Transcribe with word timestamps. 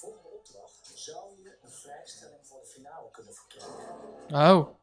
volgende 0.00 0.28
opdracht 0.38 0.92
zou 0.94 1.18
je 1.42 1.48
een 1.64 1.70
vrijstelling 1.70 2.38
voor 2.42 2.58
de 2.62 2.68
finale 2.74 3.08
kunnen 3.12 3.32
verkrijgen. 3.34 4.58
Oh. 4.58 4.78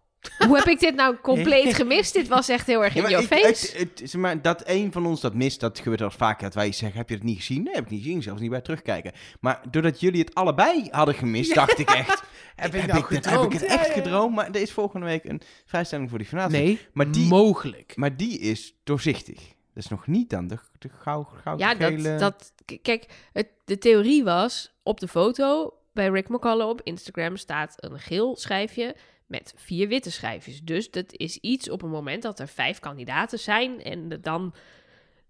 Hoe 0.48 0.58
heb 0.58 0.66
ik 0.68 0.80
dit 0.80 0.96
nou 0.96 1.16
compleet 1.22 1.74
gemist? 1.82 2.14
Dit 2.14 2.28
was 2.28 2.50
echt 2.50 2.68
heel 2.68 2.84
erg 2.84 2.94
Ja, 2.94 2.96
in 2.96 3.02
maar 3.02 3.12
your 3.22 3.32
ik- 3.34 3.46
face. 3.56 3.78
het- 3.78 4.00
het- 4.00 4.10
zeg 4.10 4.22
maar, 4.22 4.42
dat 4.42 4.62
een 4.66 4.92
van 4.92 5.06
ons 5.06 5.22
dat 5.22 5.34
mist, 5.34 5.60
dat 5.60 5.78
gebeurt 5.80 6.00
wel 6.00 6.08
eens 6.08 6.18
vaker. 6.18 6.44
Dat 6.44 6.54
wij 6.54 6.72
zeggen, 6.72 6.98
heb 6.98 7.10
je 7.10 7.16
het 7.16 7.24
niet 7.24 7.38
gezien? 7.38 7.64
Nee, 7.64 7.74
heb 7.74 7.84
ik 7.84 7.90
niet 7.90 8.02
gezien. 8.04 8.22
Zelfs 8.24 8.42
niet 8.42 8.50
bij 8.50 8.62
terugkijken. 8.62 9.12
Maar 9.40 9.62
doordat 9.72 10.00
jullie 10.00 10.20
het 10.22 10.34
allebei 10.36 10.88
hadden 10.92 11.16
gemist, 11.16 11.54
dacht 11.56 11.78
ik 11.80 11.90
echt... 11.90 12.24
Heb 12.56 12.74
heb, 12.74 12.76
ik 12.84 12.88
nou 12.88 13.00
ik, 13.00 13.10
dit- 13.10 13.26
heb 13.30 13.42
ik 13.42 13.52
het 13.52 13.62
Ja, 13.62 13.68
echt 13.68 13.88
ja, 13.88 13.94
ja. 13.96 14.02
gedroomd? 14.02 14.36
Maar 14.36 14.48
er 14.48 14.62
is 14.62 14.72
volgende 14.72 15.06
week 15.06 15.24
een 15.26 15.42
vrijstelling 15.66 16.10
voor 16.10 16.18
die 16.18 16.28
finale. 16.28 16.52
Nee, 16.52 16.80
Maar 16.94 17.12
die- 17.12 17.28
mogelijk. 17.28 17.96
Maar 17.96 18.18
die 18.18 18.40
is 18.40 18.76
doorzichtig. 18.84 19.56
Dat 19.78 19.86
is 19.86 19.92
nog 19.92 20.08
niet 20.08 20.30
dan 20.30 20.48
de, 20.48 20.58
de 20.80 20.90
gauw, 20.90 21.24
gauw 21.24 21.58
Ja, 21.58 21.76
gele... 21.76 22.18
dat, 22.18 22.54
dat, 22.66 22.80
kijk, 22.82 23.06
het, 23.34 23.48
de 23.66 23.78
theorie 23.78 24.24
was 24.24 24.72
op 24.84 25.00
de 25.00 25.08
foto 25.08 25.74
bij 25.94 26.10
Rick 26.10 26.30
McCullough 26.30 26.70
op 26.72 26.82
Instagram 26.84 27.38
staat 27.38 27.76
een 27.78 28.00
geel 28.00 28.36
schijfje 28.36 28.96
met 29.26 29.54
vier 29.56 29.88
witte 29.88 30.12
schijfjes. 30.12 30.62
Dus 30.62 30.92
dat 30.92 31.06
is 31.14 31.38
iets 31.38 31.70
op 31.70 31.82
een 31.82 31.90
moment 31.90 32.22
dat 32.24 32.40
er 32.40 32.48
vijf 32.48 32.80
kandidaten 32.80 33.40
zijn 33.40 33.84
en 33.84 34.10
de- 34.10 34.20
dan 34.20 34.54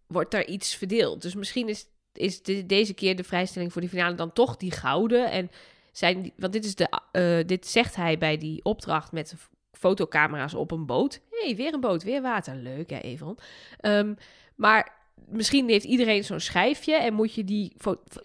wordt 0.08 0.34
er 0.34 0.48
iets 0.48 0.76
verdeeld. 0.76 1.22
Dus 1.22 1.36
misschien 1.36 1.70
is, 1.70 1.86
is 2.14 2.42
de- 2.42 2.66
deze 2.66 2.94
keer 2.94 3.16
de 3.16 3.24
vrijstelling 3.24 3.72
voor 3.72 3.82
die 3.82 3.90
finale 3.90 4.16
dan 4.16 4.34
toch 4.34 4.58
die 4.58 4.72
gouden. 4.72 5.32
En 5.32 5.50
zijn 5.92 6.32
want 6.38 6.54
dit, 6.54 6.66
is 6.66 6.76
de, 6.76 7.00
eh, 7.12 7.48
dit 7.48 7.68
zegt 7.68 7.96
hij 7.96 8.18
bij 8.18 8.38
die 8.38 8.64
opdracht 8.64 9.12
met 9.12 9.36
fotocamera's 9.78 10.54
op 10.54 10.72
een 10.72 10.86
boot. 10.86 11.22
Hé, 11.30 11.46
hey, 11.46 11.56
weer 11.56 11.74
een 11.74 11.80
boot, 11.80 12.04
weer 12.04 12.22
water. 12.22 12.56
Leuk 12.56 12.90
hè, 12.90 12.98
Evon. 13.00 13.38
Ehm, 13.80 14.14
maar 14.56 14.96
misschien 15.28 15.70
heeft 15.70 15.86
iedereen 15.86 16.24
zo'n 16.24 16.40
schijfje 16.40 16.96
en 16.96 17.14
moet 17.14 17.34
je 17.34 17.44
die, 17.44 17.74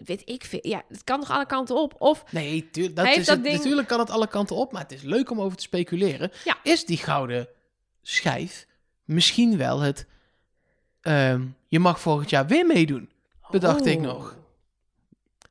weet 0.03 0.21
ik 0.29 0.43
veel, 0.43 0.59
ja, 0.61 0.83
het 0.87 1.03
kan 1.03 1.19
nog 1.19 1.29
alle 1.31 1.45
kanten 1.45 1.75
op. 1.75 1.95
Of 1.97 2.31
Nee, 2.31 2.69
tuur- 2.71 2.93
dat 2.93 3.05
is 3.05 3.15
heeft 3.15 3.27
dat 3.27 3.35
het, 3.35 3.45
ding- 3.45 3.57
natuurlijk 3.57 3.87
kan 3.87 3.99
het 3.99 4.09
alle 4.09 4.27
kanten 4.27 4.55
op, 4.55 4.71
maar 4.71 4.81
het 4.81 4.91
is 4.91 5.01
leuk 5.01 5.29
om 5.31 5.41
over 5.41 5.57
te 5.57 5.63
speculeren. 5.63 6.31
Ja. 6.43 6.57
Is 6.63 6.85
die 6.85 6.97
gouden 6.97 7.47
schijf 8.01 8.67
misschien 9.03 9.57
wel 9.57 9.79
het... 9.79 10.07
ehm, 11.01 11.45
je 11.67 11.79
mag 11.79 11.99
volgend 11.99 12.29
jaar 12.29 12.47
weer 12.47 12.65
meedoen, 12.65 13.09
bedacht 13.51 13.85
ik 13.85 13.97
Oh. 13.97 14.03
nog. 14.03 14.37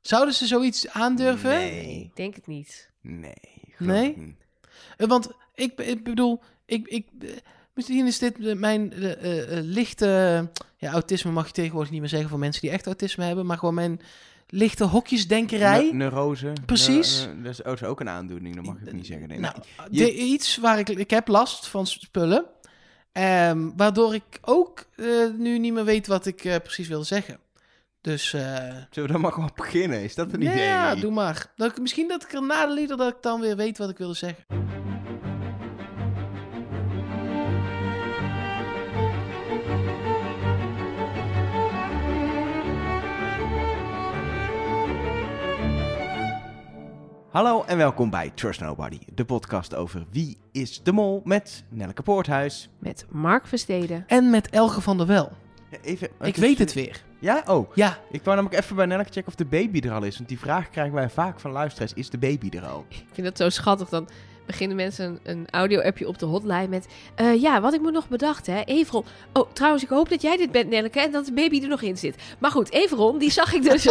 Zouden 0.00 0.34
ze 0.34 0.46
zoiets 0.46 0.88
aandurven? 0.88 1.50
Nee, 1.50 2.00
ik 2.04 2.16
denk 2.16 2.34
het 2.34 2.46
niet. 2.46 2.90
nee. 3.00 3.34
Nee? 3.78 4.16
niet. 4.16 4.46
Eh, 4.96 5.06
Want 5.08 5.30
ik, 5.54 5.80
ik 5.80 6.04
bedoel, 6.04 6.42
ik, 6.66 6.86
ik, 6.88 7.06
eh, 7.20 7.28
misschien 7.74 8.06
is 8.06 8.18
dit 8.18 8.38
eh, 8.46 8.54
mijn 8.56 8.92
eh, 8.92 9.58
lichte... 9.62 10.06
ja, 10.76 10.90
autisme 10.92 11.30
mag 11.30 11.46
je 11.46 11.52
tegenwoordig 11.52 11.90
niet 11.90 12.00
meer 12.00 12.08
zeggen 12.08 12.28
voor 12.28 12.38
mensen 12.38 12.60
die 12.60 12.70
echt 12.70 12.86
autisme 12.86 13.24
hebben, 13.24 13.46
maar 13.46 13.58
gewoon 13.58 13.74
mijn 13.74 14.00
lichte 14.48 14.84
hokjesdenkerij. 14.84 15.84
Ne- 15.84 15.92
neurose. 15.92 16.52
Precies. 16.66 17.26
Ne- 17.26 17.34
ne- 17.34 17.42
dat 17.42 17.74
is 17.80 17.84
ook- 17.84 18.00
een 18.00 18.08
aandoening, 18.08 18.54
dat 18.54 18.64
mag 18.64 18.76
ik 18.84 18.92
niet 18.92 19.06
zeggen. 19.06 19.28
Nee, 19.28 19.38
nou, 19.38 19.54
je- 19.90 20.14
iets 20.14 20.56
waar 20.56 20.78
ik... 20.78 20.88
Ik 20.88 21.10
heb 21.10 21.28
last 21.28 21.66
van 21.68 21.86
spullen. 21.86 22.44
ehm, 23.12 23.70
waardoor 23.76 24.14
ik 24.14 24.38
ook 24.40 24.86
nu 25.36 25.58
niet 25.58 25.72
meer 25.72 25.84
weet 25.84 26.06
wat 26.06 26.26
ik 26.26 26.36
precies 26.62 26.88
wil 26.88 27.04
zeggen. 27.04 27.38
Dus... 28.00 28.32
eh, 28.32 28.42
Zullen 28.90 29.06
we 29.08 29.12
dan 29.12 29.20
maar 29.20 29.32
gewoon 29.32 29.50
beginnen? 29.54 30.02
Is 30.02 30.14
dat 30.14 30.32
een 30.32 30.42
idee? 30.42 30.58
ja, 30.66 30.94
doe 30.94 31.10
maar. 31.12 31.52
Dat 31.56 31.70
ik, 31.70 31.80
misschien 31.80 32.08
dat 32.08 32.22
ik 32.22 32.32
er 32.32 32.42
na 32.42 32.66
de 32.66 32.72
lieder 32.72 32.96
dat 32.96 33.08
ik 33.12 33.22
dan 33.22 33.40
weer 33.40 33.56
weet 33.56 33.78
wat 33.78 33.90
ik 33.90 33.98
wilde 33.98 34.14
zeggen. 34.14 34.44
Hallo 47.32 47.64
en 47.66 47.76
welkom 47.76 48.10
bij 48.10 48.30
Trust 48.34 48.60
Nobody, 48.60 48.98
de 49.14 49.24
podcast 49.24 49.74
over 49.74 50.04
Wie 50.10 50.36
is 50.52 50.82
de 50.82 50.92
Mol 50.92 51.20
met 51.24 51.64
Nelleke 51.68 52.02
Poorthuis. 52.02 52.68
Met 52.78 53.06
Mark 53.10 53.46
Versteden. 53.46 54.04
En 54.06 54.30
met 54.30 54.50
Elge 54.50 54.80
van 54.80 54.96
der 54.96 55.06
Wel. 55.06 55.32
Ja, 55.70 55.78
Even, 55.82 56.08
ik 56.20 56.36
weet 56.36 56.58
het 56.58 56.72
weer. 56.72 57.02
Ja? 57.18 57.42
Oh, 57.46 57.74
Ja, 57.74 57.98
ik 58.10 58.22
wou 58.24 58.36
namelijk 58.36 58.62
even 58.62 58.76
bij 58.76 58.86
Nelleke 58.86 59.10
checken 59.12 59.28
of 59.28 59.34
de 59.34 59.44
baby 59.44 59.80
er 59.80 59.92
al 59.92 60.02
is. 60.04 60.16
Want 60.16 60.28
die 60.28 60.38
vraag 60.38 60.70
krijgen 60.70 60.94
wij 60.94 61.10
vaak 61.10 61.40
van 61.40 61.50
luisteraars. 61.50 61.92
Is 61.92 62.10
de 62.10 62.18
baby 62.18 62.48
er 62.56 62.66
al? 62.66 62.84
Ik 62.88 63.04
vind 63.12 63.26
dat 63.26 63.36
zo 63.36 63.48
schattig. 63.48 63.88
Dan 63.88 64.08
beginnen 64.52 64.76
mensen 64.76 65.04
een, 65.04 65.18
een 65.22 65.46
audio-appje 65.50 66.08
op 66.08 66.18
de 66.18 66.26
hotline 66.26 66.68
met... 66.68 66.86
eh, 67.14 67.42
ja, 67.42 67.60
wat 67.60 67.74
ik 67.74 67.80
me 67.80 67.90
nog 67.90 68.08
bedacht, 68.08 68.46
hè. 68.46 68.62
Everon. 68.64 69.04
Oh, 69.32 69.50
trouwens, 69.52 69.82
ik 69.82 69.88
hoop 69.88 70.08
dat 70.08 70.22
jij 70.22 70.36
dit 70.36 70.50
bent, 70.50 70.68
Nelleke. 70.68 71.00
En 71.00 71.12
dat 71.12 71.24
de 71.26 71.32
baby 71.32 71.62
er 71.62 71.68
nog 71.68 71.82
in 71.82 71.96
zit. 71.98 72.16
Maar 72.38 72.50
goed, 72.50 72.72
Everon, 72.72 73.18
die 73.18 73.30
zag 73.30 73.52
ik 73.54 73.62
dus. 73.62 73.82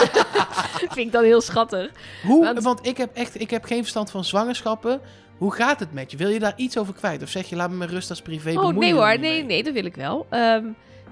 vind 0.94 0.98
ik 0.98 1.12
dan 1.12 1.24
heel 1.24 1.42
schattig. 1.42 1.92
Hoe, 2.26 2.44
Want- 2.46 2.64
want, 2.64 2.86
ik 2.86 2.98
heb 2.98 3.10
echt 3.16 3.40
ik 3.42 3.50
heb 3.50 3.64
geen 3.64 3.80
verstand 3.82 4.12
van 4.12 4.24
zwangerschappen. 4.26 5.02
Hoe 5.38 5.54
gaat 5.54 5.80
het 5.80 5.94
met 5.94 6.12
je? 6.12 6.18
Wil 6.18 6.30
je 6.30 6.40
daar 6.40 6.54
iets 6.56 6.78
over 6.78 6.94
kwijt? 6.94 7.22
Of 7.24 7.30
zeg 7.30 7.50
je, 7.50 7.56
laat 7.56 7.70
me 7.70 7.76
met 7.76 7.90
rust 7.90 8.10
als 8.10 8.22
privé 8.22 8.60
Oh, 8.60 8.76
nee 8.78 8.94
hoor. 8.94 9.08
Nee, 9.08 9.18
mee? 9.20 9.44
nee, 9.44 9.64
dat 9.64 9.74
wil 9.74 9.86
ik 9.86 9.96
wel. 9.96 10.26
Ehm, 10.30 10.66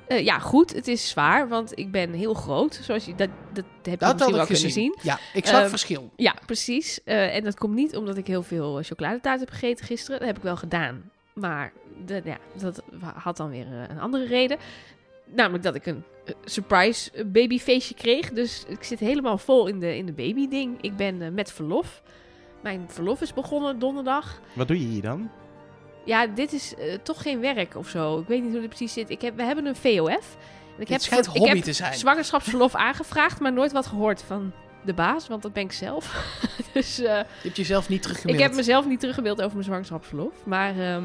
eh, 0.10 0.24
ja, 0.24 0.40
goed. 0.40 0.74
Het 0.74 0.88
is 0.88 1.10
zwaar, 1.10 1.48
want 1.48 1.78
ik 1.78 1.92
ben 1.92 2.14
heel 2.14 2.34
groot. 2.34 2.80
Zoals 2.84 3.06
je... 3.06 3.16
Dat, 3.16 3.30
dat 3.54 3.66
heb 3.82 3.86
je 3.86 3.98
Dat 3.98 4.14
misschien 4.14 4.36
wel 4.36 4.46
kunnen 4.46 4.64
gezien. 4.64 4.72
zien. 4.72 4.98
Ja, 5.02 5.20
ik 5.34 5.46
zag 5.46 5.60
Ehm, 5.62 5.70
verschil. 5.70 6.10
Ja, 6.16 6.36
precies. 6.46 7.04
Eh, 7.04 7.36
en 7.36 7.44
dat 7.44 7.56
komt 7.58 7.76
niet 7.76 7.96
omdat 7.96 8.18
ik 8.18 8.28
heel 8.28 8.44
veel 8.44 8.78
eh, 8.80 8.86
chocoladetaart 8.86 9.40
heb 9.40 9.50
gegeten 9.50 9.86
gisteren. 9.86 10.20
Dat 10.20 10.28
heb 10.28 10.38
ik 10.38 10.44
wel 10.44 10.58
gedaan. 10.58 11.12
Maar 11.34 11.74
de, 12.06 12.22
ja, 12.26 12.38
dat 12.58 12.82
had 13.14 13.38
dan 13.38 13.50
weer 13.50 13.66
een 13.90 14.00
andere 14.00 14.26
reden. 14.26 14.58
Namelijk 15.26 15.64
dat 15.64 15.76
ik 15.76 15.86
een 15.86 16.04
surprise 16.46 17.26
babyfeestje 17.26 17.96
kreeg. 17.96 18.32
Dus 18.32 18.66
ik 18.68 18.84
zit 18.84 19.00
helemaal 19.00 19.38
vol 19.38 19.68
in 19.68 19.80
de, 19.80 19.98
in 19.98 20.06
de 20.06 20.12
babyding. 20.14 20.78
Ik 20.82 20.96
ben 20.96 21.34
met 21.34 21.52
verlof. 21.52 22.02
Mijn 22.64 22.86
verlof 22.88 23.22
is 23.22 23.34
begonnen 23.34 23.80
donderdag. 23.80 24.40
Wat 24.54 24.68
doe 24.68 24.80
je 24.80 24.86
hier 24.86 25.02
dan? 25.02 25.30
Ja, 26.04 26.28
dit 26.28 26.54
is 26.54 26.76
eh, 26.76 26.94
toch 27.04 27.22
geen 27.22 27.40
werk 27.40 27.76
of 27.76 27.88
zo. 27.90 28.20
Ik 28.20 28.28
weet 28.28 28.42
niet 28.44 28.52
hoe 28.52 28.60
dit 28.60 28.70
precies 28.70 28.94
zit. 28.94 29.10
Ik 29.10 29.22
heb, 29.22 29.36
we 29.36 29.44
hebben 29.44 29.66
een 29.66 29.76
VOF. 29.76 30.38
En 30.76 30.82
ik 30.86 30.88
Het 30.88 31.02
schijnt 31.04 31.26
ik 31.26 31.32
hobby 31.32 31.48
heb 31.56 31.64
te 31.64 31.74
zijn. 31.74 31.94
zwangerschapsverlof 31.94 32.76
aangevraagd, 32.90 33.40
maar 33.40 33.54
nooit 33.54 33.72
wat 33.72 33.86
gehoord 33.88 34.22
van 34.22 34.52
de 34.86 34.94
baas. 34.94 35.28
Want 35.28 35.42
dat 35.42 35.54
ben 35.54 35.64
ik 35.64 35.72
zelf. 35.72 36.38
dus... 36.74 37.00
eh, 37.00 37.04
Je 37.06 37.26
hebt 37.44 37.58
jezelf 37.58 37.90
niet 37.90 38.02
teruggemaild. 38.02 38.40
ik 38.42 38.48
heb 38.48 38.56
mezelf 38.56 38.86
niet 38.88 39.00
teruggemaild 39.00 39.40
over 39.42 39.54
mijn 39.54 39.64
zwangerschapsverlof. 39.66 40.34
Maar 40.46 40.80
ehm, 40.80 41.04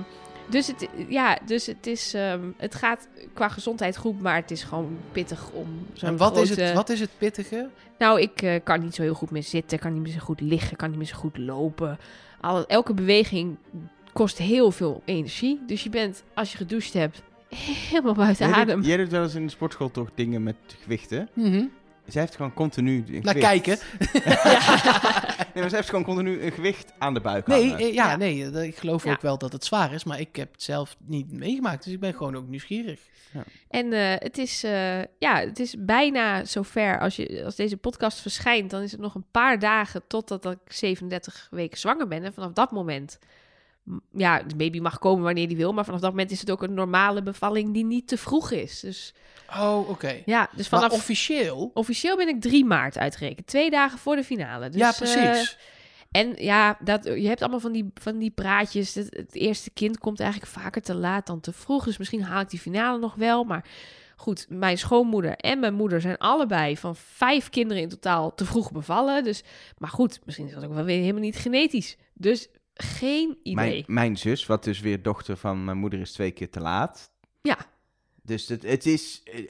dus, 0.49 0.67
het, 0.67 0.89
ja, 1.09 1.39
dus 1.47 1.67
het, 1.67 1.87
is, 1.87 2.15
ehm, 2.15 2.41
het 2.57 2.75
gaat 2.75 3.09
qua 3.35 3.49
gezondheid 3.49 3.97
goed, 3.97 4.21
maar 4.21 4.37
het 4.37 4.51
is 4.51 4.63
gewoon 4.63 4.99
pittig 5.13 5.51
om 5.53 5.87
zo'n 5.93 6.09
En 6.09 6.17
wat, 6.17 6.37
is 6.37 6.51
het, 6.57 6.73
wat 6.73 6.89
is 6.89 7.01
het 7.01 7.11
pittige? 7.19 7.69
Nou, 7.99 8.21
ik 8.21 8.43
eh, 8.43 8.61
kan 8.65 8.81
niet 8.81 8.95
zo 8.95 9.03
heel 9.03 9.15
goed 9.15 9.31
meer 9.31 9.43
zitten, 9.43 9.79
kan 9.79 9.93
niet 9.93 10.03
meer 10.03 10.13
zo 10.13 10.19
goed 10.19 10.41
liggen, 10.41 10.77
kan 10.77 10.89
niet 10.89 10.99
meer 10.99 11.07
zo 11.07 11.17
goed 11.17 11.39
lopen. 11.39 11.99
Al, 12.41 12.67
elke 12.67 12.95
beweging 12.95 13.57
kost 14.15 14.39
heel 14.39 14.71
veel 14.71 15.03
energie. 15.05 15.61
Dus 15.67 15.83
je 15.83 15.91
bent, 15.91 16.23
als 16.35 16.51
je 16.53 16.57
gedoucht 16.57 16.93
hebt, 16.93 17.23
helemaal 17.49 18.15
buiten 18.15 18.49
Jij 18.49 18.57
adem. 18.57 18.77
doet, 18.77 18.87
jij 18.87 18.97
doet 18.97 19.11
wel 19.11 19.23
eens 19.23 19.35
in 19.35 19.45
de 19.45 19.51
sportschool 19.53 19.91
toch 19.91 20.09
dingen 20.15 20.43
met 20.43 20.57
gewichten? 20.83 21.29
Mhm. 21.33 21.65
Zij 22.07 22.21
heeft 22.21 22.37
gewoon 22.37 22.55
continu 22.55 23.05
een 23.07 23.21
Naar 23.23 23.35
gewicht. 23.35 23.47
kijken. 23.47 23.79
Nee, 25.55 25.63
maar 25.63 25.69
zij 25.73 25.79
heeft 25.79 25.89
gewoon 25.91 26.05
continu 26.05 26.43
een 26.43 26.53
gewicht 26.53 26.93
aan 26.99 27.15
de 27.15 27.21
buik 27.21 27.47
Nee, 27.47 27.69
hangen. 27.69 27.79
eh, 27.87 27.95
ja, 27.95 28.11
Ja. 28.11 28.17
nee, 28.17 28.51
eh, 28.51 28.63
ik 28.63 28.77
geloof 28.77 29.05
Ja. 29.05 29.13
ook 29.13 29.21
wel 29.21 29.39
dat 29.39 29.53
het 29.53 29.65
zwaar 29.65 29.93
is, 29.93 30.05
maar 30.05 30.21
ik 30.21 30.37
heb 30.37 30.53
het 30.53 30.63
zelf 30.63 30.97
niet 31.07 31.33
meegemaakt. 31.33 31.85
Dus 31.85 31.93
ik 31.93 32.01
ben 32.01 32.15
gewoon 32.15 32.37
ook 32.37 32.49
nieuwsgierig. 32.49 33.01
En 33.69 33.93
eh, 33.93 34.15
het, 34.19 34.39
is, 34.39 34.65
eh, 34.65 34.99
ja, 35.19 35.37
het 35.41 35.59
is 35.59 35.75
bijna 35.79 36.45
zover. 36.45 37.01
Als, 37.01 37.17
je, 37.17 37.43
als 37.45 37.57
deze 37.57 37.77
podcast 37.77 38.21
verschijnt, 38.21 38.71
dan 38.71 38.83
is 38.83 38.93
het 38.93 39.01
nog 39.01 39.15
een 39.15 39.27
paar 39.31 39.59
dagen 39.59 40.03
totdat 40.07 40.45
ik 40.47 40.59
37 40.73 41.49
weken 41.51 41.79
zwanger 41.79 42.09
ben. 42.09 42.25
En 42.25 42.33
vanaf 42.35 42.53
dat 42.53 42.71
moment, 42.71 43.19
ja, 44.13 44.43
de 44.43 44.57
baby 44.57 44.79
mag 44.79 44.99
komen 44.99 45.25
wanneer 45.25 45.49
die 45.49 45.57
wil. 45.57 45.73
Maar 45.73 45.85
vanaf 45.85 46.01
dat 46.01 46.11
moment 46.11 46.31
is 46.31 46.41
het 46.41 46.51
ook 46.51 46.63
een 46.63 46.75
normale 46.75 47.23
bevalling 47.23 47.75
die 47.75 47.85
niet 47.85 48.09
te 48.09 48.17
vroeg 48.17 48.51
is. 48.51 48.81
Dus 48.81 49.15
Oh, 49.51 49.89
oké. 49.89 50.23
ja, 50.25 50.49
dus 50.57 50.69
Maar 50.69 50.81
vanaf... 50.81 50.97
officieel... 50.99 51.71
Officieel 51.75 52.17
ben 52.17 52.29
ik 52.29 52.41
3 52.41 52.65
maart 52.65 52.99
uitgerekend. 52.99 53.47
Twee 53.47 53.71
dagen 53.71 53.99
voor 53.99 54.17
de 54.17 54.25
finale. 54.25 54.69
Dus, 54.69 54.81
ja, 54.81 54.91
eh, 54.91 54.97
precies. 54.97 55.59
en 56.11 56.35
ja, 56.37 56.79
dat, 56.81 57.05
je 57.05 57.27
hebt 57.27 57.41
allemaal 57.41 57.61
van 57.61 57.73
die, 57.73 57.91
van 57.95 58.19
die 58.19 58.31
praatjes. 58.31 58.95
Het, 58.95 59.17
het 59.17 59.35
eerste 59.35 59.71
kind 59.71 59.99
komt 59.99 60.21
eigenlijk 60.21 60.53
vaker 60.53 60.83
te 60.83 60.95
laat 60.95 61.27
dan 61.27 61.41
te 61.41 61.53
vroeg. 61.53 61.85
Dus 61.85 61.99
misschien 61.99 62.23
haal 62.23 62.41
ik 62.41 62.51
die 62.51 62.61
finale 62.61 62.99
nog 62.99 63.15
wel. 63.15 63.45
Maar 63.45 63.65
goed, 64.17 64.47
mijn 64.49 64.79
schoonmoeder 64.79 65.37
en 65.37 65.61
mijn 65.61 65.75
moeder 65.75 66.01
zijn 66.01 66.19
allebei 66.19 66.77
van 66.77 66.97
vijf 66.97 67.51
kinderen 67.51 67.83
in 67.83 67.89
totaal 67.89 68.35
te 68.35 68.45
vroeg 68.45 68.73
bevallen. 68.73 69.25
Dus, 69.25 69.43
maar 69.79 69.91
goed, 69.91 70.21
misschien 70.25 70.47
is 70.47 70.55
dat 70.55 70.65
ook 70.65 70.75
wel 70.75 70.85
weer 70.85 71.01
helemaal 71.01 71.21
niet 71.21 71.37
genetisch. 71.37 71.97
Dus 72.15 72.49
geen 72.75 73.39
idee. 73.43 73.55
Mijn, 73.55 73.85
mijn 73.87 74.17
zus, 74.17 74.47
wat 74.47 74.65
dus 74.65 74.81
weer 74.81 75.03
dochter 75.03 75.37
van 75.37 75.65
mijn 75.65 75.79
moeder 75.79 76.01
is 76.01 76.13
twee 76.13 76.31
keer 76.31 76.51
te 76.51 76.61
laat. 76.61 77.13
Ja. 77.43 77.59
Dus 78.27 78.49
het, 78.49 78.63
het 78.63 78.87
is... 78.87 79.21
eh, 79.25 79.39
eh, 79.39 79.47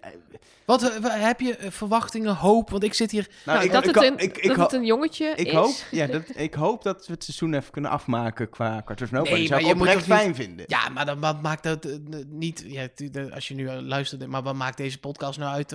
Wat 0.65 0.83
eh, 0.83 1.05
heb 1.25 1.41
je 1.41 1.57
verwachtingen, 1.69 2.35
hoop? 2.35 2.71
Want 2.71 2.83
ik 2.85 2.95
zit 2.95 3.11
hier. 3.11 3.29
Nou, 3.45 3.65
ik, 3.65 3.73
dat 3.73 3.87
ik, 3.89 3.95
het 3.95 4.05
een, 4.05 4.19
ik, 4.19 4.37
ik, 4.39 4.49
dat 4.49 4.57
het 4.57 4.73
een 4.73 4.85
jongetje 4.85 5.33
ik 5.37 5.47
is. 5.47 5.53
hoop, 5.53 5.75
ja, 5.91 6.07
dat, 6.07 6.23
ik 6.35 6.55
hoop 6.55 6.83
dat 6.83 7.07
we 7.07 7.13
het 7.13 7.25
seizoen 7.25 7.55
even 7.55 7.71
kunnen 7.71 7.91
afmaken 7.91 8.51
qua 8.51 8.83
Cartoon 8.85 9.09
Nova. 9.11 9.31
Nee, 9.31 9.39
dat 9.39 9.49
zou 9.49 9.51
maar 9.51 9.61
ik 9.61 9.67
je 9.67 9.75
moet 9.75 9.87
oprecht 9.89 10.07
niet- 10.09 10.17
fijn 10.17 10.35
vinden. 10.35 10.65
Ja, 10.69 10.89
maar 10.89 11.07
dan 11.07 11.21
wat 11.21 11.43
maakt 11.43 11.63
dat 11.63 11.89
niet. 12.29 12.65
Ja, 12.67 12.89
als 13.35 13.49
je 13.49 13.55
nu 13.55 13.71
luistert, 13.71 14.27
maar 14.27 14.43
wat 14.43 14.55
maakt 14.55 14.77
deze 14.77 14.99
podcast 14.99 15.39
nou 15.39 15.55
uit? 15.55 15.75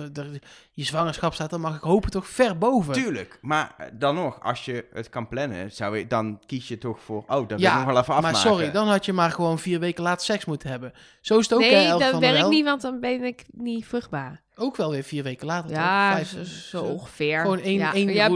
Je 0.72 0.84
zwangerschap 0.84 1.34
staat, 1.34 1.50
dan 1.50 1.60
mag 1.60 1.76
ik 1.76 1.82
hopen 1.82 2.10
toch 2.10 2.28
ver 2.28 2.58
boven. 2.58 2.92
Tuurlijk, 2.94 3.38
maar 3.40 3.90
dan 3.92 4.14
nog, 4.14 4.42
als 4.42 4.64
je 4.64 4.86
het 4.92 5.08
kan 5.08 5.28
plannen, 5.28 5.72
zou 5.72 5.98
je, 5.98 6.06
dan 6.06 6.40
kies 6.46 6.68
je 6.68 6.78
toch 6.78 7.00
voor, 7.00 7.18
oh, 7.20 7.26
dat 7.28 7.48
wil 7.48 7.58
Ja, 7.58 7.70
ik 7.72 7.76
nog 7.76 7.86
wel 7.86 7.98
even 8.02 8.14
afmaken. 8.14 8.32
maar 8.32 8.46
sorry, 8.52 8.70
dan 8.70 8.88
had 8.88 9.04
je 9.04 9.12
maar 9.12 9.30
gewoon 9.30 9.58
vier 9.58 9.80
weken 9.80 10.02
later 10.02 10.24
seks 10.24 10.44
moeten 10.44 10.70
hebben. 10.70 10.92
Zo 11.20 11.38
is 11.38 11.44
het 11.48 11.54
ook, 11.54 11.62
hè, 11.62 11.70
nee, 11.70 11.86
Elke 11.86 12.02
dat 12.02 12.10
van 12.12 12.20
der 12.20 12.32
werkt 12.32 12.48
niet, 12.48 12.64
want 12.64 12.89
dan 12.90 13.00
ben 13.00 13.22
ik 13.24 13.42
niet 13.52 13.86
vruchtbaar. 13.86 14.42
Ook 14.56 14.76
wel 14.76 14.90
weer 14.90 15.02
vier 15.02 15.22
weken 15.22 15.46
later. 15.46 15.70
Ja, 15.70 16.24
zo, 16.24 16.36
Vijf, 16.36 16.48
zo 16.48 16.82
ongeveer. 16.82 17.40
Gewoon 17.40 17.60
één- 17.60 17.78
ja. 17.78 17.94
één 17.94 18.12
ja, 18.12 18.28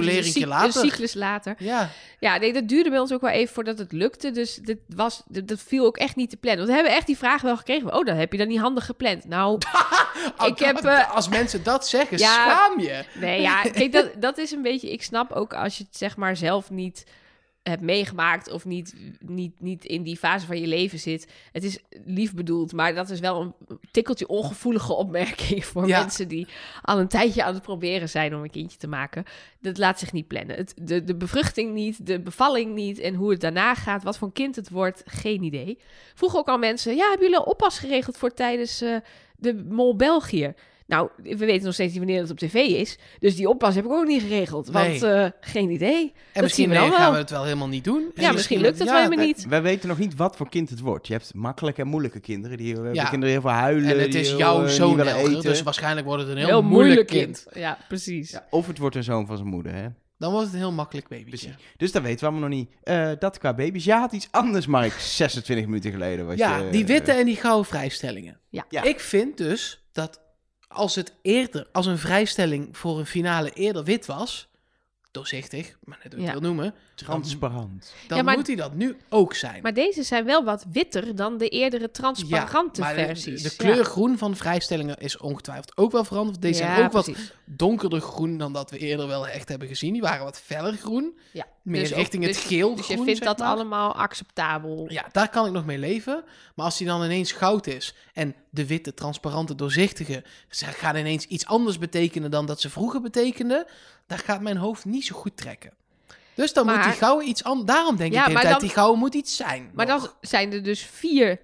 later. 0.46 0.82
Een 0.82 0.88
cyclus 0.90 1.14
later. 1.14 1.54
Ja, 1.58 1.90
Ja, 2.20 2.36
nee, 2.36 2.52
dat 2.52 2.68
duurde 2.68 2.90
bij 2.90 2.98
ons 2.98 3.12
ook 3.12 3.20
wel 3.20 3.30
even 3.30 3.54
voordat 3.54 3.78
het 3.78 3.92
lukte. 3.92 4.30
Dus 4.30 4.54
dit 4.54 4.78
was, 4.88 5.22
dit, 5.26 5.48
dat 5.48 5.60
viel 5.60 5.86
ook 5.86 5.96
echt 5.96 6.16
niet 6.16 6.30
te 6.30 6.36
plannen. 6.36 6.58
Want 6.60 6.70
we 6.70 6.74
hebben 6.82 6.96
echt 6.98 7.06
die 7.06 7.16
vraag 7.18 7.42
wel 7.42 7.56
gekregen. 7.56 7.94
Oh, 7.94 8.04
dan 8.04 8.16
heb 8.16 8.32
je 8.32 8.38
dat 8.38 8.48
niet 8.48 8.60
handig 8.60 8.86
gepland. 8.86 9.24
Nou, 9.24 9.58
Ik 10.46 10.58
heb, 10.58 10.76
eh, 10.76 11.14
als 11.14 11.28
mensen 11.28 11.62
dat 11.62 11.88
zeggen, 11.88 12.18
Ja. 12.18 12.32
schaam 12.44 12.80
je. 12.80 13.04
nee, 13.14 13.40
ja, 13.40 13.62
kijk, 13.62 13.92
dat, 13.92 14.10
dat 14.18 14.38
is 14.38 14.50
een 14.50 14.62
beetje... 14.62 14.92
Ik 14.92 15.02
snap 15.02 15.32
ook 15.32 15.54
als 15.54 15.78
je 15.78 15.84
het 15.84 15.96
zeg 15.96 16.16
maar 16.16 16.36
zelf 16.36 16.70
niet 16.70 17.04
hebt 17.70 17.82
meegemaakt... 17.82 18.50
of 18.50 18.64
niet, 18.64 18.94
niet, 19.18 19.60
niet 19.60 19.84
in 19.84 20.02
die 20.02 20.16
fase 20.16 20.46
van 20.46 20.60
je 20.60 20.66
leven 20.66 20.98
zit. 20.98 21.32
Het 21.52 21.64
is 21.64 21.78
lief 22.04 22.34
bedoeld, 22.34 22.72
maar 22.72 22.94
dat 22.94 23.10
is 23.10 23.20
wel 23.20 23.40
een 23.40 23.78
tikkeltje 23.90 24.28
ongevoelige 24.28 24.92
opmerking... 24.92 25.64
voor 25.74 25.86
Ja. 25.86 26.00
mensen 26.00 26.28
die 26.28 26.46
al 26.82 26.98
een 26.98 27.08
tijdje 27.08 27.44
aan 27.44 27.54
het 27.54 27.62
proberen 27.62 28.08
zijn 28.08 28.34
om 28.34 28.42
een 28.42 28.50
kindje 28.50 28.78
te 28.78 28.86
maken. 28.86 29.24
Dat 29.60 29.78
laat 29.78 29.98
zich 29.98 30.12
niet 30.12 30.28
plannen. 30.28 30.56
Het, 30.56 30.74
de, 30.82 31.04
de 31.04 31.14
bevruchting 31.14 31.72
niet, 31.72 32.06
de 32.06 32.20
bevalling 32.20 32.74
niet... 32.74 32.98
en 32.98 33.14
hoe 33.14 33.30
het 33.30 33.40
daarna 33.40 33.74
gaat, 33.74 34.02
wat 34.02 34.18
voor 34.18 34.32
kind 34.32 34.56
het 34.56 34.70
wordt, 34.70 35.02
geen 35.06 35.42
idee. 35.42 35.78
Vroegen 36.14 36.38
ook 36.38 36.48
al 36.48 36.58
mensen... 36.58 36.96
ja, 36.96 37.08
hebben 37.08 37.26
jullie 37.26 37.42
al 37.42 37.50
oppas 37.50 37.78
geregeld 37.78 38.16
voor 38.16 38.34
tijdens 38.34 38.80
eh, 38.80 38.96
de 39.36 39.64
Mol 39.68 39.96
België? 39.96 40.54
Nou, 40.86 41.08
we 41.16 41.36
weten 41.36 41.64
nog 41.64 41.74
steeds 41.74 41.90
niet 41.92 42.02
wanneer 42.02 42.20
het 42.20 42.30
op 42.30 42.38
tv 42.38 42.54
is. 42.54 42.98
Dus 43.18 43.36
die 43.36 43.48
oppas 43.48 43.74
heb 43.74 43.84
ik 43.84 43.90
ook 43.90 44.06
niet 44.06 44.22
geregeld. 44.22 44.68
Want 44.68 45.02
eh, 45.02 45.26
geen 45.40 45.70
idee. 45.70 46.12
En 46.32 46.42
misschien 46.42 46.64
zien 46.64 46.74
we 46.74 46.80
dan 46.80 46.90
eh, 46.92 46.94
gaan 46.94 47.02
wel. 47.02 47.12
we 47.12 47.18
het 47.18 47.30
wel 47.30 47.44
helemaal 47.44 47.68
niet 47.68 47.84
doen. 47.84 48.10
En 48.14 48.22
Ja, 48.22 48.32
misschien 48.32 48.60
lukt 48.60 48.78
het 48.78 48.88
wel 48.88 49.02
helemaal 49.02 49.24
niet. 49.24 49.46
Wij 49.48 49.62
weten 49.62 49.88
nog 49.88 49.98
niet 49.98 50.16
wat 50.16 50.36
voor 50.36 50.48
kind 50.48 50.70
het 50.70 50.80
wordt. 50.80 51.06
Je 51.06 51.12
hebt 51.12 51.34
makkelijke 51.34 51.80
en 51.80 51.88
moeilijke 51.88 52.20
kinderen. 52.20 52.56
Die, 52.56 52.74
hebben 52.74 52.94
Ja. 52.94 53.04
kinderen 53.04 53.34
heel 53.34 53.40
veel 53.42 53.50
huilen. 53.50 53.90
En 53.90 54.00
het 54.00 54.14
is 54.14 54.28
heel, 54.28 54.38
jouw 54.38 54.64
eh, 54.64 54.68
zoon 54.68 55.00
eten. 55.00 55.42
dus 55.42 55.62
waarschijnlijk 55.62 56.06
wordt 56.06 56.22
het 56.22 56.30
een 56.36 56.44
heel, 56.44 56.62
moeilijk 56.62 57.06
kind. 57.06 57.46
Ja, 57.52 57.78
precies. 57.88 58.30
Ja, 58.30 58.46
of 58.50 58.66
het 58.66 58.78
wordt 58.78 58.96
een 58.96 59.04
zoon 59.04 59.26
van 59.26 59.36
zijn 59.36 59.48
moeder, 59.48 59.74
hè? 59.74 59.86
Dan 60.18 60.30
wordt 60.30 60.46
het 60.46 60.54
een 60.54 60.60
heel 60.60 60.72
makkelijk 60.72 61.08
babytje. 61.08 61.28
Precies. 61.28 61.54
Dus 61.76 61.92
dat 61.92 62.02
weten 62.02 62.20
we 62.20 62.26
allemaal 62.26 62.48
nog 62.48 62.58
niet. 62.58 62.70
Eh, 62.82 63.10
dat 63.18 63.38
qua 63.38 63.54
baby's. 63.54 63.84
Ja, 63.84 63.98
had 64.00 64.12
iets 64.12 64.28
anders, 64.30 64.66
Mark. 64.66 64.92
26 65.22 65.66
minuten 65.66 65.90
geleden 65.90 66.26
was 66.26 66.36
Ja, 66.36 66.58
je, 66.58 66.70
die 66.70 66.86
witte 66.86 67.12
eh, 67.12 67.18
en 67.18 67.26
die 67.26 67.36
gouden 67.36 67.64
vrijstellingen. 67.64 68.40
Ja. 68.48 68.64
Ja. 68.68 68.82
Ik 68.82 69.00
vind 69.00 69.36
dus 69.36 69.84
dat 69.92 70.20
als 70.74 70.94
het 70.94 71.12
eerder, 71.22 71.66
als 71.72 71.86
een 71.86 71.98
vrijstelling 71.98 72.76
voor 72.76 72.98
een 72.98 73.06
finale 73.06 73.50
eerder 73.50 73.84
wit 73.84 74.06
was, 74.06 74.48
doorzichtig, 75.10 75.76
maar 75.84 75.98
net 76.02 76.12
hoe 76.12 76.20
je 76.22 76.26
Ja. 76.26 76.32
wil 76.32 76.40
noemen, 76.40 76.74
transparant. 76.94 77.92
dan 78.08 78.16
Ja, 78.18 78.22
maar- 78.24 78.36
moet 78.36 78.46
hij 78.46 78.56
dat 78.56 78.74
nu 78.74 78.96
ook 79.08 79.34
zijn. 79.34 79.62
Maar 79.62 79.74
deze 79.74 80.02
zijn 80.02 80.24
wel 80.24 80.44
wat 80.44 80.64
witter 80.72 81.16
dan 81.16 81.38
de 81.38 81.48
eerdere 81.48 81.90
transparante 81.90 82.82
versies. 82.84 83.42
De, 83.42 83.48
de 83.48 83.56
kleur 83.56 83.84
groen 83.84 84.18
van 84.18 84.36
vrijstellingen 84.36 84.96
is 84.98 85.16
ongetwijfeld 85.16 85.76
ook 85.76 85.92
wel 85.92 86.04
veranderd. 86.04 86.42
Deze 86.42 86.62
Ja, 86.62 86.74
zijn 86.74 86.86
ook 86.86 86.92
wat 86.92 87.10
donkerder 87.44 88.00
groen 88.00 88.38
dan 88.38 88.52
dat 88.52 88.70
we 88.70 88.78
eerder 88.78 89.06
wel 89.06 89.28
echt 89.28 89.48
hebben 89.48 89.68
gezien. 89.68 89.92
Die 89.92 90.02
waren 90.02 90.24
wat 90.24 90.40
feller 90.40 90.72
groen. 90.72 91.18
Meer 91.64 91.80
Dus 91.80 91.90
ook- 91.92 91.96
richting 91.98 92.24
het 92.24 92.34
dus- 92.34 92.42
geel 92.44 92.74
Dus 92.74 92.86
je 92.86 92.92
groen, 92.92 93.04
vindt 93.04 93.24
dat 93.24 93.38
maar. 93.38 93.48
allemaal 93.48 93.94
acceptabel. 93.94 94.86
Ja, 94.88 95.04
daar 95.12 95.28
kan 95.28 95.46
ik 95.46 95.52
nog 95.52 95.64
mee 95.64 95.78
leven. 95.78 96.24
Maar 96.54 96.64
als 96.64 96.78
die 96.78 96.86
dan 96.86 97.04
ineens 97.04 97.32
goud 97.32 97.66
is 97.66 97.94
en 98.12 98.34
de 98.50 98.66
witte, 98.66 98.94
transparante, 98.94 99.54
doorzichtige 99.54 100.24
ze 100.48 100.64
gaan 100.66 100.96
ineens 100.96 101.26
iets 101.26 101.46
anders 101.46 101.78
betekenen 101.78 102.30
dan 102.30 102.46
dat 102.46 102.60
ze 102.60 102.70
vroeger 102.70 103.00
betekenden, 103.00 103.66
daar 104.06 104.18
gaat 104.18 104.40
mijn 104.40 104.56
hoofd 104.56 104.84
niet 104.84 105.04
zo 105.04 105.14
goed 105.16 105.36
trekken. 105.36 105.72
Dus 106.34 106.52
dan 106.52 106.66
moet 106.66 106.82
die 106.84 106.92
gouden 106.92 107.28
iets 107.28 107.44
anders. 107.44 107.66
Daarom 107.76 107.96
denk 107.96 108.12
Ja, 108.12 108.26
ik 108.26 108.42
dan- 108.42 108.58
die 108.58 108.68
gouden 108.70 108.98
moet 108.98 109.14
iets 109.14 109.36
zijn. 109.36 109.70
Maar 109.74 109.86
nog. 109.86 110.00
dan 110.02 110.10
zijn 110.20 110.52
er 110.52 110.62
dus 110.62 110.80
vier 110.82 111.40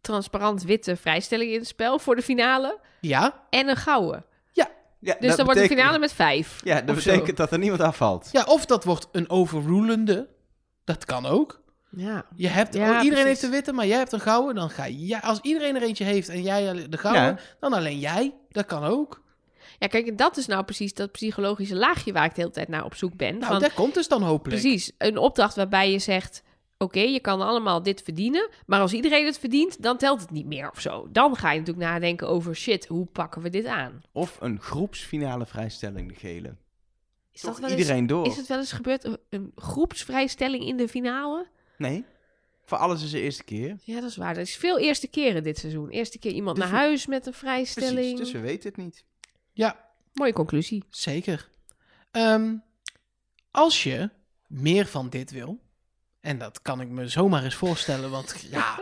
transparant 0.00 0.62
witte 0.62 0.96
vrijstellingen 0.96 1.52
in 1.52 1.58
het 1.58 1.68
spel 1.68 1.98
voor 1.98 2.16
de 2.16 2.22
finale. 2.22 2.78
Ja, 3.00 3.42
En 3.50 3.68
een 3.68 3.76
gouden. 3.76 4.24
Ja, 5.04 5.16
Dus 5.20 5.28
dat 5.28 5.36
dan 5.36 5.44
wordt 5.46 5.60
de 5.60 5.66
finale 5.66 5.98
met 5.98 6.12
vijf. 6.12 6.60
Ja, 6.64 6.80
dat 6.80 7.02
zo. 7.02 7.10
betekent 7.10 7.36
dat 7.36 7.52
er 7.52 7.58
niemand 7.58 7.80
afvalt. 7.80 8.28
ja, 8.32 8.44
of 8.44 8.66
dat 8.66 8.84
wordt 8.84 9.08
een 9.12 9.30
overrulende. 9.30 10.28
Dat 10.84 11.04
kan 11.04 11.26
ook. 11.26 11.62
Ja. 11.90 12.24
Je 12.36 12.48
hebt, 12.48 12.74
Ja, 12.74 12.80
oh, 12.80 12.88
iedereen 12.88 13.08
precies. 13.10 13.24
heeft 13.26 13.42
een 13.42 13.50
witte, 13.50 13.72
maar 13.72 13.86
jij 13.86 13.98
hebt 13.98 14.12
een 14.12 14.20
gouden. 14.20 14.54
Dan 14.54 14.70
ga 14.70 14.88
jij, 14.88 15.20
als 15.20 15.38
iedereen 15.42 15.76
er 15.76 15.82
eentje 15.82 16.04
heeft 16.04 16.28
en 16.28 16.42
jij 16.42 16.88
de 16.88 16.98
gouden, 16.98 17.22
Ja. 17.22 17.36
dan 17.60 17.72
alleen 17.72 17.98
jij. 17.98 18.34
Dat 18.50 18.66
kan 18.66 18.84
ook. 18.84 19.22
Ja, 19.78 19.86
kijk, 19.86 20.06
en 20.06 20.16
dat 20.16 20.36
is 20.36 20.46
nou 20.46 20.64
precies 20.64 20.94
dat 20.94 21.12
psychologische 21.12 21.74
laagje 21.76 22.12
waar 22.12 22.24
ik 22.24 22.34
de 22.34 22.40
hele 22.40 22.52
tijd 22.52 22.68
naar 22.68 22.84
op 22.84 22.94
zoek 22.94 23.16
ben. 23.16 23.38
Nou, 23.38 23.52
Van, 23.52 23.60
dat 23.60 23.74
komt 23.74 23.94
dus 23.94 24.08
dan 24.08 24.22
hopelijk. 24.22 24.60
precies, 24.60 24.92
een 24.98 25.18
opdracht 25.18 25.56
waarbij 25.56 25.90
je 25.90 25.98
zegt... 25.98 26.42
Oké, 26.78 27.00
je 27.00 27.20
kan 27.20 27.40
allemaal 27.40 27.82
dit 27.82 28.02
verdienen, 28.02 28.48
maar 28.66 28.80
als 28.80 28.92
iedereen 28.92 29.26
het 29.26 29.38
verdient, 29.38 29.82
dan 29.82 29.96
telt 29.96 30.20
het 30.20 30.30
niet 30.30 30.46
meer 30.46 30.70
of 30.70 30.80
zo. 30.80 31.08
Dan 31.12 31.36
ga 31.36 31.52
je 31.52 31.58
natuurlijk 31.58 31.86
nadenken 31.86 32.28
over 32.28 32.56
shit, 32.56 32.86
hoe 32.86 33.06
pakken 33.06 33.42
we 33.42 33.50
dit 33.50 33.66
aan? 33.66 34.02
Of 34.12 34.36
een 34.40 34.60
groepsfinale 34.60 35.46
vrijstelling, 35.46 36.08
de 36.08 36.14
gele. 36.14 36.56
Is 37.32 37.40
dat 37.40 37.50
Toch 37.50 37.60
wel 37.60 37.70
eens, 37.70 37.78
iedereen 37.80 38.06
door. 38.06 38.26
is 38.26 38.36
het 38.36 38.46
wel 38.46 38.58
eens 38.58 38.72
gebeurd, 38.72 39.04
een- 39.04 39.18
een 39.28 39.52
groepsvrijstelling 39.56 40.64
in 40.64 40.76
de 40.76 40.88
finale? 40.88 41.46
Nee, 41.78 42.04
voor 42.64 42.78
alles 42.78 43.02
is 43.02 43.10
de 43.10 43.20
eerste 43.20 43.44
keer. 43.44 43.76
Ja, 43.82 44.00
dat 44.00 44.10
is 44.10 44.16
waar. 44.16 44.34
Er 44.34 44.40
is 44.40 44.56
veel 44.56 44.78
eerste 44.78 45.06
keren 45.08 45.42
dit 45.42 45.58
seizoen. 45.58 45.88
Eerste 45.88 46.18
keer 46.18 46.32
iemand 46.32 46.56
Dus 46.56 46.64
naar 46.64 46.74
we- 46.74 46.78
huis 46.80 47.06
met 47.06 47.26
een 47.26 47.32
vrijstelling. 47.34 47.94
Precies, 47.98 48.18
dus 48.18 48.32
we 48.32 48.40
weten 48.40 48.68
het 48.68 48.76
niet. 48.78 49.04
Ja, 49.52 49.82
Mooie 50.12 50.32
conclusie. 50.32 50.84
Zeker. 50.90 51.48
Ehm, 52.10 52.54
als 53.50 53.82
je 53.82 54.10
meer 54.46 54.86
van 54.86 55.08
dit 55.08 55.30
wil, 55.30 55.58
en 56.24 56.38
dat 56.38 56.62
kan 56.62 56.80
ik 56.80 56.88
me 56.88 57.08
zomaar 57.08 57.44
eens 57.44 57.54
voorstellen, 57.54 58.10
want 58.10 58.34
ja, 58.50 58.78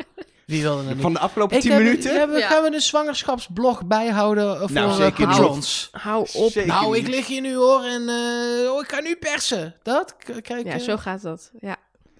wie 0.46 0.62
wil 0.62 0.76
er 0.76 0.82
nou 0.82 0.92
niet? 0.94 1.02
Van 1.02 1.12
de 1.12 1.18
afgelopen 1.18 1.56
Ik 1.56 1.62
10 1.62 1.70
heb- 1.72 1.82
minuten? 1.82 2.18
hebben- 2.18 2.38
Ja. 2.38 2.48
gaan 2.48 2.62
we 2.62 2.74
een 2.74 2.80
zwangerschapsblog 2.80 3.84
bijhouden 3.86 4.52
eh, 4.54 4.58
voor 4.60 4.70
Nou, 4.70 4.90
eh, 4.90 4.96
zeker 4.96 5.26
niet. 5.26 5.36
patrons? 5.36 5.88
Hou 5.92 6.20
op. 6.32 6.50
Zeker 6.50 6.66
Nou, 6.66 6.96
ik 6.96 7.08
lig 7.08 7.26
hier 7.26 7.40
nu 7.40 7.54
hoor 7.54 7.82
en 7.84 8.08
eh, 8.08 8.72
oh, 8.72 8.80
ik 8.82 8.88
ga 8.88 9.00
nu 9.00 9.16
persen. 9.16 9.74
Dat 9.82 10.16
kijk. 10.42 10.66
Ja, 10.66 10.72
eh, 10.72 10.80
zo 10.80 10.96
gaat 10.96 11.22
dat. 11.22 11.50
Ja. 11.60 11.76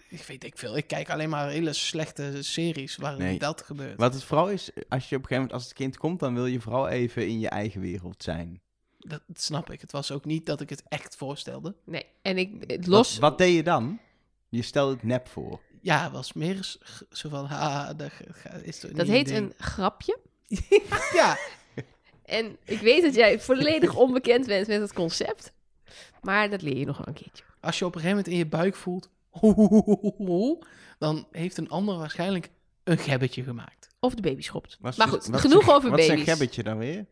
Ik 0.09 0.23
weet 0.27 0.45
ik 0.45 0.59
veel. 0.59 0.77
Ik 0.77 0.87
kijk 0.87 1.11
alleen 1.11 1.29
maar 1.29 1.49
hele 1.49 1.73
slechte 1.73 2.33
series 2.41 2.97
waarin 2.97 3.23
Nee. 3.23 3.39
dat 3.39 3.63
gebeurt. 3.63 3.97
Wat 3.99 4.15
het 4.15 4.25
vooral 4.25 4.49
is, 4.51 4.71
als 4.75 5.09
je 5.09 5.17
op 5.17 5.23
een 5.23 5.29
gegeven 5.29 5.35
moment, 5.35 5.53
als 5.53 5.65
het 5.65 5.73
kind 5.73 5.97
komt, 5.99 6.21
dan 6.21 6.35
wil 6.35 6.47
je 6.47 6.61
vooral 6.61 6.89
even 6.89 7.27
in 7.29 7.41
je 7.41 7.49
eigen 7.49 7.81
wereld 7.81 8.23
zijn. 8.23 8.61
Dat, 8.99 9.21
dat 9.27 9.43
snap 9.43 9.71
ik. 9.71 9.81
Het 9.81 9.93
was 9.93 10.11
ook 10.11 10.25
niet 10.25 10.47
dat 10.47 10.61
ik 10.61 10.71
het 10.71 10.83
echt 10.89 11.17
voorstelde. 11.17 11.75
Nee. 11.85 12.07
En 12.23 12.39
ik, 12.39 12.51
het 12.67 12.87
los... 12.87 13.11
Wat, 13.19 13.21
wat 13.31 13.39
deed 13.39 13.55
je 13.55 13.63
dan? 13.63 13.99
Je 14.53 14.63
stelde 14.63 14.93
het 14.95 15.03
nep 15.03 15.29
voor. 15.29 15.61
Ja, 15.81 16.11
was 16.11 16.33
meer 16.33 16.77
zo 17.11 17.29
van, 17.29 17.45
ha, 17.45 17.93
dat 17.95 18.11
is 18.63 18.79
toch 18.81 18.91
dat 18.91 19.07
niet 19.07 19.15
heet 19.15 19.31
een 19.31 19.53
grapje. 19.59 20.19
Ja, 21.13 21.39
En 22.25 22.57
ik 22.65 22.79
weet 22.81 23.03
dat 23.03 23.15
jij 23.15 23.41
volledig 23.41 23.95
onbekend 23.95 24.47
bent 24.47 24.67
met 24.67 24.81
het 24.81 24.93
concept. 24.93 25.53
Maar 26.21 26.51
dat 26.51 26.63
leer 26.63 26.77
je 26.77 26.85
nog 26.87 26.97
wel 26.97 27.07
een 27.07 27.13
keertje. 27.15 27.45
als 27.61 27.79
je 27.79 27.85
op 27.87 27.95
een 27.95 28.01
gegeven 28.01 28.17
moment 28.25 28.35
in 28.35 28.39
je 28.45 28.51
buik 28.57 28.77
voelt, 28.77 29.11
dan 30.99 31.27
heeft 31.31 31.59
een 31.59 31.69
ander 31.69 31.97
waarschijnlijk 31.99 32.51
een 32.85 32.99
gebbetje 32.99 33.43
gemaakt. 33.43 33.89
Of 34.01 34.15
de 34.15 34.23
baby 34.23 34.43
schopt. 34.43 34.77
Wat 34.81 34.97
maar 34.97 35.09
goed, 35.09 35.27
wat 35.27 35.35
is 35.35 35.41
genoeg 35.41 35.67
een- 35.69 35.75
over 35.75 35.91
Wat 35.91 35.99
is 35.99 36.09
een 36.09 36.15
baby's. 36.15 36.29
gebbetje 36.31 36.63
dan 36.63 36.79
weer? 36.79 37.07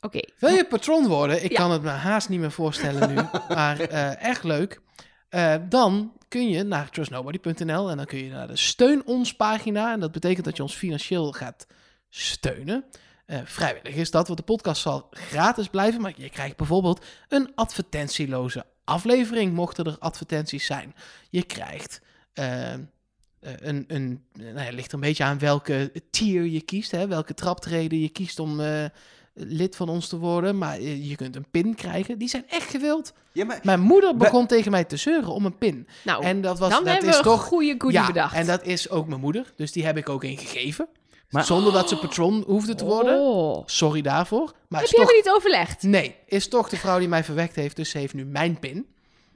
Oké. 0.00 0.20
Wil 0.38 0.50
je 0.54 0.66
patroon 0.66 1.06
worden? 1.06 1.44
Ik 1.44 1.50
Ja. 1.50 1.56
kan 1.56 1.70
het 1.70 1.82
me 1.82 1.88
haast 1.88 2.28
niet 2.28 2.40
meer 2.40 2.50
voorstellen 2.50 3.08
nu, 3.14 3.14
maar 3.54 3.80
eh, 3.80 4.22
echt 4.22 4.44
leuk. 4.44 4.80
Eh, 5.28 5.54
dan 5.68 6.12
kun 6.28 6.48
je 6.48 6.62
naar 6.62 6.90
trustnobody.nl 6.90 7.90
en 7.90 7.96
dan 7.96 8.06
kun 8.06 8.18
je 8.18 8.30
naar 8.30 8.46
de 8.46 8.56
steun 8.56 9.06
ons 9.06 9.34
pagina. 9.34 9.92
En 9.92 10.00
dat 10.00 10.12
betekent 10.12 10.44
dat 10.44 10.56
je 10.56 10.62
ons 10.62 10.74
financieel 10.74 11.32
gaat 11.32 11.66
steunen. 12.08 12.84
Eh, 13.26 13.38
vrijwillig 13.44 13.94
is 13.94 14.10
dat, 14.10 14.26
want 14.26 14.38
de 14.38 14.44
podcast 14.44 14.82
zal 14.82 15.06
gratis 15.10 15.68
blijven. 15.68 16.00
Maar 16.00 16.12
je 16.16 16.30
krijgt 16.30 16.56
bijvoorbeeld 16.56 17.04
een 17.28 17.52
advertentieloze 17.54 18.64
aflevering, 18.84 19.52
mochten 19.52 19.84
er 19.84 19.98
advertenties 19.98 20.66
zijn. 20.66 20.94
Je 21.30 21.42
krijgt 21.42 22.00
eh, 22.32 22.72
een, 23.40 23.84
een 23.88 24.24
nou 24.32 24.60
ja, 24.60 24.70
ligt 24.70 24.92
een 24.92 25.00
beetje 25.00 25.24
aan 25.24 25.38
welke 25.38 25.92
tier 26.10 26.44
je 26.44 26.60
kiest, 26.60 26.90
hè, 26.90 27.06
welke 27.06 27.34
traptreden 27.34 28.00
je 28.00 28.08
kiest 28.08 28.38
om 28.38 28.60
lid 29.38 29.76
van 29.76 29.88
ons 29.88 30.08
te 30.08 30.18
worden. 30.18 30.58
Maar 30.58 30.80
je 30.80 31.16
kunt 31.16 31.36
een 31.36 31.46
pin 31.50 31.74
krijgen. 31.74 32.18
Die 32.18 32.28
zijn 32.28 32.44
echt 32.48 32.70
gewild. 32.70 33.12
Ja, 33.32 33.44
maar... 33.44 33.60
Mijn 33.62 33.80
moeder 33.80 34.16
begon 34.16 34.46
tegen 34.46 34.70
mij 34.70 34.84
te 34.84 34.96
zeuren 34.96 35.28
om 35.32 35.44
een 35.44 35.58
pin. 35.58 35.86
Nou, 36.04 36.24
En 36.24 36.40
dat 36.40 36.58
was 36.58 36.70
dan 36.70 36.84
dat 36.84 36.92
hebben 36.92 37.08
is 37.10 37.16
we 37.16 37.22
een 37.24 37.30
toch 37.30 37.42
goede 37.44 37.74
goodie 37.78 37.98
ja, 37.98 38.06
bedacht. 38.06 38.34
en 38.34 38.46
dat 38.46 38.64
is 38.64 38.90
ook 38.90 39.06
mijn 39.08 39.20
moeder. 39.20 39.52
Dus 39.56 39.72
die 39.72 39.84
heb 39.84 39.96
ik 39.96 40.08
ook 40.08 40.24
een 40.24 40.38
gegeven. 40.38 40.88
Maar- 41.30 41.44
Zonder 41.44 41.72
dat 41.72 41.88
ze 41.88 41.96
patron 41.98 42.42
hoefde 42.46 42.74
te 42.74 42.84
worden. 42.84 43.18
Oh. 43.20 43.62
Sorry 43.66 44.02
daarvoor. 44.02 44.52
Maar 44.68 44.80
Heb 44.80 44.88
is 44.90 44.96
je 44.96 45.02
toch... 45.02 45.12
niet 45.12 45.30
overlegd? 45.30 45.82
Nee, 45.82 46.14
is 46.26 46.48
toch 46.48 46.68
de 46.68 46.76
vrouw 46.76 46.98
die 46.98 47.08
mij 47.08 47.24
verwekt 47.24 47.56
heeft. 47.56 47.76
Dus 47.76 47.90
ze 47.90 47.98
heeft 47.98 48.14
nu 48.14 48.24
mijn 48.24 48.58
pin. 48.58 48.86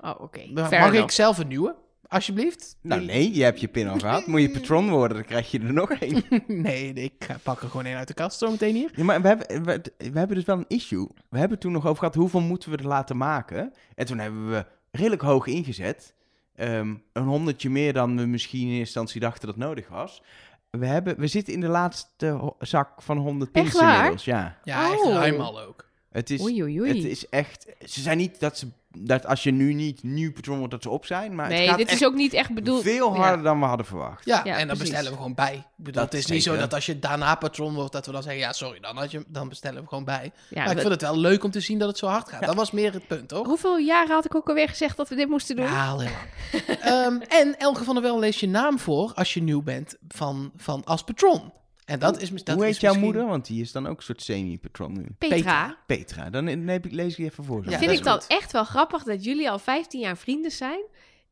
Oh, 0.00 0.14
oké. 0.20 0.40
Mag 0.54 0.92
ik 0.92 1.10
zelf 1.10 1.38
een 1.38 1.48
nieuwe? 1.48 1.74
Alsjeblieft? 2.10 2.76
Nou 2.80 3.04
nee, 3.04 3.34
je 3.34 3.42
hebt 3.42 3.60
je 3.60 3.68
pin 3.68 3.88
al 3.88 3.98
gehad. 3.98 4.26
Moet 4.26 4.40
je 4.40 4.50
patron 4.60 4.90
worden, 4.90 5.16
dan 5.16 5.26
krijg 5.26 5.50
je 5.50 5.58
er 5.60 5.72
nog 5.72 5.90
één. 5.90 6.22
nee, 6.46 6.92
ik 6.92 7.26
pak 7.42 7.62
er 7.62 7.68
gewoon 7.68 7.86
één 7.86 7.96
uit 7.96 8.08
de 8.08 8.14
kast 8.14 8.38
zo 8.38 8.50
meteen 8.50 8.74
hier. 8.74 8.90
Ja, 8.94 9.04
maar 9.04 9.22
we 9.22 9.28
hebben, 9.28 9.64
we, 9.64 9.80
we 10.10 10.18
hebben 10.18 10.36
dus 10.36 10.44
wel 10.44 10.56
een 10.58 10.64
issue. 10.68 11.08
We 11.28 11.38
hebben 11.38 11.58
toen 11.58 11.72
nog 11.72 11.86
over 11.86 11.98
gehad, 11.98 12.14
hoeveel 12.14 12.40
moeten 12.40 12.70
we 12.70 12.76
er 12.76 12.86
laten 12.86 13.16
maken? 13.16 13.72
En 13.94 14.06
toen 14.06 14.18
hebben 14.18 14.50
we 14.50 14.66
redelijk 14.90 15.22
hoog 15.22 15.46
ingezet. 15.46 16.14
Ehm, 16.56 16.94
een 17.12 17.24
honderdje 17.24 17.70
meer 17.70 17.92
dan 17.92 18.16
we 18.16 18.26
misschien 18.26 18.60
in 18.60 18.66
eerste 18.66 18.80
instantie 18.80 19.20
dachten 19.20 19.46
dat 19.48 19.56
nodig 19.56 19.88
was. 19.88 20.22
We, 20.70 20.86
hebben, 20.86 21.18
we 21.18 21.26
zitten 21.26 21.54
in 21.54 21.60
de 21.60 21.68
laatste 21.68 22.54
zak 22.58 23.02
van 23.02 23.16
100 23.16 23.52
pins 23.52 23.74
Echt 23.74 23.80
inmiddels. 23.94 24.24
Ja, 24.24 24.58
Ja, 24.64 24.90
echt 24.92 25.02
Oh. 25.04 25.12
ruim 25.12 25.40
al 25.40 25.60
ook. 25.60 25.88
het 26.10 26.30
is, 26.30 26.40
Oei, 26.42 26.62
oei, 26.62 26.80
oei. 26.80 26.88
het 27.02 27.04
is 27.10 27.28
echt... 27.28 27.66
Ze 27.84 28.00
zijn 28.00 28.16
niet 28.18 28.40
dat 28.40 28.58
ze... 28.58 28.66
Dat 28.98 29.26
als 29.26 29.42
je 29.42 29.50
nu 29.50 29.72
niet 29.74 30.02
nieuw 30.02 30.32
patron 30.32 30.56
wordt, 30.58 30.72
dat 30.72 30.82
ze 30.82 30.90
op 30.90 31.06
zijn. 31.06 31.34
Maar 31.34 31.46
het 31.46 31.54
nee, 31.54 31.68
gaat 31.68 31.76
dit 31.78 31.92
is 31.92 32.04
ook 32.04 32.14
niet 32.14 32.32
echt 32.32 32.54
bedoeld... 32.54 32.82
veel 32.82 33.14
Ja. 33.14 33.20
harder 33.20 33.44
dan 33.44 33.60
we 33.60 33.64
hadden 33.66 33.86
verwacht. 33.86 34.24
Ja, 34.24 34.40
Ja, 34.44 34.52
en 34.52 34.58
dan 34.58 34.66
precies. 34.66 34.78
bestellen 34.78 35.10
we 35.10 35.16
gewoon 35.16 35.34
bij. 35.34 35.54
Ik 35.54 35.64
bedoel, 35.76 36.02
Dat 36.02 36.12
het 36.12 36.20
is 36.20 36.26
niet 36.26 36.42
zo 36.42 36.56
dat 36.56 36.74
als 36.74 36.86
je 36.86 36.98
daarna 36.98 37.34
patron 37.34 37.74
wordt, 37.74 37.92
dat 37.92 38.06
we 38.06 38.12
dan 38.12 38.22
zeggen, 38.22 38.40
ja, 38.40 38.52
sorry, 38.52 38.80
dan, 38.80 38.96
had 38.96 39.10
je, 39.10 39.24
dan 39.28 39.48
bestellen 39.48 39.82
we 39.82 39.88
gewoon 39.88 40.04
bij. 40.04 40.32
Ja, 40.48 40.62
maar 40.64 40.72
ik 40.72 40.78
vind 40.78 40.90
het 40.92 41.00
wel 41.02 41.16
leuk 41.18 41.44
om 41.44 41.50
te 41.50 41.60
zien 41.60 41.78
dat 41.78 41.88
het 41.88 41.98
zo 41.98 42.06
hard 42.06 42.28
gaat. 42.28 42.46
Dat 42.46 42.54
was 42.54 42.70
meer 42.70 42.92
het 42.92 43.06
punt, 43.06 43.28
toch? 43.28 43.46
Hoeveel 43.46 43.78
jaren 43.78 44.14
had 44.14 44.24
ik 44.24 44.34
ook 44.34 44.48
alweer 44.48 44.68
gezegd 44.68 44.96
dat 44.96 45.08
we 45.08 45.14
dit 45.14 45.28
moesten 45.28 45.56
doen? 45.56 45.64
Ja, 45.64 45.86
heel 45.88 45.96
lang. 45.96 46.10
Ehm, 46.80 47.20
en 47.28 47.58
Elke 47.58 47.84
van 47.84 47.94
der 47.94 48.02
Wel 48.02 48.18
lees 48.18 48.40
je 48.40 48.48
naam 48.48 48.78
voor 48.78 49.12
als 49.14 49.34
je 49.34 49.42
nieuw 49.42 49.62
bent 49.62 49.96
van, 50.08 50.50
van 50.56 50.84
als 50.84 51.02
patron. 51.04 51.52
En 51.90 51.98
dat 51.98 52.20
is 52.20 52.30
mis- 52.30 52.44
dat 52.44 52.54
Hoe 52.56 52.64
is 52.66 52.72
heet 52.72 52.80
jouw 52.80 52.90
misschien- 52.90 53.12
moeder? 53.12 53.30
Want 53.30 53.46
die 53.46 53.60
is 53.60 53.72
dan 53.72 53.86
ook 53.86 53.96
een 53.96 54.02
soort 54.02 54.22
semi-patron 54.22 54.92
nu. 54.92 55.06
Petra. 55.18 55.36
Petra. 55.36 55.76
Petra. 55.86 56.30
Dan 56.30 56.44
neem 56.44 56.68
ik, 56.68 56.92
lees 56.92 57.18
ik 57.18 57.24
even 57.24 57.44
voor. 57.44 57.64
Ja, 57.64 57.78
vind 57.78 57.90
ik 57.90 57.98
is 57.98 58.00
dan 58.04 58.20
echt 58.28 58.52
wel 58.52 58.64
grappig 58.64 59.02
dat 59.02 59.24
jullie 59.24 59.50
al 59.50 59.58
15 59.58 60.00
jaar 60.00 60.16
vrienden 60.16 60.50
zijn. 60.50 60.80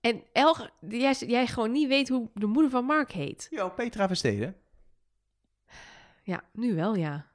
En 0.00 0.22
jij, 0.88 1.14
jij 1.26 1.46
gewoon 1.46 1.72
niet 1.72 1.88
weet 1.88 2.08
hoe 2.08 2.28
de 2.34 2.46
moeder 2.46 2.70
van 2.70 2.84
Mark 2.84 3.12
heet. 3.12 3.46
Jo, 3.50 3.68
Petra 3.68 4.06
Versteden. 4.06 4.56
Ja, 6.22 6.40
nu 6.52 6.74
wel, 6.74 6.94
ja. 6.94 7.26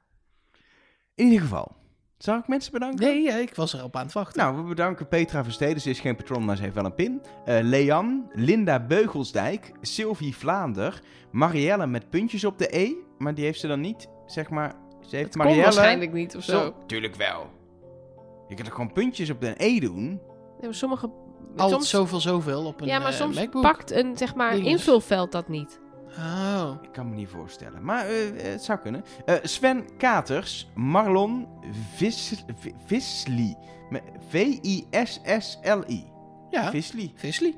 In 1.14 1.24
ieder 1.24 1.40
geval. 1.40 1.76
Zal 2.18 2.38
ik 2.38 2.48
mensen 2.48 2.72
bedanken? 2.72 3.06
Nee, 3.06 3.22
ja, 3.22 3.34
ik 3.34 3.54
was 3.54 3.74
erop 3.74 3.96
aan 3.96 4.04
het 4.04 4.12
wachten. 4.12 4.42
Nou, 4.42 4.56
we 4.56 4.62
bedanken 4.62 5.08
Petra 5.08 5.44
Versteden. 5.44 5.80
Ze 5.80 5.90
is 5.90 6.00
geen 6.00 6.16
patron, 6.16 6.44
maar 6.44 6.56
ze 6.56 6.62
heeft 6.62 6.74
wel 6.74 6.84
een 6.84 6.94
pin. 6.94 7.22
Eh 7.44 7.58
Leanne, 7.62 8.22
Linda 8.32 8.86
Beugelsdijk, 8.86 9.72
Sylvie 9.80 10.36
Vlaander, 10.36 11.00
Marielle 11.30 11.86
met 11.86 12.10
puntjes 12.10 12.44
op 12.44 12.58
de 12.58 12.78
E. 12.78 12.92
Maar 13.24 13.34
die 13.34 13.44
heeft 13.44 13.60
ze 13.60 13.66
dan 13.66 13.80
niet, 13.80 14.08
zeg 14.26 14.50
maar... 14.50 14.74
Ze 15.00 15.16
heeft 15.16 15.34
Marielle... 15.34 15.62
waarschijnlijk 15.62 16.12
niet 16.12 16.36
of 16.36 16.42
zo. 16.42 16.52
Zo, 16.58 16.74
tuurlijk 16.86 17.14
wel. 17.14 17.46
Je 18.48 18.54
kunt 18.54 18.66
er 18.66 18.72
gewoon 18.74 18.92
puntjes 18.92 19.30
op 19.30 19.40
de 19.40 19.54
E 19.56 19.80
doen. 19.80 20.20
Ja, 20.60 20.64
maar 20.64 20.74
sommige... 20.74 21.10
Al 21.56 21.68
soms, 21.68 21.88
zoveel, 21.90 22.20
zoveel 22.20 22.64
op 22.66 22.80
een 22.80 22.86
ja, 22.86 22.98
maar 22.98 23.08
eh, 23.08 23.14
soms 23.14 23.36
MacBook. 23.36 23.62
pakt 23.62 23.90
een 23.90 24.16
zeg 24.16 24.34
maar, 24.34 24.52
Dinges. 24.52 24.70
invulveld 24.70 25.32
dat 25.32 25.48
niet. 25.48 25.80
Oh. 26.18 26.70
Ik 26.82 26.92
kan 26.92 27.08
me 27.08 27.14
niet 27.14 27.28
voorstellen. 27.28 27.84
Maar 27.84 28.04
eh, 28.06 28.28
eh, 28.28 28.36
het 28.52 28.62
zou 28.64 28.78
kunnen. 28.78 29.04
Eh, 29.24 29.34
Sven 29.42 29.96
Katers, 29.98 30.70
Marlon 30.74 31.48
Vis, 31.94 32.44
Vi- 32.58 32.74
Visli. 32.86 33.56
V-I-S-S-L-I. 34.28 36.04
Ja, 36.50 36.70
Visli. 36.70 37.12
Visly. 37.14 37.54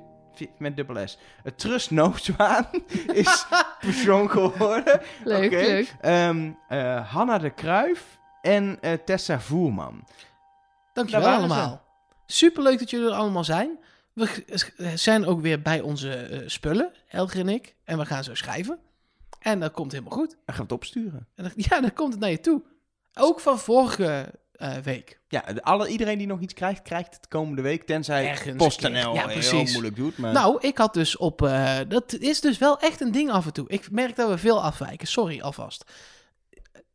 Met 0.59 0.77
dubbel 0.77 1.09
S. 1.09 1.19
Uh, 1.45 1.53
Trust 1.53 1.91
Nooswaan 1.91 2.67
is 3.13 3.47
persoon 3.81 4.31
geworden. 4.31 5.01
Leuk, 5.25 5.45
Oké. 5.45 5.57
leuk. 5.57 5.95
Ehm, 6.01 6.51
eh, 6.69 7.13
Hanna 7.13 7.39
de 7.39 7.51
Kruif 7.51 8.19
en 8.43 8.79
eh, 8.81 8.93
Tessa 9.05 9.41
Voerman. 9.41 10.05
Dankjewel 10.93 11.29
allemaal. 11.29 11.85
Superleuk 12.27 12.79
dat 12.79 12.91
jullie 12.91 13.07
er 13.07 13.13
allemaal 13.13 13.45
zijn. 13.45 13.79
We 14.13 14.45
zijn 14.95 15.27
ook 15.27 15.41
weer 15.41 15.63
bij 15.63 15.81
onze 15.81 16.13
eh, 16.15 16.41
spullen, 16.47 16.93
Elger 17.09 17.41
en 17.41 17.49
ik. 17.49 17.75
En 17.85 17.99
we 17.99 18.07
gaan 18.07 18.25
zo 18.25 18.35
schrijven. 18.35 18.79
En 19.39 19.61
dat 19.61 19.73
komt 19.73 19.93
helemaal 19.93 20.19
goed. 20.19 20.31
Dan 20.31 20.39
gaan 20.55 20.57
we 20.57 20.63
het 20.63 20.73
opsturen. 20.73 21.29
En 21.35 21.45
dan, 21.45 21.53
ja, 21.69 21.81
dan 21.81 21.93
komt 21.93 22.13
het 22.13 22.21
naar 22.21 22.31
je 22.31 22.41
toe. 22.41 22.63
Ook 23.15 23.41
van 23.41 23.59
vorige 23.59 24.33
eh, 24.57 24.77
week. 24.77 25.21
Ja, 25.29 25.45
alle, 25.61 25.89
iedereen 25.89 26.19
die 26.19 26.27
nog 26.27 26.41
iets 26.41 26.55
krijgt, 26.55 26.83
krijgt 26.83 27.15
het 27.15 27.29
komende 27.29 27.63
week. 27.63 27.87
Tenzij 27.87 28.29
Ergens 28.29 28.57
PostNL. 28.57 29.15
Ja, 29.15 29.29
heel 29.29 29.65
moeilijk 29.65 29.97
doet. 29.97 30.19
Maar... 30.19 30.33
Nou, 30.33 30.59
ik 30.61 30.79
had 30.79 30.95
dus 30.95 31.17
op... 31.17 31.43
eh, 31.43 31.79
dat 31.89 32.15
is 32.19 32.41
dus 32.41 32.59
wel 32.59 32.79
echt 32.79 33.01
een 33.01 33.13
ding 33.13 33.31
af 33.31 33.47
en 33.47 33.53
toe. 33.53 33.69
Ik 33.69 33.91
merk 33.91 34.17
dat 34.17 34.29
we 34.31 34.39
veel 34.39 34.63
afwijken. 34.63 35.07
Sorry 35.09 35.41
alvast. 35.41 35.85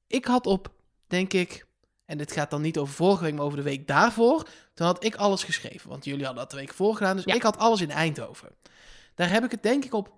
Ik 0.07 0.25
had 0.25 0.45
op, 0.45 0.71
denk 1.07 1.33
ik... 1.33 1.69
En 2.05 2.17
dit 2.17 2.31
gaat 2.31 2.49
dan 2.49 2.61
niet 2.61 2.77
over 2.77 2.93
vorige 2.93 3.23
week, 3.23 3.33
maar 3.33 3.45
over 3.45 3.57
de 3.57 3.63
week 3.63 3.87
daarvoor. 3.87 4.47
Toen 4.73 4.85
had 4.87 5.03
ik 5.03 5.15
alles 5.15 5.43
geschreven. 5.43 5.89
Want 5.89 6.05
jullie 6.05 6.25
hadden 6.25 6.41
dat 6.43 6.51
de 6.51 6.57
week 6.57 6.73
voor 6.73 6.95
gedaan. 6.95 7.15
Dus 7.15 7.25
Ja. 7.25 7.33
ik 7.33 7.41
had 7.41 7.57
alles 7.57 7.81
in 7.81 7.91
Eindhoven. 7.91 8.49
Daar 9.15 9.29
heb 9.29 9.43
ik 9.43 9.51
het 9.51 9.63
denk 9.63 9.85
ik 9.85 9.93
op 9.93 10.11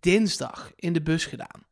dinsdag 0.00 0.72
in 0.76 0.92
de 0.92 1.02
bus 1.02 1.24
gedaan. 1.24 1.66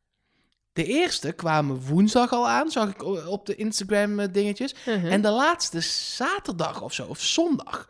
De 0.77 0.85
eerste 0.85 1.33
kwamen 1.33 1.81
woensdag 1.81 2.33
al 2.33 2.49
aan, 2.49 2.71
zag 2.71 2.89
ik 2.91 3.03
op 3.29 3.47
de 3.47 3.55
Instagram 3.55 4.21
eh, 4.21 4.27
dingetjes. 4.33 4.75
Mhm. 4.87 5.07
En 5.07 5.21
de 5.23 5.31
laatste 5.31 5.81
zaterdag 5.81 6.83
of 6.83 6.93
zo, 6.93 7.07
of 7.09 7.21
zondag. 7.21 7.87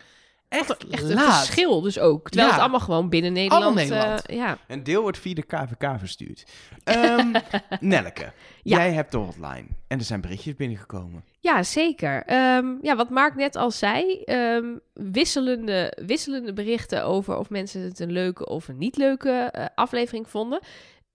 Echt, 0.48 0.76
Echt 0.90 1.02
een 1.02 1.14
laat. 1.14 1.36
verschil 1.44 1.80
dus 1.80 1.98
ook. 1.98 2.22
Terwijl 2.28 2.46
Ja. 2.46 2.52
het 2.54 2.62
allemaal 2.62 2.80
gewoon 2.80 3.08
binnen 3.08 3.32
Nederland... 3.32 3.64
Allemaal 3.64 3.84
Nederland. 3.84 4.26
eh, 4.26 4.36
ja. 4.36 4.58
Een 4.68 4.82
deel 4.82 5.02
wordt 5.02 5.18
via 5.18 5.34
de 5.34 5.42
KVK 5.42 5.98
verstuurd. 5.98 6.44
Ehm 6.84 7.32
Nelleke, 7.80 8.32
Ja. 8.62 8.76
jij 8.76 8.92
hebt 8.92 9.12
de 9.12 9.16
hotline. 9.18 9.66
En 9.88 9.98
er 9.98 10.04
zijn 10.04 10.20
berichtjes 10.20 10.54
binnengekomen. 10.54 11.24
Ja, 11.40 11.62
zeker. 11.62 12.22
Ehm, 12.26 12.66
ja, 12.82 12.96
wat 12.96 13.10
Mark 13.10 13.34
net 13.34 13.56
al 13.56 13.70
zei, 13.70 14.20
ehm, 14.24 14.64
wisselende, 14.92 15.96
wisselende 16.06 16.52
berichten 16.52 17.04
over 17.04 17.36
of 17.36 17.50
mensen 17.50 17.80
het 17.82 17.98
een 18.00 18.12
leuke 18.12 18.46
of 18.46 18.68
een 18.68 18.78
niet 18.78 18.96
leuke 18.96 19.30
eh, 19.30 19.64
aflevering 19.74 20.28
vonden. 20.28 20.60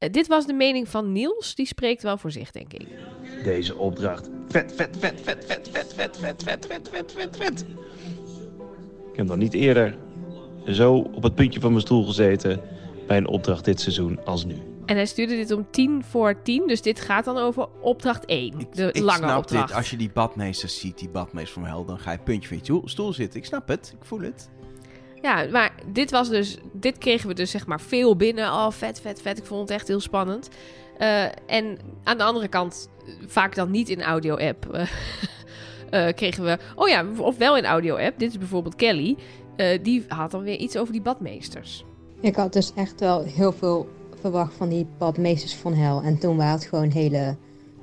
Eh, 0.01 0.09
dit 0.11 0.27
was 0.27 0.45
de 0.45 0.53
mening 0.53 0.87
van 0.89 1.11
Niels, 1.11 1.55
die 1.55 1.65
spreekt 1.65 2.03
wel 2.03 2.17
voor 2.17 2.31
zich, 2.31 2.51
denk 2.51 2.73
ik. 2.73 2.87
Deze 3.43 3.75
opdracht. 3.77 4.29
Vet, 4.47 4.73
vet, 4.75 4.97
vet, 4.99 5.21
vet, 5.23 5.45
vet, 5.45 5.69
vet, 5.71 5.93
vet, 5.95 6.17
vet, 6.17 6.43
vet, 6.43 6.65
vet, 6.67 6.89
vet, 6.91 7.11
vet, 7.15 7.37
vet. 7.37 7.65
Ik 9.11 9.17
heb 9.17 9.25
nog 9.27 9.37
niet 9.37 9.53
eerder 9.53 9.97
zo 10.67 10.93
op 10.93 11.23
het 11.23 11.35
puntje 11.35 11.59
van 11.59 11.69
mijn 11.71 11.81
stoel 11.81 12.05
gezeten 12.05 12.61
bij 13.07 13.17
een 13.17 13.27
opdracht 13.27 13.65
dit 13.65 13.79
seizoen 13.79 14.25
als 14.25 14.45
nu. 14.45 14.55
En 14.85 14.95
hij 14.95 15.05
stuurde 15.05 15.35
dit 15.35 15.51
om 15.51 15.67
tien 15.71 16.03
voor 16.03 16.41
tien, 16.41 16.67
dus 16.67 16.81
dit 16.81 16.99
gaat 16.99 17.25
dan 17.25 17.37
over 17.37 17.67
opdracht 17.81 18.25
1, 18.25 18.59
Ik, 18.59 18.73
de 18.75 18.91
ik 18.91 19.01
lange 19.01 19.17
snap 19.17 19.37
opdracht. 19.37 19.67
dit. 19.67 19.77
Als 19.77 19.89
je 19.89 19.97
die 19.97 20.09
badmeesters 20.13 20.79
ziet, 20.79 20.97
die 20.97 21.09
badmeester 21.09 21.53
van 21.53 21.65
hel, 21.69 21.85
dan 21.85 21.99
ga 21.99 22.11
je 22.11 22.17
puntje 22.17 22.47
van 22.47 22.57
je 22.57 22.63
stoel- 22.63 22.87
stoel 22.87 23.13
zitten. 23.13 23.39
Ik 23.39 23.45
snap 23.45 23.67
het. 23.67 23.93
Ik 23.99 24.05
voel 24.05 24.19
het. 24.21 24.49
Ja, 25.21 25.45
maar 25.51 25.71
dit 25.91 26.11
was 26.11 26.29
dus, 26.29 26.57
dit 26.73 26.97
kregen 26.97 27.27
we 27.27 27.33
dus 27.33 27.51
zeg 27.51 27.67
maar 27.67 27.81
veel 27.81 28.15
binnen. 28.15 28.45
Oh, 28.45 28.71
vet, 28.71 29.01
vet, 29.01 29.21
vet. 29.21 29.37
Ik 29.37 29.45
vond 29.45 29.61
het 29.61 29.69
echt 29.69 29.87
heel 29.87 29.99
spannend. 29.99 30.49
Eh, 30.97 31.23
en 31.45 31.77
aan 32.03 32.17
de 32.17 32.23
andere 32.23 32.47
kant, 32.47 32.89
vaak 33.27 33.55
dan 33.55 33.71
niet 33.71 33.89
in 33.89 34.01
audio-app, 34.01 34.73
eh, 34.73 34.87
eh, 36.07 36.15
kregen 36.15 36.43
we, 36.43 36.57
oh 36.75 36.87
ja, 36.87 37.05
of 37.17 37.37
wel 37.37 37.57
in 37.57 37.65
audio-app. 37.65 38.19
Dit 38.19 38.29
is 38.29 38.37
bijvoorbeeld 38.37 38.75
Kelly. 38.75 39.17
Die 39.81 40.05
had 40.07 40.31
dan 40.31 40.43
weer 40.43 40.57
iets 40.57 40.77
over 40.77 40.93
die 40.93 41.01
badmeesters. 41.01 41.85
Ik 42.19 42.35
had 42.35 42.53
dus 42.53 42.73
echt 42.75 42.99
wel 42.99 43.23
heel 43.23 43.51
veel 43.51 43.89
verwacht 44.19 44.53
van 44.53 44.69
die 44.69 44.87
badmeesters 44.97 45.55
van 45.55 45.73
hel. 45.73 46.01
En 46.01 46.19
toen 46.19 46.37
waren 46.37 46.53
het 46.53 46.65
gewoon 46.65 46.89
hele 46.89 47.37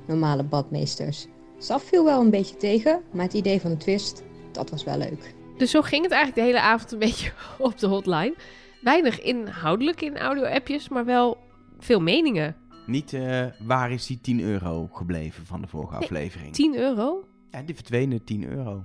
normale 0.05 0.43
badmeesters. 0.43 1.27
Saf 1.57 1.83
viel 1.83 2.05
wel 2.05 2.21
een 2.21 2.29
beetje 2.29 2.57
tegen, 2.57 3.01
maar 3.11 3.25
het 3.25 3.33
idee 3.33 3.61
van 3.61 3.71
de 3.71 3.77
twist, 3.77 4.23
dat 4.51 4.69
was 4.69 4.83
wel 4.83 4.97
leuk. 4.97 5.33
Dus 5.59 5.71
zo 5.71 5.81
ging 5.81 6.03
het 6.03 6.11
eigenlijk 6.11 6.45
de 6.45 6.53
hele 6.53 6.65
avond 6.65 6.91
een 6.91 6.99
beetje 6.99 7.31
op 7.57 7.77
de 7.77 7.87
hotline. 7.87 8.35
Weinig 8.81 9.21
inhoudelijk 9.21 10.01
in 10.01 10.17
audio-appjes, 10.17 10.89
maar 10.89 11.05
wel 11.05 11.37
veel 11.79 11.99
meningen. 11.99 12.55
Niet 12.85 13.13
eh, 13.13 13.45
waar 13.59 13.91
is 13.91 14.05
die 14.05 14.19
10 14.21 14.39
euro 14.41 14.89
gebleven 14.91 15.45
van 15.45 15.61
de 15.61 15.67
vorige 15.67 15.93
Nee, 15.93 16.01
aflevering. 16.01 16.53
10 16.53 16.75
euro? 16.75 17.23
Ja, 17.51 17.61
die 17.61 17.75
verdwenen 17.75 18.23
10 18.23 18.47
euro. 18.49 18.83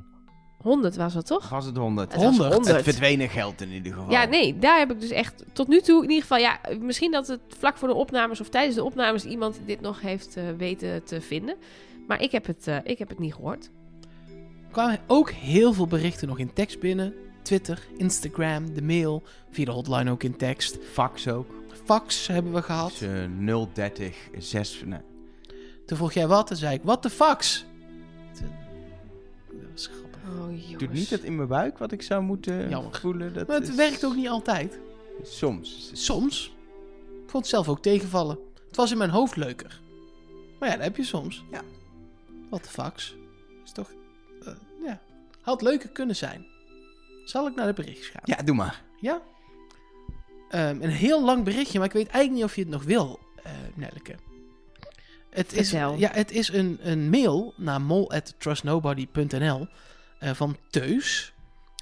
100 0.59 0.97
was 0.97 1.15
het 1.15 1.27
toch? 1.27 1.49
Was 1.49 1.65
het 1.67 1.77
100? 1.77 2.13
Het 2.13 2.23
was 2.23 2.39
100. 2.39 2.67
Het 2.67 2.83
verdwenen 2.83 3.29
geld 3.29 3.61
in 3.61 3.71
ieder 3.71 3.93
geval. 3.93 4.11
Ja, 4.11 4.25
nee, 4.25 4.59
daar 4.59 4.79
heb 4.79 4.91
ik 4.91 5.01
dus 5.01 5.11
echt 5.11 5.45
tot 5.53 5.69
nu 5.69 5.81
toe 5.81 6.03
in 6.03 6.09
ieder 6.09 6.23
geval... 6.23 6.39
Ja, 6.39 6.61
misschien 6.81 7.11
dat 7.11 7.27
het 7.27 7.41
vlak 7.59 7.77
voor 7.77 7.89
de 7.89 7.95
opnames 7.95 8.41
of 8.41 8.49
tijdens 8.49 8.75
de 8.77 8.85
opnames... 8.85 9.25
iemand 9.25 9.61
dit 9.67 9.81
nog 9.81 10.01
heeft 10.01 10.37
eh, 10.37 10.45
weten 10.57 11.05
te 11.05 11.21
vinden. 11.21 11.57
Maar 12.07 12.23
ik 12.23 12.31
heb 12.33 12.47
het, 12.47 12.67
eh, 12.67 12.77
ik 12.85 12.99
heb 12.99 13.09
het 13.09 13.19
niet 13.19 13.35
gehoord. 13.35 13.71
Er 14.75 14.81
kwamen 14.81 15.01
ook 15.07 15.31
heel 15.31 15.73
veel 15.73 15.87
berichten 15.87 16.29
nog 16.29 16.39
in 16.39 16.53
tekst 16.53 16.81
binnen. 16.81 17.15
Twitter, 17.43 17.87
Instagram, 17.97 18.75
de 18.75 18.83
mail, 18.83 19.23
via 19.51 19.65
de 19.65 19.71
hotline 19.71 20.11
ook 20.11 20.23
in 20.23 20.37
tekst. 20.37 20.79
Fax 20.93 21.29
ook. 21.29 21.47
Fax 21.85 22.27
hebben 22.27 22.53
we 22.53 22.63
gehad. 22.63 22.89
Dus, 22.99 23.01
eh, 23.09 23.65
030 23.75 24.17
6... 24.39 24.83
Nee. 24.85 24.99
Toen 25.87 25.97
vroeg 25.97 26.13
jij 26.13 26.27
wat, 26.27 26.51
en 26.51 26.57
zei 26.57 26.75
ik, 26.75 26.81
wat 26.83 27.03
de 27.03 27.11
fax? 27.11 27.65
Toen- 28.37 28.53
Dat 29.61 29.71
was 29.73 29.87
grappig. 29.87 30.21
Oh, 30.73 30.79
Doet 30.79 30.93
niet 30.93 31.11
het 31.11 31.23
in 31.23 31.37
mijn 31.37 31.49
buik 31.49 31.79
wat 31.79 31.93
ik 31.93 32.03
zou 32.03 32.23
moeten 32.23 32.69
Jammer. 32.69 32.95
voelen. 33.01 33.35
Dat 33.35 33.47
Maar 33.47 33.57
het 33.61 33.69
is- 33.69 33.75
werkt 33.75 34.05
ook 34.05 34.15
niet 34.17 34.29
altijd. 34.29 34.79
Soms. 35.23 35.91
Soms. 35.93 36.55
Ik 37.25 37.31
vond 37.31 37.43
het 37.45 37.47
zelf 37.47 37.69
ook 37.69 37.83
tegenvallen. 37.83 38.39
Het 38.67 38.77
was 38.77 38.91
in 38.91 38.99
mijn 38.99 39.11
hoofd 39.11 39.37
leuker. 39.37 39.81
Maar 40.59 40.69
ja, 40.69 40.75
dat 40.75 40.85
heb 40.85 40.97
je 40.97 41.05
soms. 41.05 41.45
Ja. 41.51 41.63
Wat 42.51 42.63
de 42.63 42.69
fax. 42.71 43.17
Is 43.65 43.73
toch... 43.73 43.91
Had 45.45 45.63
leuker 45.63 45.89
kunnen 45.89 46.17
zijn. 46.17 46.47
Zal 47.25 47.47
ik 47.47 47.55
naar 47.55 47.67
de 47.67 47.73
berichtjes 47.73 48.09
gaan? 48.09 48.23
Ja, 48.25 48.37
doe 48.37 48.55
maar. 48.55 48.83
Ja? 49.01 49.23
Ehm, 50.49 50.83
een 50.83 50.91
heel 50.91 51.25
lang 51.25 51.45
berichtje, 51.45 51.79
maar 51.79 51.87
ik 51.87 51.93
weet 51.93 52.09
eigenlijk 52.09 52.35
niet 52.35 52.45
of 52.45 52.55
je 52.55 52.61
het 52.61 52.71
nog 52.71 52.85
wil, 52.85 53.21
eh 53.43 53.53
Nelleke. 53.75 54.15
Het 55.31 55.53
is, 55.53 55.69
Vertel. 55.69 55.97
ja, 55.99 56.11
het 56.13 56.31
is 56.31 56.49
een, 56.49 56.79
een 56.83 57.11
mail 57.11 57.55
naar 57.57 57.81
mol.trustnobody.nl 57.81 59.67
eh 60.19 60.35
van 60.35 60.57
Teus. 60.71 61.33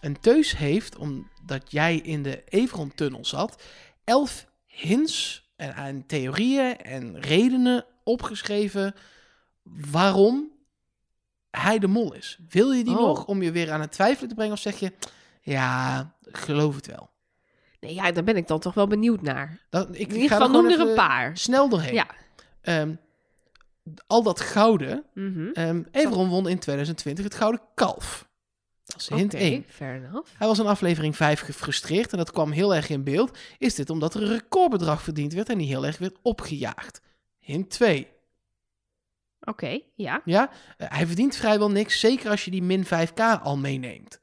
En 0.01 0.21
Teus 0.21 0.57
heeft, 0.57 0.97
omdat 0.97 1.71
jij 1.71 1.97
in 1.97 2.23
de 2.23 2.43
Everon-tunnel 2.49 3.25
zat, 3.25 3.63
elf 4.05 4.47
hints 4.67 5.49
en, 5.57 5.75
en 5.75 6.07
theorieën 6.07 6.77
en 6.77 7.21
redenen 7.21 7.85
opgeschreven 8.05 8.95
waarom 9.63 10.52
hij 11.59 11.79
de 11.79 11.87
mol 11.87 12.15
is. 12.15 12.39
Wil 12.49 12.73
je 12.73 12.85
die 12.85 12.97
Oh. 12.99 13.01
nog 13.07 13.25
om 13.27 13.43
je 13.43 13.53
weer 13.53 13.73
aan 13.73 13.81
het 13.81 13.93
twijfelen 13.93 14.29
te 14.29 14.35
brengen 14.35 14.53
of 14.53 14.59
zeg 14.61 14.79
je, 14.79 14.93
ja, 15.41 16.15
geloof 16.23 16.75
het 16.75 16.87
wel. 16.87 17.11
Nee, 17.81 17.95
ja, 17.95 18.13
daar 18.13 18.25
ben 18.25 18.37
ik 18.37 18.47
dan 18.47 18.59
toch 18.61 18.75
wel 18.75 18.87
benieuwd 18.87 19.23
naar. 19.23 19.59
Dan, 19.71 19.95
ik, 19.95 20.09
In 20.09 20.15
ieder 20.15 20.29
ga 20.29 20.35
geval 20.37 20.51
noem 20.63 20.71
er 20.71 20.81
een 20.81 20.95
paar. 20.95 21.37
Snel 21.37 21.69
doorheen. 21.69 21.95
Ja. 21.95 22.07
Ehm, 22.61 22.95
al 24.07 24.23
dat 24.23 24.41
gouden. 24.41 25.05
Everon 25.91 26.29
won 26.29 26.49
in 26.49 26.59
2020 26.59 27.25
het 27.25 27.35
Gouden 27.35 27.61
Kalf. 27.75 28.31
Dat 28.85 29.01
is 29.01 29.09
hint 29.09 29.35
Oké, 29.35 29.43
1. 29.43 29.65
fair 29.69 29.95
enough. 30.05 30.31
Hij 30.39 30.47
was 30.47 30.59
in 30.59 30.67
aflevering 30.67 31.17
5 31.17 31.41
gefrustreerd 31.41 32.13
en 32.13 32.19
dat 32.19 32.33
kwam 32.33 32.51
heel 32.51 32.75
erg 32.75 32.89
in 32.89 33.05
beeld. 33.05 33.39
Is 33.59 33.75
dit 33.75 33.91
omdat 33.91 34.15
er 34.15 34.23
een 34.23 34.29
recordbedrag 34.29 35.03
verdiend 35.03 35.33
werd 35.33 35.49
en 35.49 35.57
niet 35.57 35.69
heel 35.69 35.87
erg 35.87 35.99
werd 35.99 36.17
opgejaagd? 36.23 37.01
Hint 37.39 37.71
2. 37.71 38.09
Oké, 39.45 39.81
ja. 39.95 40.21
Ja, 40.25 40.51
eh, 40.77 40.87
hij 40.91 41.07
verdient 41.07 41.37
vrijwel 41.37 41.71
niks, 41.71 42.01
zeker 42.01 42.31
als 42.31 42.45
je 42.45 42.51
die 42.51 42.63
min 42.63 42.85
5k 42.85 43.21
al 43.43 43.57
meeneemt. 43.57 44.21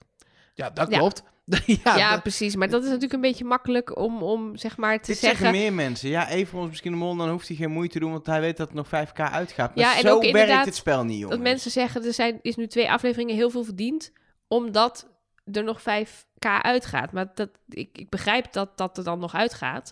Ja, 0.53 0.69
dat 0.69 0.87
klopt. 0.89 1.23
ja, 1.83 1.97
Ja, 1.97 2.11
dat- 2.11 2.21
precies. 2.21 2.55
Maar 2.55 2.69
dat 2.69 2.79
is 2.81 2.85
natuurlijk 2.87 3.13
een 3.13 3.21
beetje 3.21 3.43
makkelijk 3.45 3.97
om, 3.97 4.23
om 4.23 4.57
zeg 4.57 4.77
maar 4.77 4.99
te 5.01 5.07
Dit 5.11 5.17
zeggen 5.17 5.39
zeggen. 5.39 5.61
meer 5.61 5.73
mensen. 5.73 6.09
Ja, 6.09 6.29
even 6.29 6.59
ons 6.59 6.69
misschien 6.69 6.91
de 6.91 6.97
mol, 6.97 7.15
dan 7.15 7.29
hoeft 7.29 7.47
hij 7.47 7.57
geen 7.57 7.71
moeite 7.71 7.93
te 7.93 7.99
doen, 7.99 8.11
want 8.11 8.25
hij 8.25 8.41
weet 8.41 8.57
dat 8.57 8.69
er 8.69 8.75
nog 8.75 8.87
5k 8.87 9.19
uitgaat. 9.31 9.75
Maar 9.75 9.83
Ja, 9.85 9.95
en 9.95 10.01
zo 10.01 10.07
ook 10.15 10.21
werkt 10.21 10.37
inderdaad 10.37 10.65
het 10.65 10.75
spel 10.75 11.03
niet, 11.03 11.13
jongens. 11.19 11.31
Dat 11.35 11.39
mensen 11.47 11.71
zeggen, 11.71 12.05
er 12.05 12.13
zijn, 12.13 12.39
is 12.41 12.55
nu 12.55 12.67
twee 12.67 12.91
afleveringen 12.91 13.35
heel 13.35 13.49
veel 13.49 13.63
verdiend, 13.63 14.11
omdat 14.47 15.07
er 15.51 15.63
nog 15.63 15.79
5k 15.81 16.61
uitgaat. 16.61 17.11
Maar 17.11 17.31
dat, 17.33 17.49
ik, 17.69 17.97
ik 17.97 18.09
begrijp 18.09 18.51
dat 18.53 18.77
dat 18.77 18.97
er 18.97 19.03
dan 19.03 19.19
nog 19.19 19.33
uitgaat. 19.35 19.91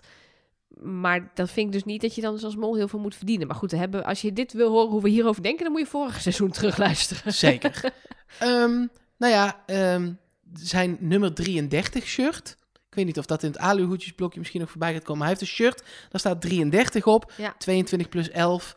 Maar 0.82 1.30
dat 1.34 1.50
vind 1.50 1.66
ik 1.66 1.72
dus 1.72 1.84
niet 1.84 2.00
dat 2.00 2.14
je 2.14 2.20
dan 2.20 2.34
dus 2.34 2.44
als 2.44 2.56
mol 2.56 2.74
heel 2.76 2.88
veel 2.88 2.98
moet 2.98 3.14
verdienen. 3.14 3.46
Maar 3.46 3.56
goed, 3.56 3.70
we 3.70 3.76
hebben, 3.76 4.04
als 4.04 4.20
je 4.20 4.32
dit 4.32 4.52
wil 4.52 4.70
horen 4.70 4.90
hoe 4.90 5.02
we 5.02 5.08
hierover 5.08 5.42
denken, 5.42 5.62
dan 5.62 5.72
moet 5.72 5.80
je 5.80 5.86
vorig 5.86 6.20
seizoen 6.20 6.50
terugluisteren. 6.58 7.32
Zeker. 7.32 7.80
Ehm, 8.38 8.86
nou 9.16 9.32
ja, 9.32 9.62
ehm, 9.66 10.12
zijn 10.52 10.96
nummer 11.00 11.34
33 11.34 12.06
shirt. 12.06 12.56
Ik 12.88 12.94
weet 12.94 13.04
niet 13.06 13.18
of 13.18 13.26
dat 13.26 13.42
in 13.42 13.48
het 13.50 13.58
aluhoedjesblokje 13.58 14.38
misschien 14.38 14.60
nog 14.60 14.70
voorbij 14.70 14.92
gaat 14.92 15.02
komen. 15.02 15.20
Hij 15.20 15.28
heeft 15.28 15.40
een 15.40 15.46
shirt, 15.46 15.82
daar 16.10 16.20
staat 16.20 16.40
33 16.40 17.06
op. 17.06 17.32
Ja. 17.36 17.54
22 17.58 18.08
plus 18.08 18.30
11 18.30 18.76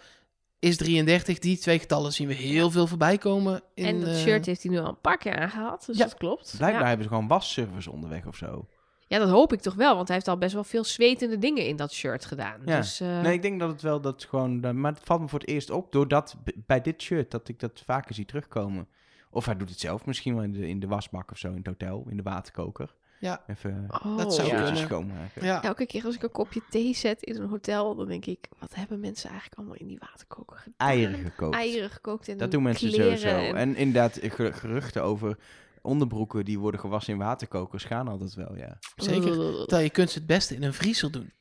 is 0.60 0.78
33. 0.78 1.40
Die 1.40 1.58
twee 1.58 1.80
getallen 1.80 2.14
zien 2.14 2.28
we 2.28 2.34
heel 2.34 2.72
veel 2.72 2.88
voorbij 2.88 3.18
komen. 3.18 3.62
In, 3.74 3.86
en 3.86 4.00
dat 4.00 4.10
eh, 4.10 4.16
shirt 4.16 4.46
heeft 4.46 4.64
hij 4.64 4.72
nu 4.72 4.80
al 4.80 4.88
een 4.88 5.02
paar 5.02 5.18
keer 5.18 5.36
aangehad, 5.40 5.84
dus 5.86 5.98
Ja. 5.98 6.04
dat 6.04 6.18
klopt. 6.18 6.54
Blijkbaar 6.58 6.82
Ja. 6.82 6.88
hebben 6.88 7.06
ze 7.06 7.12
gewoon 7.12 7.28
wasservice 7.28 7.92
onderweg 7.92 8.26
of 8.26 8.36
zo. 8.36 8.68
Ja, 9.12 9.20
dat 9.20 9.30
hoop 9.30 9.54
ik 9.54 9.62
toch 9.62 9.74
wel, 9.74 9.96
want 9.96 10.08
hij 10.08 10.16
heeft 10.16 10.28
al 10.30 10.38
best 10.38 10.54
wel 10.54 10.64
veel 10.64 10.84
zwetende 10.84 11.38
dingen 11.38 11.66
in 11.66 11.76
dat 11.76 11.92
shirt 11.94 12.26
gedaan. 12.26 12.62
Ja. 12.66 12.78
Dus, 12.78 13.00
eh, 13.00 13.22
Nee, 13.22 13.34
ik 13.34 13.42
denk 13.42 13.60
dat 13.60 13.70
het 13.70 13.82
wel 13.82 14.02
dat 14.02 14.26
gewoon... 14.30 14.62
dat- 14.62 14.74
maar 14.74 14.92
het 14.94 15.02
valt 15.04 15.22
me 15.22 15.28
voor 15.28 15.40
het 15.40 15.48
eerst 15.48 15.70
op, 15.70 15.92
doordat 15.92 16.36
bij 16.66 16.82
dit 16.82 17.02
shirt, 17.02 17.32
dat 17.32 17.48
ik 17.48 17.60
dat 17.60 17.82
vaker 17.86 18.16
zie 18.16 18.26
terugkomen. 18.26 18.88
Of 19.30 19.46
hij 19.46 19.58
doet 19.58 19.70
het 19.70 19.80
zelf 19.80 20.06
misschien 20.06 20.34
wel 20.36 20.44
in 20.44 20.52
de, 20.52 20.68
in 20.68 20.80
de 20.80 20.88
wasbak 20.88 21.32
of 21.32 21.38
zo, 21.38 21.48
in 21.48 21.56
het 21.58 21.68
hotel, 21.68 22.06
in 22.10 22.18
de 22.18 22.24
waterkoker. 22.24 22.94
Ja. 23.20 23.44
Even 23.48 23.88
oh, 24.06 24.18
dat 24.18 24.34
zou 24.36 24.48
ja. 24.48 24.76
schoonmaken. 24.76 25.46
Ja, 25.46 25.64
Elke 25.64 25.86
keer 25.86 26.06
als 26.06 26.16
ik 26.16 26.24
een 26.24 26.32
kopje 26.32 26.62
thee 26.70 26.94
zet 26.96 27.22
in 27.24 27.36
een 27.42 27.50
hotel, 27.50 27.96
dan 27.96 28.08
denk 28.08 28.26
ik, 28.26 28.48
wat 28.60 28.76
hebben 28.76 29.00
mensen 29.00 29.30
eigenlijk 29.30 29.60
allemaal 29.60 29.78
in 29.78 29.88
die 29.88 29.98
waterkoker 30.00 30.58
gedaan? 30.58 30.88
Eieren 30.90 31.20
gekookt. 31.20 31.56
Eieren 31.56 31.90
gekookt 31.90 32.28
en 32.28 32.38
Dat 32.38 32.52
doen 32.52 32.64
mensen 32.64 32.92
sowieso. 32.92 33.28
en- 33.28 33.56
En 33.56 33.76
inderdaad, 33.76 34.20
ge- 34.22 34.54
geruchten 34.54 35.04
over 35.04 35.38
onderbroeken 35.82 36.46
die 36.46 36.60
worden 36.60 36.80
gewassen 36.80 37.14
in 37.14 37.20
waterkokers 37.20 37.84
gaan 37.84 38.08
altijd 38.08 38.34
wel, 38.34 38.56
ja. 38.56 38.78
zeker. 38.96 39.32
Terwijl 39.32 39.84
je 39.84 39.90
kunt 39.90 40.10
ze 40.10 40.18
het 40.18 40.28
beste 40.28 40.56
in 40.56 40.64
een 40.64 40.74
vriezer 40.74 41.12
doen. 41.12 41.32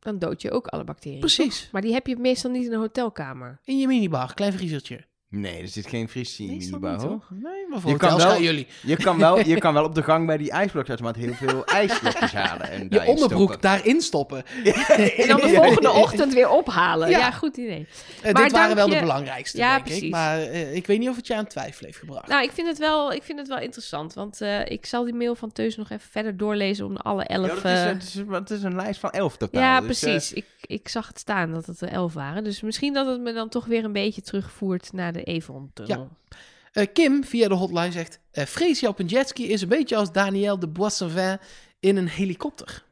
Dan 0.00 0.18
dood 0.18 0.42
je 0.42 0.50
ook 0.50 0.66
alle 0.66 0.84
bacteriën. 0.84 1.20
Precies. 1.20 1.60
toch? 1.60 1.72
Maar 1.72 1.82
die 1.82 1.92
heb 1.92 2.06
je 2.06 2.16
meestal 2.16 2.50
niet 2.50 2.66
in 2.66 2.72
een 2.72 2.78
hotelkamer. 2.78 3.60
In 3.64 3.78
je 3.78 3.86
minibar, 3.86 4.34
klein 4.34 4.52
vriezertje. 4.52 5.08
Nee, 5.30 5.62
er 5.62 5.68
zit 5.68 5.86
geen 5.86 6.08
fristie 6.08 6.50
in 6.50 6.76
hoor. 6.80 6.98
toch? 6.98 7.30
Nee, 7.30 7.66
maar 7.68 7.80
voor 7.80 7.90
Je 7.90 7.96
kan 7.96 8.16
wel- 8.16 8.40
jullie. 8.40 8.66
Je 8.82 8.96
kan, 8.96 9.18
wel, 9.18 9.38
je 9.48 9.58
kan 9.58 9.74
wel 9.74 9.84
op 9.84 9.94
de 9.94 10.02
gang 10.02 10.26
bij 10.26 10.36
die 10.36 10.50
ijsblokautomaat 10.50 11.16
heel 11.16 11.32
veel 11.34 11.64
ijsblokjes 11.80 12.32
halen. 12.32 12.70
En 12.70 12.86
Je 12.90 13.04
onderbroek 13.04 13.38
stoppen. 13.40 13.60
daarin 13.60 14.00
stoppen. 14.00 14.44
En 15.16 15.28
dan 15.28 15.40
de 15.40 15.48
volgende 15.54 15.90
ochtend 15.90 16.34
weer 16.34 16.48
ophalen. 16.48 17.10
Ja. 17.10 17.18
Ja, 17.18 17.30
goed 17.30 17.56
idee. 17.56 17.86
Eh, 18.22 18.32
Maar 18.32 18.42
dit 18.42 18.52
waren 18.52 18.76
wel 18.76 18.88
de 18.88 18.98
belangrijkste, 19.00 19.58
Ja, 19.58 19.68
denk 19.74 19.80
ik. 19.80 19.84
precies. 19.92 20.10
Maar 20.10 20.40
eh, 20.40 20.74
ik 20.74 20.86
weet 20.86 20.98
niet 20.98 21.08
of 21.08 21.16
het 21.16 21.26
je 21.26 21.34
aan 21.34 21.46
twijfel 21.46 21.86
heeft 21.86 21.98
gebracht. 21.98 22.26
Nou, 22.28 22.42
ik 22.44 22.50
vind 22.52 22.68
het 22.68 22.78
wel, 22.78 23.12
ik 23.12 23.22
vind 23.22 23.38
het 23.38 23.48
wel 23.48 23.58
interessant. 23.60 24.14
Want 24.14 24.40
eh, 24.40 24.66
ik 24.66 24.86
zal 24.86 25.04
die 25.04 25.14
mail 25.14 25.34
van 25.34 25.52
Teus 25.52 25.76
nog 25.76 25.90
even 25.90 26.08
verder 26.10 26.36
doorlezen 26.36 26.86
om 26.86 26.94
de 26.94 27.00
alle 27.00 27.24
elf... 27.24 27.62
Ja, 27.62 27.84
dat 27.84 28.02
is, 28.02 28.14
het, 28.14 28.24
is, 28.28 28.34
het 28.36 28.50
is 28.50 28.62
een 28.62 28.76
lijst 28.76 29.00
van 29.00 29.10
elf 29.10 29.36
totaal. 29.36 29.62
ja, 29.62 29.80
dus, 29.80 29.98
precies. 30.00 30.32
ik, 30.32 30.44
ik 30.70 30.88
zag 30.88 31.06
het 31.08 31.18
staan 31.18 31.52
dat 31.52 31.66
het 31.66 31.80
er 31.80 31.88
elf 31.88 32.12
waren. 32.14 32.44
Dus 32.44 32.60
misschien 32.60 32.92
dat 32.92 33.06
het 33.06 33.20
me 33.20 33.32
dan 33.32 33.48
toch 33.48 33.66
weer 33.66 33.84
een 33.84 33.92
beetje 33.92 34.22
terugvoert 34.22 34.92
naar 34.92 35.12
de 35.12 35.22
Evron-tunnel. 35.22 36.08
Eh, 36.72 36.86
Kim 36.92 37.24
via 37.24 37.48
de 37.48 37.54
hotline 37.54 37.92
zegt: 37.92 38.20
eh 38.30 38.44
Freesia 38.44 38.88
op 38.88 38.98
een 38.98 39.06
jetski 39.06 39.48
is 39.48 39.62
een 39.62 39.68
beetje 39.68 39.96
als 39.96 40.12
Daniel 40.12 40.58
de 40.58 40.68
Boissonvin 40.68 41.38
in 41.80 41.96
een 41.96 42.08
helikopter. 42.08 42.84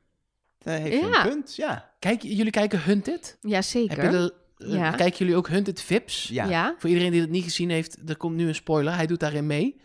dat 0.58 0.78
heeft 0.80 1.00
Ja. 1.00 1.24
een 1.24 1.28
punt, 1.30 1.56
ja. 1.56 1.90
Kijk, 1.98 2.22
jullie 2.22 2.50
kijken 2.50 2.82
Hunted? 2.82 3.36
Ja, 3.40 3.54
Heb 3.54 3.62
zeker. 3.64 4.04
je 4.04 4.10
de, 4.10 4.34
eh, 4.58 4.72
Ja. 4.72 4.90
Kijken 4.90 5.18
jullie 5.18 5.36
ook 5.36 5.48
Hunted 5.48 5.80
Vips? 5.80 6.28
Ja. 6.28 6.44
ja. 6.44 6.74
Voor 6.78 6.88
iedereen 6.90 7.10
die 7.12 7.20
het 7.20 7.30
niet 7.30 7.44
gezien 7.44 7.70
heeft, 7.70 7.98
er 8.06 8.16
komt 8.16 8.36
nu 8.36 8.48
een 8.48 8.54
spoiler. 8.54 8.94
Hij 8.94 9.06
doet 9.06 9.20
daarin 9.20 9.46
mee. 9.46 9.80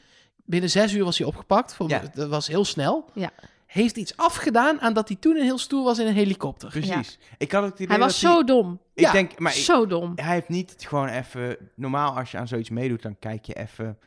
Binnen 0.45 0.69
zes 0.69 0.93
uur 0.93 1.03
was 1.03 1.17
hij 1.17 1.27
opgepakt. 1.27 1.73
Voor, 1.73 1.89
Ja. 1.89 2.01
Dat 2.13 2.29
was 2.29 2.47
heel 2.47 2.65
snel. 2.65 3.09
Ja. 3.13 3.31
Heeft 3.73 3.97
iets 3.97 4.17
afgedaan 4.17 4.81
aan 4.81 4.93
dat 4.93 5.07
hij 5.07 5.17
toen 5.17 5.35
een 5.35 5.43
heel 5.43 5.57
stoer 5.57 5.83
was 5.83 5.99
in 5.99 6.07
een 6.07 6.13
helikopter. 6.13 6.69
Precies. 6.69 7.17
Ik 7.37 7.51
had 7.51 7.63
het 7.63 7.73
idee 7.73 7.87
Hij 7.87 7.99
was 7.99 8.19
dat 8.19 8.31
zo 8.31 8.43
dom. 8.43 8.79
Ik 8.93 9.03
Ja, 9.03 9.11
denk, 9.11 9.39
maar 9.39 9.55
ik- 9.57 9.63
Zo 9.63 9.87
dom. 9.87 10.11
hij 10.15 10.33
heeft 10.33 10.49
niet 10.49 10.69
het 10.69 10.85
gewoon 10.85 11.07
even... 11.07 11.57
Normaal 11.75 12.17
als 12.17 12.31
je 12.31 12.37
aan 12.37 12.47
zoiets 12.47 12.69
meedoet, 12.69 13.01
dan 13.01 13.19
kijk 13.19 13.45
je 13.45 13.53
even 13.53 13.99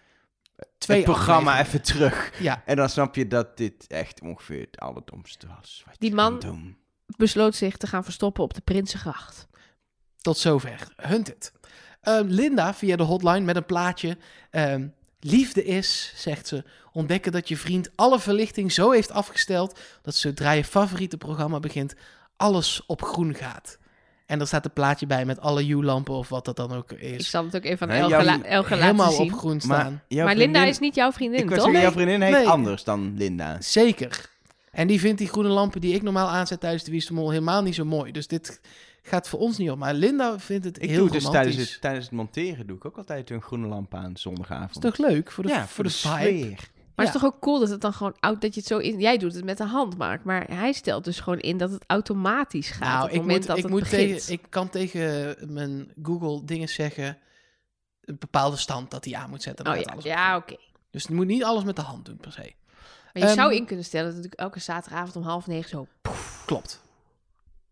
Twee 0.79 0.96
het 0.96 1.07
programma 1.07 1.61
even 1.61 1.83
terug. 1.83 2.40
Ja, 2.40 2.62
En 2.66 2.76
dan 2.76 2.88
snap 2.88 3.14
je 3.14 3.26
dat 3.26 3.57
dit 3.57 3.87
echt 3.87 4.20
ongeveer 4.20 4.61
het 4.61 4.79
allerdomste 4.81 5.46
was. 5.59 5.83
Wat 5.87 5.94
Die 5.98 6.14
man-. 6.14 6.76
Besloot 7.16 7.55
zich 7.55 7.76
te 7.76 7.87
gaan 7.87 8.05
verstoppen 8.05 8.42
op 8.44 8.55
de 8.55 8.61
Prinsengracht. 8.61 9.46
tot 10.20 10.38
zover. 10.38 10.88
Hunted. 10.96 11.52
Ehm, 12.00 12.26
Linda 12.26 12.74
via 12.74 12.96
de 12.96 13.02
hotline 13.02 13.40
met 13.40 13.57
een 13.57 13.66
plaatje. 13.66 14.18
Ehm, 14.50 14.88
liefde 15.27 15.65
is, 15.65 16.12
zegt 16.17 16.47
ze, 16.49 16.65
ontdekken 16.93 17.33
dat 17.33 17.49
je 17.49 17.57
vriend 17.57 17.91
alle 17.95 18.21
verlichting 18.21 18.73
zo 18.73 18.91
heeft 18.91 19.11
afgesteld 19.12 19.79
dat 20.03 20.15
zodra 20.15 20.51
je 20.53 20.65
favoriete 20.65 21.17
programma 21.17 21.61
begint, 21.61 21.95
alles 22.37 22.83
op 22.87 23.03
groen 23.03 23.35
gaat. 23.35 23.79
En 24.27 24.41
er 24.41 24.47
staat 24.47 24.65
een 24.65 24.73
plaatje 24.73 25.07
bij 25.07 25.25
met 25.25 25.41
alle 25.41 25.67
U-lampen 25.67 26.15
of 26.15 26.29
wat 26.29 26.45
dat 26.45 26.57
dan 26.57 26.73
ook 26.73 26.93
Ik 26.93 27.01
is. 27.01 27.31
zal 27.31 27.45
het 27.45 27.57
ook 27.57 27.65
even 27.65 27.87
aan 27.87 27.93
Nee, 27.93 28.01
Elge, 28.03 28.11
jouw- 28.25 28.25
la- 28.25 28.45
Elge 28.45 28.71
laten 28.71 28.85
Helemaal 28.85 29.12
zien. 29.12 29.33
op 29.33 29.39
groen 29.39 29.61
Maar, 29.67 29.81
staan. 29.81 30.03
maar 30.25 30.37
Linda 30.37 30.65
is 30.65 30.79
niet 30.79 30.95
jouw 30.95 31.12
vriendin, 31.12 31.41
Ik 31.41 31.49
was 31.49 31.55
toch? 31.59 31.65
zeggen, 31.65 31.83
jouw 31.83 31.93
vriendin 31.93 32.21
heet 32.23 32.33
Nee. 32.35 32.49
anders 32.49 32.85
dan 32.85 33.15
Linda. 33.17 33.57
Zeker. 33.61 34.35
En 34.77 34.87
die 34.87 35.01
vindt 35.01 35.19
die 35.19 35.29
groene 35.29 35.49
lampen 35.49 35.81
die 35.81 35.95
ik 35.95 36.03
normaal 36.03 36.29
aanzet 36.29 36.61
tijdens 36.61 36.85
de 36.85 36.91
Wie 36.91 37.01
is 37.01 37.07
de 37.07 37.12
Mol 37.12 37.31
helemaal 37.31 37.62
niet 37.62 37.75
zo 37.75 37.85
mooi. 37.85 38.12
Dus 38.12 38.27
dit 38.27 38.61
gaat 39.03 39.29
voor 39.29 39.39
ons 39.39 39.59
niet 39.59 39.71
op. 39.71 39.79
Maar 39.79 39.95
Linda 39.95 40.39
vindt 40.39 40.65
het 40.65 40.83
Ik 40.83 40.89
heel 40.89 40.99
doe 40.99 41.11
dus 41.11 41.31
tijdens 41.31 41.57
het, 41.57 41.81
tijdens 41.81 42.05
het 42.05 42.15
monteren 42.15 42.67
doe 42.67 42.77
ik 42.77 42.85
ook 42.85 42.97
altijd 42.97 43.31
een 43.31 43.43
groene 43.43 43.67
lamp 43.67 43.95
aan 43.95 44.17
zondagavond. 44.17 44.85
is 44.85 44.91
toch 44.91 45.09
leuk 45.09 45.31
voor 45.31 45.45
de, 45.45 45.51
ja, 45.51 45.67
voor 45.67 45.85
de, 45.85 45.91
sfeer. 45.91 46.71
Maar 46.95 47.05
Ja. 47.05 47.12
het 47.12 47.15
is 47.15 47.21
toch 47.21 47.25
ook 47.25 47.41
cool 47.41 47.59
dat 47.61 47.69
het 47.69 47.81
dan 47.81 47.93
gewoon 47.93 48.17
oud 48.21 48.41
dat 48.41 48.55
je 48.55 48.61
het 48.61 48.69
zo 48.69 48.79
in. 48.79 49.01
Jij 49.01 49.19
doet 49.19 49.35
het 49.35 49.45
met 49.45 49.59
de 49.59 49.65
hand, 49.65 49.97
Mark, 49.99 50.25
maar 50.25 50.47
hij 50.51 50.73
stelt 50.73 51.05
dus 51.05 51.21
gewoon 51.21 51.41
in 51.41 51.57
dat 51.57 51.71
het 51.71 51.85
automatisch 51.87 52.71
gaat 52.71 52.81
Nou, 52.81 52.97
op 52.97 53.03
het 53.03 53.12
ik, 53.15 53.21
moment 53.21 53.39
moet, 53.39 53.47
dat 53.47 53.57
ik, 53.57 53.62
het 53.62 53.73
moet 53.73 53.81
begint. 53.81 54.09
tegen, 54.09 54.33
ik 54.33 54.43
kan 54.49 54.69
tegen 54.69 55.37
mijn 55.53 55.93
Google 56.03 56.45
dingen 56.45 56.69
zeggen. 56.69 57.19
Een 58.01 58.17
bepaalde 58.19 58.57
stand 58.57 58.91
dat 58.91 59.05
hij 59.05 59.15
aan 59.15 59.31
moet 59.31 59.43
zetten. 59.43 59.65
dan 59.65 59.75
oh 59.75 59.83
gaat 59.83 60.03
ja, 60.03 60.15
ja, 60.15 60.37
oké. 60.37 60.57
Dus 60.91 61.05
je 61.05 61.15
moet 61.15 61.27
niet 61.27 61.45
alles 61.45 61.65
met 61.65 61.77
de 61.77 61.83
hand 61.83 62.05
doen, 62.05 62.17
per 62.17 62.33
se. 62.33 62.53
Maar 63.20 63.24
je 63.29 63.35
Ehm, 63.35 63.40
zou 63.42 63.55
in 63.55 63.66
kunnen 63.66 63.85
stellen 63.85 64.07
dat 64.07 64.14
natuurlijk 64.14 64.40
elke 64.40 64.59
zaterdagavond 64.61 65.16
om 65.16 65.22
half 65.22 65.46
negen 65.46 65.68
zo. 65.68 65.87
Klopt. 66.46 66.83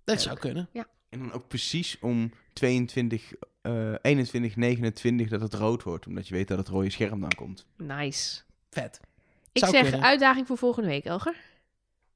Dat 0.04 0.20
zou 0.20 0.38
kunnen. 0.38 0.68
En 1.08 1.18
dan 1.18 1.32
ook 1.32 1.48
precies 1.48 1.98
om 2.00 2.32
22, 2.52 3.32
eh 3.62 3.94
21, 4.02 4.56
29 4.56 5.28
dat 5.28 5.40
het 5.40 5.54
rood 5.54 5.82
wordt. 5.82 6.06
Omdat 6.06 6.28
je 6.28 6.34
weet 6.34 6.48
dat 6.48 6.58
het 6.58 6.68
rode 6.68 6.90
scherm 6.90 7.20
dan 7.20 7.34
komt. 7.34 7.66
Nice. 7.76 8.40
Vet. 8.70 9.00
Ik 9.52 9.60
Zou 9.60 9.72
zeg 9.72 9.82
kunnen. 9.82 10.02
uitdaging 10.02 10.46
voor 10.46 10.58
volgende 10.58 10.88
week, 10.88 11.04
Elger. 11.04 11.36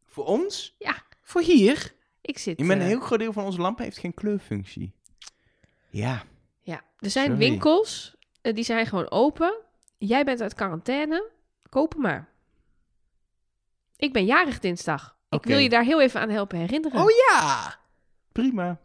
Voor 0.06 0.24
ons? 0.24 0.76
Voor 1.22 1.42
hier. 1.42 1.94
Ik 2.20 2.38
zit. 2.38 2.58
Ja, 2.58 2.64
maar 2.64 2.76
een 2.76 2.82
eh, 2.82 2.88
heel 2.88 3.00
groot 3.00 3.18
deel 3.18 3.32
van 3.32 3.44
onze 3.44 3.60
lampen 3.60 3.84
heeft 3.84 3.98
geen 3.98 4.14
kleurfunctie. 4.14 4.92
Ja, 5.90 6.22
Ja, 6.62 6.82
er 6.98 7.10
zijn 7.10 7.26
Sorry. 7.30 7.40
winkels, 7.48 8.16
eh, 8.40 8.54
die 8.54 8.64
zijn 8.64 8.86
gewoon 8.86 9.10
open. 9.10 9.54
Jij 9.98 10.24
bent 10.24 10.40
uit 10.40 10.54
quarantaine, 10.54 11.30
koop 11.68 11.94
maar. 11.94 12.28
Ik 13.98 14.12
ben 14.12 14.24
jarig 14.24 14.58
dinsdag. 14.58 15.16
Ik 15.30 15.44
wil 15.44 15.58
je 15.58 15.68
daar 15.68 15.84
heel 15.84 16.00
even 16.02 16.20
aan 16.20 16.30
helpen 16.30 16.58
herinneren. 16.58 17.00
Oh 17.00 17.11
ja! 17.11 17.74
prima. 18.32 18.80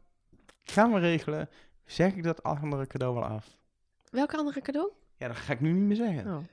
Gaan 0.63 0.93
we 0.93 0.99
regelen. 0.99 1.49
Zeg 1.85 2.13
ik 2.13 2.23
dat 2.23 2.43
andere 2.43 2.87
cadeau 2.87 3.13
wel 3.13 3.23
af? 3.23 3.57
Welke 4.09 4.37
andere 4.37 4.61
cadeau? 4.61 4.91
Ja, 5.17 5.27
dat 5.27 5.37
ga 5.37 5.53
ik 5.53 5.59
nu 5.61 5.71
niet 5.71 5.83
meer 5.83 5.95
zeggen. 5.95 6.33
Oh. 6.35 6.43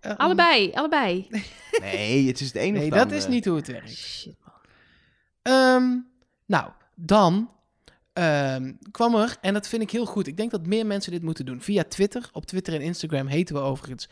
Eh, 0.00 0.16
Allebei, 0.16 0.72
allebei. 0.72 1.28
Nee, 1.80 2.26
het 2.26 2.40
is 2.40 2.46
het 2.46 2.56
ene 2.56 2.78
Nee, 2.78 2.90
of 2.90 2.94
het 2.98 3.08
dat 3.08 3.18
is 3.18 3.26
niet 3.26 3.44
hoe 3.44 3.56
het 3.56 3.66
werkt. 3.66 3.90
Shit, 3.90 4.36
man. 4.44 4.54
Ehm, 5.42 5.98
nou, 6.46 6.70
dan 6.94 7.50
ehm, 8.12 8.72
kwam 8.90 9.14
er, 9.14 9.36
en 9.40 9.52
dat 9.52 9.68
vind 9.68 9.82
ik 9.82 9.90
heel 9.90 10.06
goed. 10.06 10.26
Ik 10.26 10.36
denk 10.36 10.50
dat 10.50 10.66
meer 10.66 10.86
mensen 10.86 11.12
dit 11.12 11.22
moeten 11.22 11.46
doen. 11.46 11.60
Via 11.60 11.84
Twitter. 11.84 12.28
Op 12.32 12.46
Twitter 12.46 12.74
en 12.74 12.80
Instagram 12.80 13.26
heten 13.26 13.54
we 13.54 13.60
overigens 13.60 14.08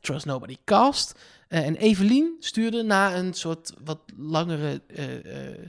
@trustnobodycast. 0.00 1.18
Eh, 1.48 1.66
en 1.66 1.76
Evelien 1.76 2.36
stuurde 2.38 2.82
na 2.82 3.16
een 3.16 3.34
soort 3.34 3.72
wat 3.84 4.00
langere 4.16 4.82
eh, 4.86 5.64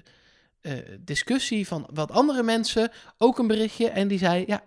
eh, 0.61 0.99
discussie 0.99 1.67
van 1.67 1.89
wat 1.93 2.11
andere 2.11 2.43
mensen 2.43 2.91
ook 3.17 3.39
een 3.39 3.47
berichtje. 3.47 3.89
En 3.89 4.07
die 4.07 4.17
zei: 4.17 4.43
Ja, 4.47 4.63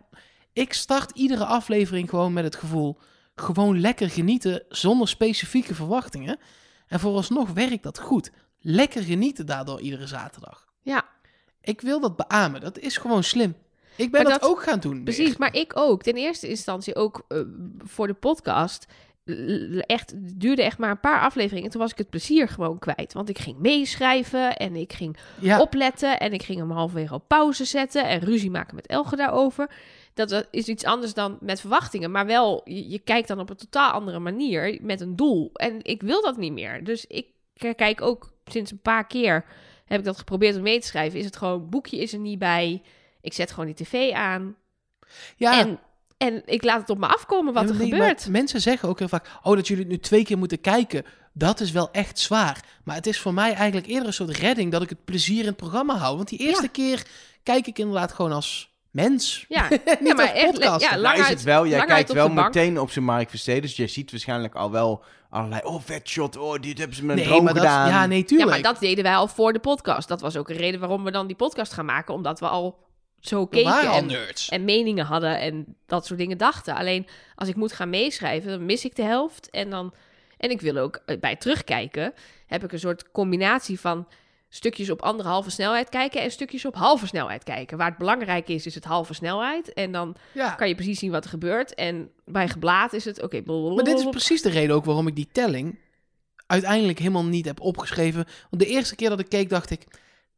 ik 0.52 0.72
start 0.72 1.10
iedere 1.10 1.44
aflevering 1.44 2.08
gewoon 2.08 2.32
met 2.32 2.44
het 2.44 2.56
gevoel. 2.56 2.98
Gewoon 3.34 3.80
lekker 3.80 4.10
genieten 4.10 4.62
zonder 4.68 5.08
specifieke 5.08 5.74
verwachtingen. 5.74 6.38
En 6.86 7.00
vooralsnog 7.00 7.50
werkt 7.50 7.82
dat 7.82 7.98
goed. 7.98 8.30
Lekker 8.60 9.02
genieten 9.02 9.46
daardoor 9.46 9.80
iedere 9.80 10.06
zaterdag. 10.06 10.66
Ja, 10.82 11.04
Ik 11.60 11.80
wil 11.80 12.00
dat 12.00 12.16
beamen. 12.16 12.60
Dat 12.60 12.78
is 12.78 12.96
gewoon 12.96 13.22
slim. 13.22 13.54
Ik 13.96 14.10
ben 14.10 14.24
dat, 14.24 14.32
dat- 14.40 14.50
ook 14.50 14.62
gaan 14.62 14.80
doen. 14.80 15.02
precies. 15.04 15.28
weer. 15.28 15.36
Maar 15.38 15.54
ik 15.54 15.72
ook. 15.74 16.02
Ten 16.02 16.14
eerste 16.14 16.48
instantie 16.48 16.94
ook 16.96 17.24
eh, 17.28 17.40
voor 17.78 18.06
de 18.06 18.14
podcast. 18.14 18.86
Echt, 19.80 20.10
het 20.10 20.40
duurde 20.40 20.62
echt 20.62 20.78
maar 20.78 20.90
een 20.90 21.00
paar 21.00 21.20
afleveringen. 21.20 21.70
Toen 21.70 21.80
was 21.80 21.90
ik 21.90 21.98
het 21.98 22.10
plezier 22.10 22.48
gewoon 22.48 22.78
kwijt. 22.78 23.12
Want 23.12 23.28
ik 23.28 23.38
ging 23.38 23.58
meeschrijven 23.58 24.56
en 24.56 24.76
ik 24.76 24.92
ging 24.92 25.16
Ja, 25.40 25.60
opletten. 25.60 26.20
En 26.20 26.32
ik 26.32 26.42
ging 26.42 26.58
hem 26.58 26.70
halverwege 26.70 27.14
op 27.14 27.28
pauze 27.28 27.64
zetten 27.64 28.04
en 28.08 28.20
ruzie 28.20 28.50
maken 28.50 28.74
met 28.74 28.86
Elge 28.86 29.16
daarover. 29.16 29.70
Dat 30.14 30.46
is 30.50 30.66
iets 30.68 30.84
anders 30.84 31.14
dan 31.14 31.38
met 31.40 31.60
verwachtingen. 31.60 32.10
Maar 32.10 32.26
wel, 32.26 32.60
je, 32.64 32.88
je 32.88 32.98
kijkt 32.98 33.28
dan 33.28 33.40
op 33.40 33.50
een 33.50 33.56
totaal 33.56 33.90
andere 33.92 34.18
manier 34.18 34.78
met 34.82 35.00
een 35.00 35.16
doel. 35.16 35.50
En 35.52 35.78
ik 35.84 36.02
wil 36.02 36.22
dat 36.22 36.36
niet 36.36 36.52
meer. 36.52 36.84
Dus 36.84 37.06
ik 37.06 37.26
kijk 37.76 38.00
ook 38.00 38.32
sinds 38.44 38.70
een 38.70 38.80
paar 38.80 39.06
keer 39.06 39.44
heb 39.88 39.98
ik 39.98 40.04
dat 40.04 40.18
geprobeerd 40.18 40.56
om 40.56 40.62
mee 40.62 40.80
te 40.80 40.86
schrijven. 40.86 41.18
Is 41.18 41.24
het 41.24 41.36
gewoon, 41.36 41.68
boekje 41.68 41.98
is 41.98 42.12
er 42.12 42.18
niet 42.18 42.38
bij. 42.38 42.82
Ik 43.20 43.32
zet 43.32 43.50
gewoon 43.50 43.66
die 43.66 43.74
tv 43.86 44.12
aan. 44.12 44.56
ja. 45.36 45.58
En, 45.60 45.80
en 46.18 46.42
ik 46.46 46.62
laat 46.64 46.80
het 46.80 46.90
op 46.90 46.98
me 46.98 47.06
afkomen 47.06 47.54
wat 47.54 47.68
er 47.68 47.76
nee, 47.76 47.90
gebeurt. 47.90 48.28
Mensen 48.28 48.60
zeggen 48.60 48.88
ook 48.88 48.98
heel 48.98 49.08
vaak: 49.08 49.26
Oh, 49.42 49.54
dat 49.54 49.68
jullie 49.68 49.82
het 49.82 49.92
nu 49.92 49.98
twee 49.98 50.24
keer 50.24 50.38
moeten 50.38 50.60
kijken. 50.60 51.04
Dat 51.32 51.60
is 51.60 51.70
wel 51.70 51.90
echt 51.90 52.18
zwaar. 52.18 52.64
Maar 52.84 52.94
het 52.96 53.06
is 53.06 53.20
voor 53.20 53.34
mij 53.34 53.52
eigenlijk 53.54 53.86
eerder 53.86 54.06
een 54.06 54.12
soort 54.12 54.36
redding 54.36 54.72
dat 54.72 54.82
ik 54.82 54.88
het 54.88 55.04
plezier 55.04 55.40
in 55.40 55.46
het 55.46 55.56
programma 55.56 55.96
hou. 55.96 56.16
Want 56.16 56.28
die 56.28 56.38
eerste 56.38 56.62
Ja. 56.62 56.68
keer 56.68 57.06
kijk 57.42 57.66
ik 57.66 57.78
inderdaad 57.78 58.12
gewoon 58.12 58.32
als 58.32 58.67
mens. 58.90 59.44
Ja, 59.48 59.68
Niet 59.70 59.80
ja 60.02 60.14
maar 60.14 60.32
echt, 60.32 60.52
podcast. 60.52 60.90
ja, 60.90 60.98
lang 60.98 61.18
is 61.18 61.28
het 61.28 61.42
wel, 61.42 61.66
jij 61.66 61.84
kijkt 61.84 62.12
wel 62.12 62.34
bank. 62.34 62.54
meteen 62.54 62.80
op 62.80 62.90
zijn 62.90 63.04
Mark 63.04 63.30
Versteden, 63.30 63.62
dus 63.62 63.76
jij 63.76 63.86
ziet 63.88 64.10
waarschijnlijk 64.10 64.54
al 64.54 64.70
wel 64.70 65.02
allerlei, 65.30 65.60
oh 65.64 65.82
vet 65.84 66.08
shot, 66.08 66.36
oh 66.36 66.60
dit 66.60 66.78
hebben 66.78 66.96
ze 66.96 67.04
met 67.04 67.10
een 67.16 67.22
nee, 67.22 67.30
droom 67.32 67.44
maar 67.44 67.54
dat, 67.54 67.62
gedaan. 67.62 67.88
ja, 67.88 68.06
nee, 68.06 68.18
Ja, 68.18 68.24
tuurlijk. 68.24 68.50
maar 68.50 68.62
dat 68.72 68.80
deden 68.80 69.04
wij 69.04 69.14
al 69.16 69.28
voor 69.28 69.52
de 69.52 69.58
podcast. 69.58 70.08
Dat 70.08 70.20
was 70.20 70.36
ook 70.36 70.48
een 70.48 70.56
reden 70.56 70.80
waarom 70.80 71.04
we 71.04 71.10
dan 71.10 71.26
die 71.26 71.36
podcast 71.36 71.72
gaan 71.72 71.84
maken. 71.84 72.14
Omdat 72.14 72.40
we 72.40 72.48
al 72.48 72.86
zo 73.20 73.46
keken 73.46 73.70
waren 73.70 73.90
al 73.90 73.96
en, 73.96 74.06
nerds. 74.06 74.48
en 74.48 74.64
meningen 74.64 75.04
hadden 75.04 75.38
en 75.40 75.76
dat 75.86 76.06
soort 76.06 76.18
dingen 76.18 76.38
dachten. 76.38 76.74
Alleen 76.74 77.06
als 77.34 77.48
ik 77.48 77.56
moet 77.56 77.72
gaan 77.72 77.90
meeschrijven, 77.90 78.50
dan 78.50 78.64
mis 78.66 78.84
ik 78.84 78.96
de 78.96 79.02
helft. 79.02 79.50
En, 79.50 79.70
dan, 79.70 79.94
en 80.36 80.50
ik 80.50 80.60
wil 80.60 80.76
ook 80.76 81.02
eh, 81.06 81.18
bij 81.18 81.36
terugkijken, 81.36 82.12
heb 82.46 82.64
ik 82.64 82.72
een 82.72 82.78
soort 82.78 83.10
combinatie 83.10 83.80
van 83.80 84.06
stukjes 84.48 84.90
op 84.90 85.02
anderhalve 85.02 85.50
snelheid 85.50 85.88
kijken 85.88 86.22
en 86.22 86.30
stukjes 86.30 86.64
op 86.64 86.74
halve 86.74 87.06
snelheid 87.06 87.44
kijken. 87.44 87.78
Waar 87.78 87.88
het 87.88 87.98
belangrijk 87.98 88.48
is, 88.48 88.66
is 88.66 88.74
het 88.74 88.84
halve 88.84 89.14
snelheid. 89.14 89.72
En 89.72 89.92
dan 89.92 90.16
ja. 90.32 90.50
kan 90.50 90.68
je 90.68 90.74
precies 90.74 90.98
zien 90.98 91.10
wat 91.10 91.24
er 91.24 91.30
gebeurt. 91.30 91.74
En 91.74 92.10
bij 92.24 92.48
geblaad 92.48 92.92
is 92.92 93.04
het, 93.04 93.22
oké, 93.22 93.42
Maar 93.44 93.84
dit 93.84 93.98
is 93.98 94.08
precies 94.08 94.42
de 94.42 94.50
reden 94.50 94.76
ook 94.76 94.84
waarom 94.84 95.06
ik 95.06 95.16
die 95.16 95.28
telling 95.32 95.78
uiteindelijk 96.46 96.98
helemaal 96.98 97.24
niet 97.24 97.44
heb 97.44 97.60
opgeschreven. 97.60 98.26
Want 98.50 98.62
de 98.62 98.68
eerste 98.68 98.94
keer 98.94 99.08
dat 99.08 99.20
ik 99.20 99.28
keek, 99.28 99.48
dacht 99.48 99.70
ik... 99.70 99.86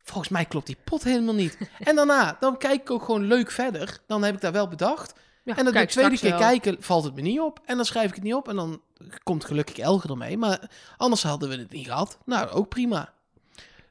Volgens 0.02 0.28
mij 0.28 0.44
klopt 0.44 0.66
die 0.66 0.76
pot 0.84 1.04
helemaal 1.04 1.34
niet. 1.34 1.58
en 1.78 1.96
daarna, 1.96 2.36
dan 2.40 2.58
kijk 2.58 2.80
ik 2.80 2.90
ook 2.90 3.04
gewoon 3.04 3.26
leuk 3.26 3.50
verder. 3.50 3.98
Dan 4.06 4.22
heb 4.22 4.34
ik 4.34 4.40
daar 4.40 4.52
wel 4.52 4.68
bedacht. 4.68 5.12
Ja, 5.44 5.56
en 5.56 5.64
dan 5.64 5.74
de 5.74 5.86
tweede 5.86 6.18
keer 6.18 6.30
wel. 6.30 6.38
kijken, 6.38 6.76
valt 6.80 7.04
het 7.04 7.14
me 7.14 7.20
niet 7.20 7.40
op. 7.40 7.60
En 7.64 7.76
dan 7.76 7.84
schrijf 7.84 8.08
ik 8.08 8.14
het 8.14 8.24
niet 8.24 8.34
op. 8.34 8.48
En 8.48 8.56
dan 8.56 8.80
komt 9.22 9.44
gelukkig 9.44 9.78
Elge 9.78 10.08
ermee. 10.08 10.36
Maar 10.36 10.70
anders 10.96 11.22
hadden 11.22 11.48
we 11.48 11.56
het 11.56 11.72
niet 11.72 11.86
gehad. 11.86 12.18
Nou, 12.24 12.48
ook 12.48 12.68
prima. 12.68 13.12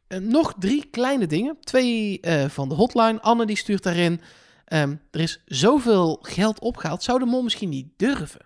En 0.09 0.27
nog 0.31 0.53
drie 0.59 0.85
kleine 0.91 1.27
dingen. 1.27 1.57
Twee 1.61 2.19
eh, 2.19 2.45
van 2.49 2.69
de 2.69 2.75
hotline. 2.75 3.21
Anne 3.21 3.45
die 3.45 3.57
stuurt 3.57 3.83
daarin. 3.83 4.21
ehm, 4.65 4.95
er 5.11 5.19
is 5.19 5.41
zoveel 5.45 6.19
geld 6.21 6.59
opgehaald. 6.59 7.03
Zou 7.03 7.19
de 7.19 7.25
mol 7.25 7.41
misschien 7.43 7.69
niet 7.69 7.87
durven? 7.97 8.45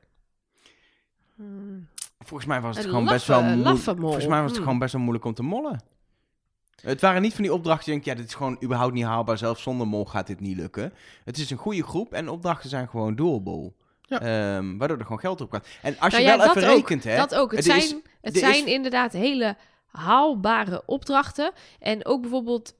Hmm. 1.36 1.88
Volgens 2.19 2.49
mij 2.49 2.62
was 2.62 2.76
het 2.76 2.86
Een 2.86 2.91
gewoon 2.91 3.06
best 3.06 3.28
wel 3.28 3.43
moeilijk. 3.43 3.78
Volgens 3.84 4.26
mij 4.28 4.38
was 4.38 4.45
het 4.47 4.56
Hmm. 4.56 4.63
gewoon 4.63 4.80
best 4.80 4.93
wel 4.93 5.02
moeilijk 5.02 5.26
om 5.26 5.34
te 5.34 5.43
mollen. 5.43 5.82
Het 6.82 7.02
waren 7.02 7.21
niet 7.21 7.34
van 7.34 7.43
die 7.43 7.54
opdrachten, 7.54 7.93
ik 7.93 7.93
denk, 8.04 8.06
ja, 8.06 8.21
dit 8.21 8.30
is 8.32 8.36
gewoon 8.38 8.58
überhaupt 8.63 8.93
niet 8.93 9.04
haalbaar. 9.04 9.38
Zelfs 9.38 9.62
zonder 9.63 9.88
mol 9.88 10.06
gaat 10.06 10.28
dit 10.28 10.39
niet 10.39 10.58
lukken. 10.58 10.93
Het 11.23 11.38
is 11.38 11.49
een 11.49 11.58
goede 11.58 11.84
groep 11.84 12.13
en 12.13 12.30
opdrachten 12.30 12.69
zijn 12.69 12.89
gewoon 12.89 13.15
doable. 13.15 13.71
Ja. 14.02 14.19
Ehm, 14.21 14.78
waardoor 14.78 14.97
er 14.97 15.04
gewoon 15.04 15.19
geld 15.19 15.41
op 15.41 15.52
gaat. 15.52 15.67
En 15.82 15.99
als 15.99 16.12
Nou 16.12 16.23
je 16.23 16.30
ja, 16.30 16.38
wel 16.38 16.49
even 16.49 16.69
ook, 16.69 16.76
rekent, 16.76 17.04
hè. 17.04 17.15
Dat 17.15 17.36
ook. 17.36 17.52
Het 17.56 17.63
zijn, 17.65 17.78
is- 17.78 17.95
het 18.21 18.34
is- 18.36 18.39
zijn 18.39 18.65
inderdaad 18.67 19.12
hele 19.13 19.56
haalbare 19.97 20.84
opdrachten. 20.86 21.51
En 21.79 22.06
ook 22.06 22.21
bijvoorbeeld, 22.21 22.75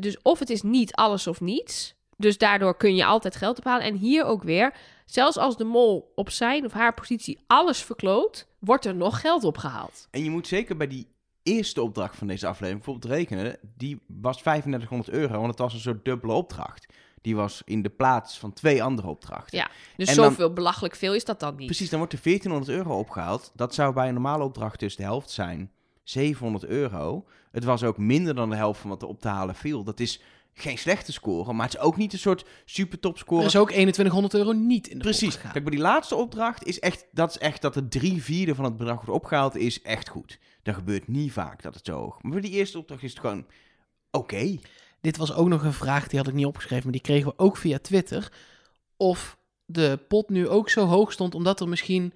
dus 0.00 0.22
of 0.22 0.38
het 0.38 0.50
is 0.50 0.62
niet 0.62 0.94
alles 0.94 1.26
of 1.26 1.40
niets. 1.40 1.94
Dus 2.16 2.38
daardoor 2.38 2.76
kun 2.76 2.94
je 2.94 3.04
altijd 3.04 3.36
geld 3.36 3.58
ophalen. 3.58 3.84
En 3.86 3.94
hier 3.94 4.24
ook 4.24 4.42
weer, 4.42 4.74
zelfs 5.06 5.36
als 5.36 5.56
de 5.56 5.64
mol 5.64 6.12
op 6.14 6.30
zijn 6.30 6.64
of 6.64 6.72
haar 6.72 6.94
positie 6.94 7.38
alles 7.46 7.82
verkloot, 7.82 8.46
wordt 8.58 8.84
er 8.84 8.94
nog 8.94 9.20
geld 9.20 9.44
opgehaald. 9.44 10.08
En 10.10 10.24
je 10.24 10.30
moet 10.30 10.46
zeker 10.46 10.76
bij 10.76 10.86
die 10.86 11.06
eerste 11.42 11.82
opdracht 11.82 12.16
van 12.16 12.26
deze 12.26 12.46
aflevering 12.46 12.84
bijvoorbeeld 12.84 13.12
rekenen. 13.14 13.58
Die 13.76 14.00
was 14.06 14.36
3500 14.38 15.10
euro, 15.16 15.32
want 15.36 15.46
het 15.50 15.58
was 15.58 15.74
een 15.74 15.80
soort 15.80 16.04
dubbele 16.04 16.32
opdracht. 16.32 16.86
Die 17.20 17.36
was 17.36 17.62
in 17.64 17.82
de 17.82 17.88
plaats 17.88 18.38
van 18.38 18.52
twee 18.52 18.82
andere 18.82 19.08
opdrachten. 19.08 19.58
Ja, 19.58 19.70
dus 19.96 20.08
En 20.08 20.14
dan- 20.16 20.24
zoveel 20.24 20.52
belachelijk 20.52 20.94
veel 20.96 21.14
is 21.14 21.24
dat 21.24 21.40
dan 21.40 21.56
niet. 21.56 21.66
Precies, 21.66 21.90
dan 21.90 21.98
wordt 21.98 22.14
er 22.14 22.20
1400 22.22 22.76
euro 22.78 22.98
opgehaald. 22.98 23.52
Dat 23.54 23.74
zou 23.74 23.94
bij 23.94 24.08
een 24.08 24.14
normale 24.14 24.44
opdracht 24.44 24.80
dus 24.80 24.96
de 24.96 25.02
helft 25.02 25.30
zijn. 25.30 25.70
700 26.08 26.64
euro. 26.64 27.26
Het 27.52 27.64
was 27.64 27.82
ook 27.82 27.98
minder 27.98 28.34
dan 28.34 28.50
de 28.50 28.56
helft 28.56 28.80
van 28.80 28.90
wat 28.90 29.02
er 29.02 29.08
op 29.08 29.20
te 29.20 29.28
halen 29.28 29.54
viel. 29.54 29.84
Dat 29.84 30.00
is 30.00 30.20
geen 30.54 30.78
slechte 30.78 31.12
score, 31.12 31.52
maar 31.52 31.66
het 31.66 31.74
is 31.74 31.80
ook 31.80 31.96
niet 31.96 32.12
een 32.12 32.18
soort 32.18 32.44
super 32.64 33.00
topscore. 33.00 33.40
Er 33.40 33.46
is 33.46 33.56
ook 33.56 33.68
2100 33.68 34.34
euro 34.34 34.52
niet 34.52 34.88
in 34.88 34.98
de 34.98 35.04
Precies. 35.04 35.38
Kijk, 35.38 35.52
bij 35.52 35.70
die 35.70 35.80
laatste 35.80 36.14
opdracht 36.14 36.64
is 36.64 36.78
echt, 36.78 37.06
dat 37.12 37.30
is 37.30 37.38
echt 37.38 37.62
dat 37.62 37.74
de 37.74 37.88
drie 37.88 38.22
vierde 38.22 38.54
van 38.54 38.64
het 38.64 38.76
bedrag 38.76 38.96
wordt 38.96 39.20
opgehaald, 39.20 39.56
is 39.56 39.82
echt 39.82 40.08
goed. 40.08 40.38
Dat 40.62 40.74
gebeurt 40.74 41.08
niet 41.08 41.32
vaak 41.32 41.62
dat 41.62 41.74
het 41.74 41.86
zo 41.86 41.98
hoog. 41.98 42.22
Maar 42.22 42.32
bij 42.32 42.40
die 42.40 42.50
eerste 42.50 42.78
opdracht 42.78 43.02
is 43.02 43.10
het 43.10 43.20
gewoon 43.20 43.46
oké. 44.10 44.58
Dit 45.00 45.16
was 45.16 45.34
ook 45.34 45.48
nog 45.48 45.64
een 45.64 45.72
vraag, 45.72 46.08
die 46.08 46.18
had 46.18 46.28
ik 46.28 46.34
niet 46.34 46.46
opgeschreven, 46.46 46.84
maar 46.84 46.92
die 46.92 47.00
kregen 47.00 47.28
we 47.28 47.38
ook 47.38 47.56
via 47.56 47.78
Twitter. 47.78 48.32
Of 48.96 49.38
de 49.64 49.98
pot 50.08 50.28
nu 50.28 50.48
ook 50.48 50.70
zo 50.70 50.86
hoog 50.86 51.12
stond, 51.12 51.34
omdat 51.34 51.60
er 51.60 51.68
misschien 51.68 52.12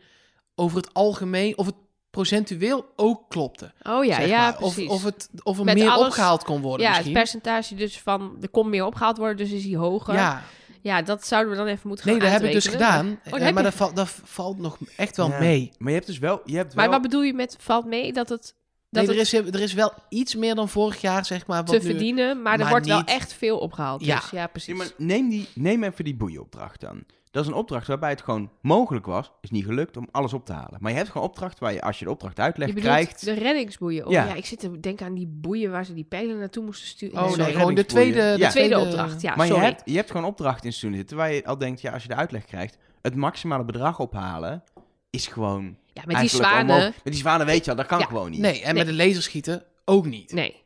over 0.55 0.77
het 0.77 0.95
algemeen, 0.95 1.59
of 1.59 1.67
het 1.67 1.75
procentueel 2.11 2.93
ook 2.97 3.23
klopte. 3.29 3.73
Oh 3.83 4.05
ja, 4.05 4.21
ja, 4.21 4.39
maar. 4.39 4.61
Of, 4.61 4.75
precies. 4.75 4.91
of, 4.91 5.05
het, 5.05 5.29
of 5.43 5.59
er 5.59 5.65
Met 5.65 5.75
meer 5.75 5.89
alles- 5.91 6.07
opgehaald 6.07 6.45
kon 6.45 6.61
worden 6.61 6.87
ja, 6.87 6.93
het 6.93 7.13
percentage 7.13 7.75
dus 7.75 8.01
van, 8.01 8.37
er 8.41 8.49
kon 8.49 8.71
meer 8.71 8.85
opgehaald 8.87 9.17
worden, 9.17 9.37
dus 9.37 9.51
is 9.51 9.65
hij 9.65 9.75
hoger. 9.77 10.15
Ja, 10.15 10.43
Ja, 10.83 11.03
dat 11.03 11.27
zouden 11.27 11.51
we 11.53 11.59
dan 11.59 11.67
even 11.67 11.89
moeten 11.89 12.07
nee, 12.07 12.21
gaan 12.21 12.25
dat 12.31 12.41
heb 12.41 12.49
ik 12.49 12.55
dus 12.55 12.67
gedaan. 12.67 13.07
Oh, 13.25 13.31
dat 13.31 13.41
maar 13.41 13.49
je. 13.49 13.63
dat, 13.63 13.75
valt 13.75 13.97
dat 13.97 14.09
valt 14.25 14.59
nog 14.59 14.79
echt 14.97 15.17
wel 15.17 15.29
Ja. 15.29 15.39
mee. 15.39 15.73
Maar 15.79 15.89
je 15.89 15.95
hebt 15.95 16.07
dus 16.07 16.19
wel, 16.19 16.41
je 16.45 16.57
hebt 16.57 16.75
Maar 16.75 16.85
wel... 16.85 16.93
wat 16.93 17.03
bedoel 17.03 17.23
je 17.23 17.35
met 17.35 17.57
valt 17.61 17.87
mee 17.87 18.13
dat 18.13 18.29
het, 18.29 18.55
dat 18.91 19.07
Nee, 19.07 19.15
er, 19.15 19.21
is, 19.21 19.33
er 19.33 19.61
is 19.61 19.73
wel 19.73 19.93
iets 20.09 20.35
meer 20.35 20.55
dan 20.55 20.69
vorig 20.69 21.01
jaar, 21.01 21.25
zeg 21.25 21.47
maar. 21.47 21.65
Wat 21.65 21.81
te 21.81 21.87
nu, 21.87 21.91
verdienen, 21.91 22.43
maar 22.43 22.53
er 22.53 22.59
maar 22.59 22.71
wordt 22.71 22.87
wel 22.87 23.05
echt 23.05 23.33
veel 23.33 23.59
opgehaald. 23.59 24.05
Ja. 24.05 24.17
Dus 24.21 24.31
ja, 24.31 24.47
precies. 24.47 24.73
Ja, 24.73 24.77
maar 24.79 24.91
neem, 24.97 25.29
die, 25.29 25.49
neem 25.55 25.85
even 25.85 26.05
die 26.05 26.17
boeienopdracht 26.17 26.81
dan. 26.81 27.05
Dat 27.31 27.43
is 27.43 27.49
een 27.49 27.57
opdracht 27.57 27.87
waarbij 27.87 28.11
het 28.11 28.23
gewoon 28.23 28.51
mogelijk 28.63 29.07
was, 29.07 29.31
is 29.41 29.51
niet 29.51 29.65
gelukt 29.65 29.97
om 29.97 30.09
alles 30.11 30.33
op 30.33 30.47
te 30.47 30.53
halen. 30.53 30.77
Maar 30.81 30.91
je 30.91 30.97
hebt 30.97 31.11
gewoon 31.11 31.27
opdracht 31.27 31.59
waar 31.59 31.73
je, 31.73 31.83
als 31.83 31.99
je 31.99 32.05
de 32.05 32.11
opdracht 32.11 32.37
je 32.37 32.43
uitlegt, 32.43 32.75
bedoelt 32.75 32.93
krijgt... 32.95 33.25
de 33.25 33.33
reddingsboeien. 33.33 34.07
Oh 34.07 34.13
Ja. 34.13 34.25
ja. 34.25 34.35
ik 34.35 34.47
zit 34.47 34.59
te 34.61 34.81
denken 34.81 35.07
aan 35.07 35.15
die 35.15 35.27
boeien 35.27 35.71
waar 35.71 35.85
ze 35.85 35.95
die 35.95 36.05
pijlen 36.05 36.39
naartoe 36.39 36.65
moesten 36.65 36.87
sturen. 36.89 37.25
Oh 37.25 37.37
Nee, 37.37 37.53
gewoon 37.53 37.75
de 37.75 37.85
tweede, 37.87 38.13
de 38.21 38.35
Ja. 38.39 38.47
de 38.47 38.53
tweede 38.53 38.79
opdracht. 38.79 39.21
Ja, 39.21 39.37
maar 39.37 39.47
je 39.47 39.55
hebt, 39.55 39.83
je 39.85 39.97
hebt 39.97 40.11
gewoon 40.11 40.27
opdrachten 40.27 40.65
in 40.65 40.73
seizoen 40.73 40.99
zitten 40.99 41.17
waar 41.17 41.33
je 41.33 41.45
al 41.45 41.59
denkt, 41.59 41.81
ja, 41.81 41.93
als 41.93 42.03
je 42.03 42.09
de 42.09 42.15
uitleg 42.15 42.45
krijgt, 42.45 42.77
het 43.03 43.15
maximale 43.15 43.65
bedrag 43.65 43.99
ophalen 43.99 44.63
is 45.11 45.27
gewoon 45.27 45.77
Ja, 45.93 46.03
met 46.07 46.17
die 46.19 46.29
zwanen. 46.29 46.79
Met 46.85 46.95
die 47.05 47.15
zwanen 47.15 47.47
weet 47.47 47.65
je 47.65 47.71
al, 47.71 47.77
dat 47.77 47.87
kan 47.87 47.99
Ja. 47.99 48.07
gewoon 48.07 48.31
niet. 48.31 48.41
Nee, 48.41 48.63
en 48.63 48.75
Nee. 48.75 48.85
met 48.85 48.97
de 48.97 49.05
laserschieten 49.05 49.65
ook 49.85 50.07
niet. 50.07 50.33
Nee. 50.33 50.63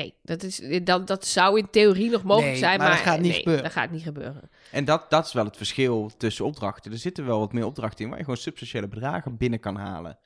Nee, 0.00 0.14
dat, 0.22 0.42
is, 0.42 0.60
dat, 0.84 1.06
dat 1.06 1.26
zou 1.26 1.58
in 1.58 1.68
theorie 1.70 2.10
nog 2.10 2.22
mogelijk 2.22 2.50
Nee, 2.52 2.60
zijn, 2.60 2.78
maar 2.78 2.88
maar, 2.88 2.96
dat 2.96 3.06
gaat 3.06 3.20
niet 3.20 3.30
nee, 3.30 3.38
gebeuren. 3.38 3.62
dat 3.62 3.72
gaat 3.72 3.90
niet 3.90 4.02
gebeuren. 4.02 4.50
En 4.70 4.84
dat, 4.84 5.10
dat 5.10 5.26
is 5.26 5.32
wel 5.32 5.44
het 5.44 5.56
verschil 5.56 6.10
tussen 6.16 6.44
opdrachten. 6.44 6.92
Er 6.92 6.98
zitten 6.98 7.26
wel 7.26 7.38
wat 7.38 7.52
meer 7.52 7.64
opdrachten 7.66 8.02
in 8.04 8.08
waar 8.08 8.18
je 8.18 8.24
gewoon 8.24 8.38
substantiële 8.40 8.88
bedragen 8.88 9.36
binnen 9.36 9.60
kan 9.60 9.76
halen. 9.76 10.18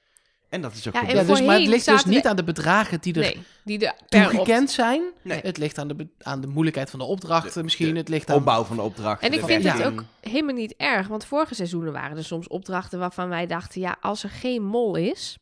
En 0.48 0.60
dat 0.60 0.72
is 0.74 0.88
ook 0.88 0.94
Ja, 0.94 1.00
goed. 1.00 1.08
en 1.08 1.14
Ja, 1.16 1.22
dus, 1.24 1.42
maar 1.42 1.58
het 1.58 1.66
ligt 1.68 1.84
dus 1.86 2.04
niet 2.04 2.26
aan 2.26 2.36
de 2.36 2.44
bedragen 2.44 3.00
die 3.00 3.14
er 3.14 3.20
Nee, 3.20 3.38
die 3.64 3.78
er 4.08 4.38
op- 4.40 4.68
zijn. 4.68 5.02
Nee. 5.22 5.40
Het 5.42 5.58
ligt 5.58 5.78
aan 5.78 5.88
de, 5.88 6.08
aan 6.18 6.40
de 6.40 6.46
moeilijkheid 6.46 6.90
van 6.90 6.98
de 6.98 7.04
opdrachten 7.04 7.52
De- 7.52 7.62
misschien. 7.62 7.92
de 7.92 7.98
het 7.98 8.08
ligt 8.08 8.30
aan... 8.30 8.36
opbouw 8.36 8.64
van 8.64 8.76
de 8.76 8.82
opdrachten. 8.82 9.28
En 9.28 9.38
ik 9.38 9.44
vind 9.44 9.64
het 9.64 9.82
ook 9.84 10.04
helemaal 10.20 10.54
niet 10.54 10.74
erg, 10.76 11.06
want 11.08 11.24
vorige 11.24 11.54
seizoenen 11.54 11.92
waren 11.92 12.16
er 12.16 12.24
soms 12.24 12.48
opdrachten 12.48 12.98
waarvan 12.98 13.28
wij 13.28 13.46
dachten, 13.46 13.80
ja, 13.80 13.96
als 14.00 14.22
er 14.22 14.30
geen 14.30 14.62
mol 14.62 14.96
is, 14.96 15.38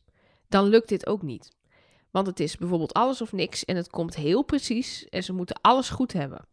dan 0.49 0.67
lukt 0.67 0.89
dit 0.89 1.07
ook 1.07 1.21
niet. 1.21 1.51
Want 2.13 2.27
het 2.27 2.39
is 2.39 2.57
bijvoorbeeld 2.57 2.93
alles 2.93 3.21
of 3.21 3.31
niks 3.31 3.65
en 3.65 3.75
het 3.75 3.89
komt 3.89 4.15
heel 4.15 4.41
precies 4.41 5.09
en 5.09 5.23
ze 5.23 5.33
moeten 5.33 5.59
alles 5.61 5.89
goed 5.89 6.13
hebben. 6.13 6.45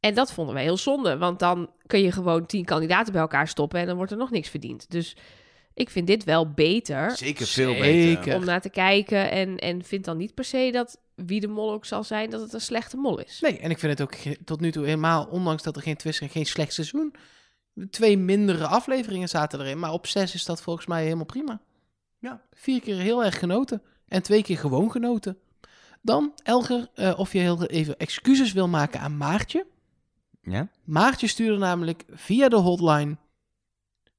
En 0.00 0.14
dat 0.14 0.32
vonden 0.32 0.54
wij 0.54 0.62
heel 0.62 0.76
zonde, 0.76 1.18
want 1.18 1.38
dan 1.38 1.70
kun 1.86 2.00
je 2.00 2.12
gewoon 2.12 2.46
tien 2.46 2.64
kandidaten 2.64 3.12
bij 3.12 3.22
elkaar 3.22 3.48
stoppen 3.48 3.80
en 3.80 3.86
dan 3.86 3.96
wordt 3.96 4.12
er 4.12 4.18
nog 4.18 4.30
niks 4.30 4.48
verdiend. 4.48 4.90
Dus 4.90 5.16
ik 5.74 5.90
vind 5.90 6.06
dit 6.06 6.24
wel 6.24 6.50
beter 6.50 7.16
Zeker 7.16 7.46
veel 7.46 7.74
Zeker. 7.74 8.20
beter. 8.20 8.34
om 8.34 8.44
naar 8.44 8.60
te 8.60 8.70
kijken 8.70 9.30
en, 9.30 9.58
en 9.58 9.84
vind 9.84 10.04
dan 10.04 10.16
niet 10.16 10.34
per 10.34 10.44
se 10.44 10.68
dat 10.72 10.98
wie 11.14 11.40
de 11.40 11.48
mol 11.48 11.72
ook 11.72 11.84
zal 11.84 12.04
zijn, 12.04 12.30
dat 12.30 12.40
het 12.40 12.52
een 12.52 12.60
slechte 12.60 12.96
mol 12.96 13.18
is. 13.18 13.40
Nee, 13.40 13.58
en 13.58 13.70
ik 13.70 13.78
vind 13.78 13.98
het 13.98 14.02
ook 14.02 14.34
tot 14.44 14.60
nu 14.60 14.72
toe 14.72 14.84
helemaal, 14.84 15.26
ondanks 15.26 15.62
dat 15.62 15.76
er 15.76 15.82
geen 15.82 15.96
twist 15.96 16.20
is 16.20 16.26
en 16.26 16.32
geen 16.32 16.46
slecht 16.46 16.72
seizoen, 16.72 17.14
twee 17.90 18.18
mindere 18.18 18.66
afleveringen 18.66 19.28
zaten 19.28 19.60
erin. 19.60 19.78
Maar 19.78 19.92
op 19.92 20.06
zes 20.06 20.34
is 20.34 20.44
dat 20.44 20.62
volgens 20.62 20.86
mij 20.86 21.02
helemaal 21.02 21.24
prima. 21.24 21.60
Ja. 22.18 22.42
Vier 22.52 22.80
keer 22.80 22.96
heel 22.96 23.24
erg 23.24 23.38
genoten. 23.38 23.82
En 24.10 24.22
twee 24.22 24.42
keer 24.42 24.58
gewoon 24.58 24.90
genoten. 24.90 25.38
Dan, 26.02 26.32
Elger, 26.42 26.88
eh, 26.94 27.18
of 27.18 27.32
je 27.32 27.38
heel 27.38 27.64
even 27.64 27.98
excuses 27.98 28.52
wil 28.52 28.68
maken 28.68 29.00
aan 29.00 29.16
Maartje. 29.16 29.66
Ja? 30.42 30.68
Maartje 30.84 31.26
stuurde 31.26 31.58
namelijk 31.58 32.04
via 32.10 32.48
de 32.48 32.56
hotline 32.56 33.16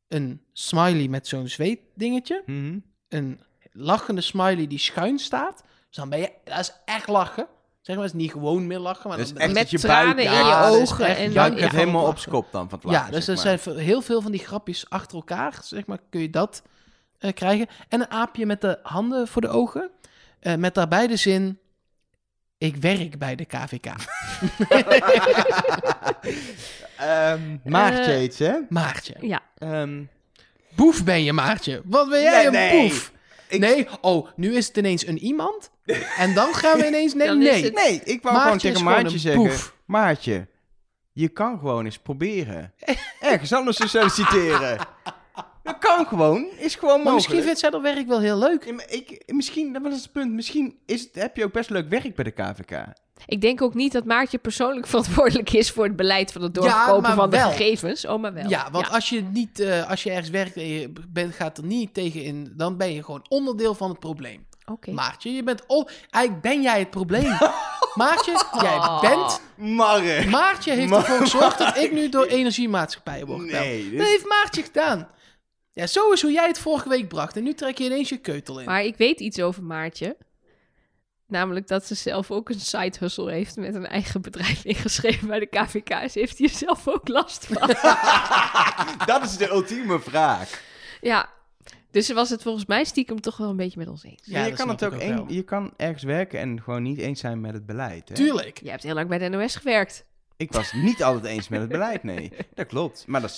een 0.07 0.41
smiley 0.53 1.07
met 1.07 1.27
zo'n 1.27 1.47
zweetdingetje. 1.47 2.43
Mhm. 2.45 2.79
Een 3.07 3.39
lachende 3.71 4.21
smiley 4.21 4.67
die 4.67 4.79
schuin 4.79 5.19
staat. 5.19 5.63
Dus 5.87 5.95
dan 5.95 6.09
ben 6.09 6.19
je, 6.19 6.31
dat 6.43 6.59
is 6.59 6.73
echt 6.85 7.07
lachen. 7.07 7.47
Zeg 7.81 7.95
maar, 7.95 8.05
het 8.05 8.13
is 8.13 8.21
niet 8.21 8.31
gewoon 8.31 8.67
meer 8.67 8.79
lachen. 8.79 9.09
Maar 9.09 9.33
dan, 9.33 9.51
Met 9.51 9.71
je 9.71 9.79
tranen 9.79 10.15
buik... 10.15 10.27
in 10.27 10.33
ja, 10.33 10.69
je 10.69 10.79
ogen. 10.79 11.05
echt 11.05 11.17
En 11.17 11.33
dan, 11.33 11.51
het 11.51 11.59
ja, 11.59 11.69
helemaal 11.69 12.07
op 12.07 12.23
kop 12.29 12.51
dan 12.51 12.69
van 12.69 12.79
het 12.79 12.89
Ja, 12.89 12.97
lachen, 12.97 13.11
dus 13.11 13.25
zeg 13.25 13.35
er 13.35 13.37
zijn 13.37 13.77
heel 13.77 14.01
veel 14.01 14.21
van 14.21 14.31
die 14.31 14.45
grapjes 14.45 14.89
achter 14.89 15.17
elkaar, 15.17 15.59
zeg 15.63 15.85
maar, 15.85 15.99
kun 16.09 16.21
je 16.21 16.29
dat 16.29 16.63
eh, 17.21 17.33
krijgen. 17.33 17.67
En 17.89 17.99
een 18.01 18.09
aapje 18.11 18.45
met 18.45 18.61
de 18.61 18.79
handen 18.83 19.27
voor 19.27 19.41
de 19.41 19.47
ogen, 19.49 19.89
eh, 20.39 20.55
met 20.55 20.73
daarbij 20.73 21.07
de 21.07 21.15
zin, 21.15 21.59
ik 22.57 22.75
werk 22.75 23.17
bij 23.17 23.35
de 23.35 23.45
KVK. 23.45 23.85
Ehm, 26.97 27.57
Maartje 27.63 28.11
Eh, 28.13 28.37
hè? 28.37 28.57
Maartje. 28.69 29.15
ja. 29.21 29.41
Ehm, 29.57 30.03
Boef 30.75 31.03
ben 31.03 31.23
je, 31.23 31.33
Maartje. 31.33 31.81
Wat 31.85 32.09
ben 32.09 32.21
jij 32.21 32.37
Nee, 32.37 32.45
een 32.45 32.51
nee. 32.51 32.81
boef? 32.89 33.11
Ik- 33.47 33.59
Nee, 33.59 33.87
oh, 34.01 34.27
nu 34.35 34.55
is 34.55 34.67
het 34.67 34.77
ineens 34.77 35.07
een 35.07 35.17
iemand. 35.17 35.69
En 36.17 36.33
dan 36.33 36.53
gaan 36.53 36.79
we 36.79 36.87
ineens, 36.87 37.13
nee, 37.21 37.29
nee. 37.31 37.63
het- 37.63 37.73
nee, 37.73 38.01
ik 38.03 38.21
wou 38.21 38.35
Maartje 38.35 38.59
gewoon 38.59 38.73
tegen 38.73 38.83
Maartje 38.83 39.17
zeggen... 39.19 39.43
boef. 39.43 39.75
Maartje, 39.85 40.47
je 41.11 41.27
kan 41.29 41.59
gewoon 41.59 41.85
eens 41.85 41.97
proberen. 41.99 42.73
Ergens 43.19 43.53
anders 43.53 43.77
te 43.77 43.87
solliciteren. 43.87 44.77
Dat 45.71 45.77
kan 45.95 46.05
gewoon, 46.05 46.45
is 46.57 46.75
gewoon 46.75 46.89
Maar 47.03 47.13
mogelijk. 47.13 47.15
misschien 47.15 47.43
vindt 47.43 47.59
zij 47.59 47.69
dat 47.69 47.81
werk 47.81 48.07
wel 48.07 48.19
heel 48.19 48.37
leuk. 48.37 48.65
Ja, 48.65 48.73
maar 48.73 48.85
ik, 48.89 49.23
misschien, 49.27 49.73
dat 49.73 49.81
was 49.81 50.01
het 50.01 50.11
punt, 50.11 50.31
misschien 50.31 50.77
is, 50.85 51.01
het- 51.01 51.15
heb 51.15 51.37
je 51.37 51.43
ook 51.43 51.51
best 51.51 51.69
leuk 51.69 51.89
werk 51.89 52.15
bij 52.15 52.23
de 52.23 52.31
KVK. 52.31 52.85
Ik 53.25 53.41
denk 53.41 53.61
ook 53.61 53.73
niet 53.73 53.91
dat 53.91 54.05
Maartje 54.05 54.37
persoonlijk 54.37 54.87
verantwoordelijk 54.91 55.53
is 55.53 55.71
voor 55.71 55.83
het 55.83 55.95
beleid 55.95 56.31
van 56.31 56.41
het 56.41 56.53
doorverkopen 56.53 57.01
maar 57.01 57.15
van 57.15 57.29
de 57.29 57.37
wel. 57.37 57.49
gegevens. 57.49 58.05
Oh, 58.05 58.21
maar 58.21 58.33
wel. 58.33 58.49
Ja, 58.49 58.67
want 58.71 58.89
Als, 58.89 59.09
je 59.09 59.21
niet, 59.21 59.59
eh, 59.59 59.89
als 59.89 60.03
je 60.03 60.09
ergens 60.09 60.29
werkt 60.29 60.55
en 60.55 60.67
je 60.67 60.91
bent, 61.09 61.33
gaat 61.35 61.57
er 61.57 61.63
niet 61.65 61.93
tegen 61.93 62.23
in, 62.23 62.53
dan 62.55 62.77
ben 62.77 62.93
je 62.93 63.03
gewoon 63.03 63.25
onderdeel 63.29 63.73
van 63.75 63.89
het 63.89 63.99
probleem. 63.99 64.45
Oké. 64.65 64.91
Maartje, 64.91 65.33
je 65.33 65.43
bent... 65.43 65.63
Oh, 65.67 65.87
eigenlijk 66.09 66.43
ben 66.43 66.61
jij 66.61 66.79
het 66.79 66.89
probleem. 66.89 67.37
Maartje, 67.95 68.31
jij 68.61 68.75
Oh. 68.75 69.01
bent... 69.01 69.41
Marre! 69.57 70.25
Maartje 70.29 70.71
heeft 70.73 70.91
ervoor 70.91 71.17
gezorgd 71.17 71.57
dat 71.57 71.77
ik 71.77 71.91
nu 71.91 72.09
door 72.09 72.25
energiemaatschappijen 72.25 73.27
word. 73.27 73.51
Nee, 73.51 73.89
dit- 73.89 73.97
Dat 73.99 74.07
heeft 74.07 74.25
Maartje 74.27 74.63
gedaan. 74.63 75.07
Ja, 75.73 75.87
zo 75.87 76.11
is 76.11 76.21
hoe 76.21 76.31
jij 76.31 76.47
het 76.47 76.59
vorige 76.59 76.89
week 76.89 77.07
bracht. 77.07 77.37
En 77.37 77.43
nu 77.43 77.53
trek 77.53 77.77
je 77.77 77.83
ineens 77.83 78.09
je 78.09 78.17
keutel 78.17 78.59
in. 78.59 78.65
Maar 78.65 78.83
ik 78.83 78.97
weet 78.97 79.19
iets 79.19 79.39
over 79.41 79.63
Maartje. 79.63 80.17
Namelijk 81.27 81.67
dat 81.67 81.85
ze 81.85 81.95
zelf 81.95 82.31
ook 82.31 82.49
een 82.49 82.59
side 82.59 82.97
hustle 82.99 83.31
heeft 83.31 83.55
met 83.55 83.75
een 83.75 83.85
eigen 83.87 84.21
bedrijf 84.21 84.65
ingeschreven 84.73 85.27
bij 85.27 85.39
de 85.39 85.45
KVK. 85.45 86.09
Ze 86.09 86.19
heeft 86.19 86.37
hier 86.37 86.49
zelf 86.49 86.87
ook 86.87 87.07
last 87.07 87.45
van. 87.45 87.67
dat 89.13 89.23
is 89.23 89.37
de 89.37 89.49
ultieme 89.49 89.99
vraag. 89.99 90.61
ja, 91.01 91.29
dus 91.91 92.05
ze 92.05 92.13
was 92.13 92.29
het 92.29 92.41
volgens 92.41 92.65
mij 92.65 92.83
stiekem 92.83 93.21
toch 93.21 93.37
wel 93.37 93.49
een 93.49 93.55
beetje 93.55 93.79
met 93.79 93.87
ons 93.87 94.03
eens. 94.03 94.21
Ja, 94.23 94.45
je, 94.45 94.53
kan 94.53 94.69
het 94.69 94.83
ook 94.85 94.93
ook 94.93 95.01
een- 95.01 95.15
wel. 95.15 95.25
je 95.31 95.43
kan 95.43 95.73
ergens 95.77 96.03
werken 96.03 96.39
en 96.39 96.61
gewoon 96.61 96.83
niet 96.83 96.97
eens 96.97 97.19
zijn 97.19 97.41
met 97.41 97.53
het 97.53 97.65
beleid. 97.65 98.09
Hè? 98.09 98.15
Tuurlijk. 98.15 98.59
Jij 98.61 98.71
hebt 98.71 98.83
heel 98.83 98.93
lang 98.93 99.07
bij 99.09 99.17
de 99.17 99.27
NOS 99.29 99.55
gewerkt. 99.55 100.05
Ik 100.37 100.51
was 100.51 100.73
niet 100.73 101.03
altijd 101.03 101.25
eens 101.25 101.47
met 101.47 101.59
het 101.59 101.69
beleid, 101.69 102.03
nee. 102.03 102.31
Dat 102.55 102.67
klopt. 102.67 103.03
Maar 103.07 103.21
daar 103.21 103.31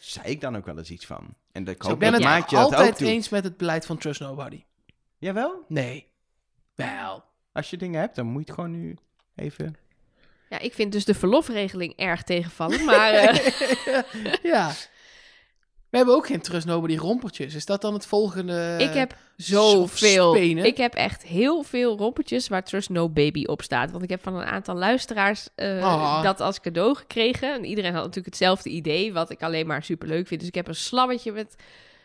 zei 0.00 0.26
ik 0.28 0.40
dan 0.40 0.56
ook 0.56 0.66
wel 0.66 0.78
eens 0.78 0.90
iets 0.90 1.06
van. 1.06 1.34
En 1.58 1.64
dat 1.64 1.74
ik 1.74 1.84
ik 1.84 1.98
ben 1.98 2.12
dat 2.12 2.22
het 2.22 2.50
dat 2.50 2.60
ook 2.60 2.72
altijd 2.72 3.00
eens 3.00 3.28
met 3.28 3.44
het 3.44 3.56
beleid 3.56 3.86
van 3.86 3.98
Trust 3.98 4.20
Nobody. 4.20 4.64
Jawel? 5.18 5.64
Nee. 5.68 6.06
Wel. 6.74 7.24
Als 7.52 7.70
je 7.70 7.76
dingen 7.76 8.00
hebt, 8.00 8.14
dan 8.14 8.26
moet 8.26 8.40
je 8.40 8.46
het 8.46 8.54
gewoon 8.54 8.70
nu 8.70 8.96
even... 9.34 9.76
Ja, 10.48 10.58
ik 10.58 10.74
vind 10.74 10.92
dus 10.92 11.04
de 11.04 11.14
verlofregeling 11.14 11.96
erg 11.96 12.22
tegenvallen. 12.22 12.84
Maar 12.84 13.12
eh, 13.14 13.42
ja. 14.42 14.72
We 15.90 15.96
hebben 15.96 16.14
ook 16.14 16.26
geen 16.26 16.40
Trust 16.40 16.66
Nobody 16.66 16.96
rompertjes. 16.96 17.54
Is 17.54 17.64
dat 17.66 17.80
dan 17.80 17.94
het 17.94 18.06
volgende? 18.06 18.76
ik 18.78 18.94
heb 18.94 19.16
zoveel. 19.36 20.34
spenen? 20.34 20.64
Ik 20.64 20.76
heb 20.76 20.94
echt 20.94 21.22
heel 21.22 21.62
veel 21.62 21.96
rompertjes 21.96 22.48
waar 22.48 22.64
Trust 22.64 22.88
No 22.88 23.08
Baby 23.08 23.44
op 23.44 23.62
staat. 23.62 23.90
Want 23.90 24.02
ik 24.02 24.10
heb 24.10 24.22
van 24.22 24.34
een 24.34 24.44
aantal 24.46 24.74
luisteraars 24.74 25.48
eh, 25.54 25.76
Oh. 25.76 26.22
dat 26.22 26.40
als 26.40 26.60
cadeau 26.60 26.94
gekregen. 26.96 27.54
En 27.54 27.64
iedereen 27.64 27.92
had 27.92 28.00
natuurlijk 28.00 28.26
hetzelfde 28.26 28.70
idee, 28.70 29.12
wat 29.12 29.30
ik 29.30 29.42
alleen 29.42 29.66
maar 29.66 29.82
super 29.82 30.08
leuk 30.08 30.26
vind. 30.26 30.40
Dus 30.40 30.48
ik 30.48 30.54
heb 30.54 30.68
een 30.68 30.74
slabbetje 30.74 31.32
met 31.32 31.54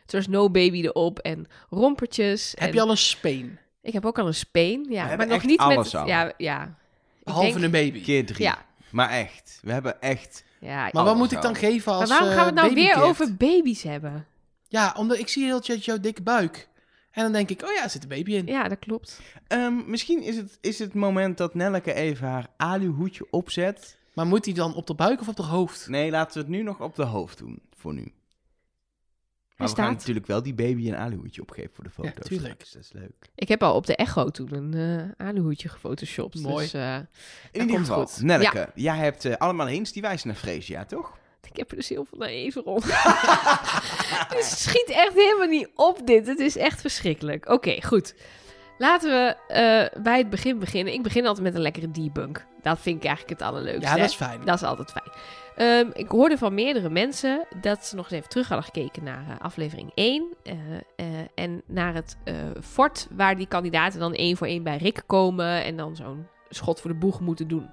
Trust 0.05 0.27
No 0.29 0.49
Baby 0.49 0.81
erop 0.83 1.19
en 1.19 1.47
rompertjes. 1.69 2.53
Heb 2.57 2.67
en 2.69 2.73
je 2.75 2.81
al 2.81 2.89
een 2.89 2.97
speen? 2.97 3.57
Ik 3.81 3.93
heb 3.93 4.05
ook 4.05 4.19
al 4.19 4.27
een 4.27 4.33
speen. 4.33 4.85
Ja, 4.89 5.05
maar 5.15 5.17
nog 5.27 5.35
echt 5.37 5.45
niet 5.45 5.59
alles 5.59 5.91
met. 5.91 6.01
al. 6.01 6.07
Ja, 6.07 6.33
ja. 6.37 6.75
Behalve 7.23 7.51
denk- 7.51 7.63
een 7.63 7.71
baby. 7.71 8.01
Keer 8.03 8.25
drie. 8.25 8.41
Ja, 8.43 8.65
Maar 8.89 9.09
echt, 9.09 9.59
we 9.61 9.71
hebben 9.71 10.01
echt... 10.01 10.43
ja. 10.63 10.89
Maar 10.91 11.03
wat 11.03 11.15
moet 11.15 11.31
ik 11.31 11.41
dan 11.41 11.55
geven 11.55 11.91
als 11.93 12.09
maar 12.09 12.19
waarom 12.19 12.37
gaan 12.37 12.53
we 12.53 12.59
het 12.61 12.69
eh, 12.69 12.75
nou 12.75 12.87
weer 12.87 13.03
over 13.03 13.35
baby's 13.35 13.83
hebben? 13.83 14.25
Ja, 14.67 14.93
omdat 14.97 15.17
ik 15.17 15.27
zie 15.27 15.45
heel 15.45 15.59
tijd 15.59 15.85
jouw 15.85 15.99
dikke 15.99 16.21
buik. 16.21 16.67
En 17.11 17.23
dan 17.23 17.31
denk 17.31 17.49
ik, 17.49 17.63
oh 17.63 17.71
ja, 17.71 17.83
er 17.83 17.89
zit 17.89 18.03
een 18.03 18.09
baby 18.09 18.33
in. 18.33 18.45
Ja, 18.45 18.67
dat 18.67 18.79
klopt. 18.79 19.21
Ehm, 19.47 19.73
misschien 19.85 20.21
is 20.21 20.35
het, 20.35 20.57
is 20.61 20.79
het 20.79 20.93
moment 20.93 21.37
dat 21.37 21.53
Nelleke 21.53 21.93
even 21.93 22.27
haar 22.27 22.47
aluhoedje 22.57 23.27
opzet. 23.29 23.97
Maar 24.13 24.27
moet 24.27 24.43
die 24.43 24.53
dan 24.53 24.75
op 24.75 24.87
de 24.87 24.93
buik 24.93 25.21
of 25.21 25.27
op 25.27 25.35
de 25.35 25.43
hoofd? 25.43 25.87
Nee, 25.87 26.11
laten 26.11 26.33
we 26.33 26.39
het 26.39 26.49
nu 26.49 26.61
nog 26.61 26.81
op 26.81 26.95
de 26.95 27.03
hoofd 27.03 27.37
doen, 27.37 27.59
voor 27.77 27.93
nu. 27.93 28.11
Maar 29.63 29.73
we 29.75 29.77
staat. 29.79 29.85
gaan 29.85 29.93
natuurlijk 29.97 30.27
wel 30.27 30.43
die 30.43 30.53
baby 30.53 30.87
een 30.87 30.95
aluhoedje 30.95 31.41
opgeven 31.41 31.71
voor 31.73 31.83
de 31.83 31.89
Ja, 31.95 32.03
foto's. 32.09 32.27
tuurlijk. 32.27 32.53
straks. 32.65 32.71
Dat 32.71 32.81
is 32.83 32.91
leuk. 32.91 33.29
Ik 33.35 33.47
heb 33.47 33.63
al 33.63 33.75
op 33.75 33.85
de 33.85 33.95
echo 33.95 34.29
toen 34.29 34.53
een 34.53 34.73
eh 35.17 35.27
aluhoedje 35.27 35.69
gefotoshopt. 35.69 36.41
Mooi. 36.41 36.63
Dus, 36.63 36.73
eh, 36.73 36.95
In 36.95 37.05
ieder 37.51 37.67
komt 37.75 37.87
geval, 37.87 38.05
goed. 38.07 38.21
Nelleke, 38.21 38.69
jij 38.75 38.97
hebt 38.97 39.25
eh, 39.25 39.35
allemaal 39.37 39.67
hints 39.67 39.91
die 39.91 40.01
wijzen 40.01 40.27
naar 40.27 40.37
Freesia, 40.37 40.85
toch? 40.85 41.17
Ik 41.51 41.57
heb 41.59 41.69
er 41.71 41.75
dus 41.77 41.89
heel 41.89 42.05
veel 42.05 42.17
naar 42.17 42.27
even 42.29 42.61
rond. 42.61 42.83
het 44.35 44.43
schiet 44.45 44.89
echt 44.89 45.13
helemaal 45.13 45.47
niet 45.47 45.69
op 45.75 46.07
dit. 46.07 46.27
Het 46.27 46.39
is 46.39 46.57
echt 46.57 46.81
verschrikkelijk. 46.81 47.49
Oké, 47.49 47.81
goed. 47.81 48.15
Laten 48.83 49.09
we 49.09 49.35
eh, 49.47 50.01
bij 50.01 50.17
het 50.17 50.29
begin 50.29 50.59
beginnen. 50.59 50.93
Ik 50.93 51.03
begin 51.03 51.25
altijd 51.25 51.43
met 51.43 51.55
een 51.55 51.61
lekkere 51.61 51.91
debunk. 51.91 52.45
Dat 52.61 52.79
vind 52.79 52.97
ik 52.97 53.05
eigenlijk 53.05 53.39
het 53.39 53.49
allerleukste. 53.49 53.89
Ja, 53.89 53.95
dat 53.95 54.09
is 54.09 54.15
fijn. 54.15 54.41
Dat 54.45 54.55
is 54.55 54.63
altijd 54.63 54.91
fijn. 54.91 55.11
Ehm, 55.55 55.89
ik 55.93 56.09
hoorde 56.09 56.37
van 56.37 56.53
meerdere 56.53 56.89
mensen 56.89 57.45
dat 57.61 57.85
ze 57.85 57.95
nog 57.95 58.05
eens 58.05 58.13
even 58.13 58.29
terug 58.29 58.47
hadden 58.47 58.65
gekeken 58.65 59.03
naar 59.03 59.25
eh, 59.29 59.35
aflevering 59.39 59.91
1. 59.95 60.33
eh, 60.43 60.55
en 61.35 61.61
naar 61.65 61.93
het 61.93 62.17
fort 62.61 63.07
waar 63.11 63.35
die 63.35 63.47
kandidaten 63.47 63.99
dan 63.99 64.13
één 64.13 64.37
voor 64.37 64.47
één 64.47 64.63
bij 64.63 64.77
Rick 64.77 65.03
komen. 65.05 65.63
En 65.63 65.77
dan 65.77 65.95
zo'n 65.95 66.27
schot 66.49 66.81
voor 66.81 66.91
de 66.91 66.97
boeg 66.97 67.19
moeten 67.19 67.47
doen. 67.47 67.69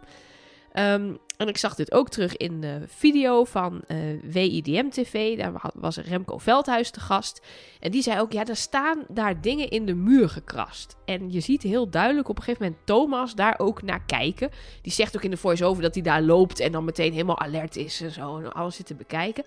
Ehm, 0.72 1.12
en 1.40 1.48
ik 1.48 1.56
zag 1.56 1.74
dit 1.74 1.92
ook 1.92 2.08
terug 2.08 2.36
in 2.36 2.60
de 2.60 2.80
video 2.86 3.44
van 3.44 3.80
eh 3.86 3.96
WIDM 4.22 4.88
TV. 4.88 5.36
Daar 5.38 5.52
wa- 5.52 5.70
was 5.74 5.96
Remco 5.96 6.38
Veldhuis 6.38 6.90
te 6.90 7.00
gast. 7.00 7.46
En 7.80 7.90
die 7.90 8.02
zei 8.02 8.20
ook, 8.20 8.32
ja, 8.32 8.44
er 8.46 8.56
staan 8.56 9.04
daar 9.08 9.40
dingen 9.40 9.68
in 9.70 9.86
de 9.86 9.94
muur 9.94 10.28
gekrast. 10.28 10.96
En 11.04 11.32
je 11.32 11.40
ziet 11.40 11.62
heel 11.62 11.90
duidelijk 11.90 12.28
op 12.28 12.36
een 12.36 12.42
gegeven 12.42 12.64
moment 12.66 12.86
Thomas 12.86 13.34
daar 13.34 13.54
ook 13.58 13.82
naar 13.82 14.02
kijken. 14.06 14.50
Die 14.82 14.92
zegt 14.92 15.16
ook 15.16 15.22
in 15.22 15.30
de 15.30 15.36
voice-over 15.36 15.82
dat 15.82 15.94
hij 15.94 16.02
daar 16.02 16.22
loopt 16.22 16.60
en 16.60 16.72
dan 16.72 16.84
meteen 16.84 17.12
helemaal 17.12 17.38
alert 17.40 17.76
is 17.76 18.00
en 18.00 18.10
zo. 18.10 18.38
En 18.38 18.52
alles 18.52 18.76
zit 18.76 18.86
te 18.86 18.94
bekijken. 18.94 19.44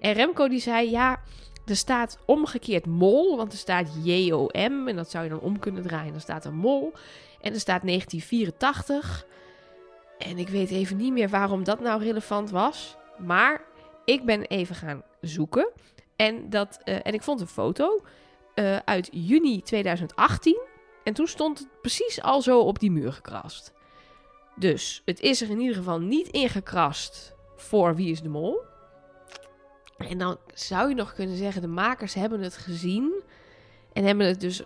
En 0.00 0.12
Remco 0.12 0.48
die 0.48 0.60
zei, 0.60 0.90
ja, 0.90 1.20
er 1.66 1.76
staat 1.76 2.18
omgekeerd 2.26 2.86
mol, 2.86 3.36
want 3.36 3.52
er 3.52 3.58
staat 3.58 3.88
JOM 4.02 4.88
en 4.88 4.96
dat 4.96 5.10
zou 5.10 5.24
je 5.24 5.30
dan 5.30 5.40
om 5.40 5.58
kunnen 5.58 5.82
draaien. 5.82 6.12
Dan 6.12 6.20
staat 6.20 6.44
er 6.44 6.54
mol 6.54 6.92
en 7.40 7.52
er 7.54 7.60
staat 7.60 7.82
1984. 7.82 9.26
En 10.18 10.38
ik 10.38 10.48
weet 10.48 10.70
even 10.70 10.96
niet 10.96 11.12
meer 11.12 11.28
waarom 11.28 11.64
dat 11.64 11.80
nou 11.80 12.02
relevant 12.02 12.50
was. 12.50 12.96
Maar 13.18 13.64
ik 14.04 14.24
ben 14.24 14.42
even 14.42 14.74
gaan 14.74 15.02
zoeken. 15.20 15.70
En, 16.16 16.50
dat, 16.50 16.78
eh, 16.84 16.96
en 17.02 17.14
ik 17.14 17.22
vond 17.22 17.40
een 17.40 17.46
foto 17.46 18.04
eh, 18.54 18.76
uit 18.76 19.08
juni 19.12 19.62
2018. 19.62 20.60
En 21.04 21.14
toen 21.14 21.26
stond 21.26 21.58
het 21.58 21.68
precies 21.80 22.22
al 22.22 22.42
zo 22.42 22.60
op 22.60 22.78
die 22.78 22.90
muur 22.90 23.12
gekrast. 23.12 23.72
Dus 24.56 25.02
het 25.04 25.20
is 25.20 25.40
er 25.40 25.50
in 25.50 25.60
ieder 25.60 25.76
geval 25.76 26.00
niet 26.00 26.28
ingekrast 26.28 27.34
voor 27.56 27.94
Wie 27.94 28.10
is 28.10 28.20
de 28.20 28.28
Mol. 28.28 28.62
En 29.96 30.18
dan 30.18 30.38
zou 30.54 30.88
je 30.88 30.94
nog 30.94 31.12
kunnen 31.12 31.36
zeggen, 31.36 31.62
de 31.62 31.68
makers 31.68 32.14
hebben 32.14 32.40
het 32.40 32.56
gezien. 32.56 33.22
En 33.92 34.04
hebben 34.04 34.26
het 34.26 34.40
dus 34.40 34.62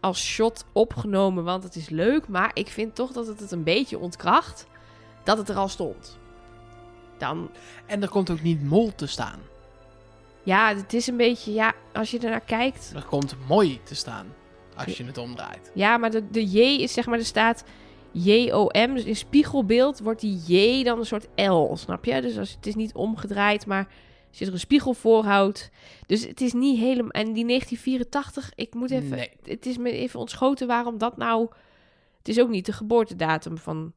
als 0.00 0.24
shot 0.24 0.64
opgenomen, 0.72 1.44
want 1.44 1.62
het 1.62 1.76
is 1.76 1.88
leuk. 1.88 2.28
Maar 2.28 2.50
ik 2.54 2.68
vind 2.68 2.94
toch 2.94 3.12
dat 3.12 3.26
het 3.26 3.40
het 3.40 3.50
een 3.50 3.62
beetje 3.62 3.98
ontkracht 3.98 4.66
dat 5.24 5.38
het 5.38 5.48
er 5.48 5.56
al 5.56 5.68
stond. 5.68 6.18
Dan, 7.18 7.50
En 7.86 8.02
er 8.02 8.08
komt 8.08 8.30
ook 8.30 8.42
niet 8.42 8.62
mol 8.64 8.94
te 8.94 9.06
staan. 9.06 9.38
ja, 10.42 10.74
het 10.76 10.92
is 10.94 11.06
een 11.06 11.16
beetje, 11.16 11.52
ja, 11.52 11.72
als 11.92 12.10
je 12.10 12.18
ernaar 12.18 12.40
kijkt. 12.40 12.92
Er 12.94 13.04
komt 13.04 13.34
mooi 13.48 13.80
te 13.82 13.94
staan. 13.94 14.26
Als 14.76 14.96
je 14.96 15.04
het 15.04 15.18
omdraait. 15.18 15.70
Ja, 15.74 15.96
maar 15.96 16.10
de, 16.10 16.30
de 16.30 16.46
J 16.46 16.58
is 16.82 16.92
zeg 16.92 17.06
maar, 17.06 17.18
er 17.18 17.24
staat 17.24 17.64
J-O-M. 18.12 18.94
Dus 18.94 19.04
in 19.04 19.16
spiegelbeeld 19.16 20.00
wordt 20.00 20.20
die 20.20 20.40
J 20.46 20.84
dan 20.84 20.98
een 20.98 21.06
soort 21.06 21.28
L, 21.36 21.76
snap 21.76 22.04
je? 22.04 22.20
Dus 22.20 22.38
als, 22.38 22.50
het 22.50 22.66
is 22.66 22.74
niet 22.74 22.94
omgedraaid, 22.94 23.66
maar 23.66 23.88
je 24.38 24.46
er 24.46 24.52
een 24.52 24.58
spiegel 24.58 24.94
voor 24.94 25.24
houdt. 25.24 25.70
Dus 26.06 26.26
het 26.26 26.40
is 26.40 26.52
niet 26.52 26.78
helemaal... 26.78 27.10
En 27.10 27.32
die 27.32 27.46
1984, 27.46 28.50
ik 28.54 28.74
moet 28.74 28.90
even... 28.90 29.10
Nee. 29.16 29.30
Het 29.42 29.66
is 29.66 29.78
me 29.78 29.90
even 29.90 30.20
ontschoten 30.20 30.66
waarom 30.66 30.98
dat 30.98 31.16
nou... 31.16 31.48
Het 32.18 32.28
is 32.28 32.40
ook 32.40 32.48
niet 32.48 32.66
de 32.66 32.72
geboortedatum 32.72 33.58
van 33.58 33.92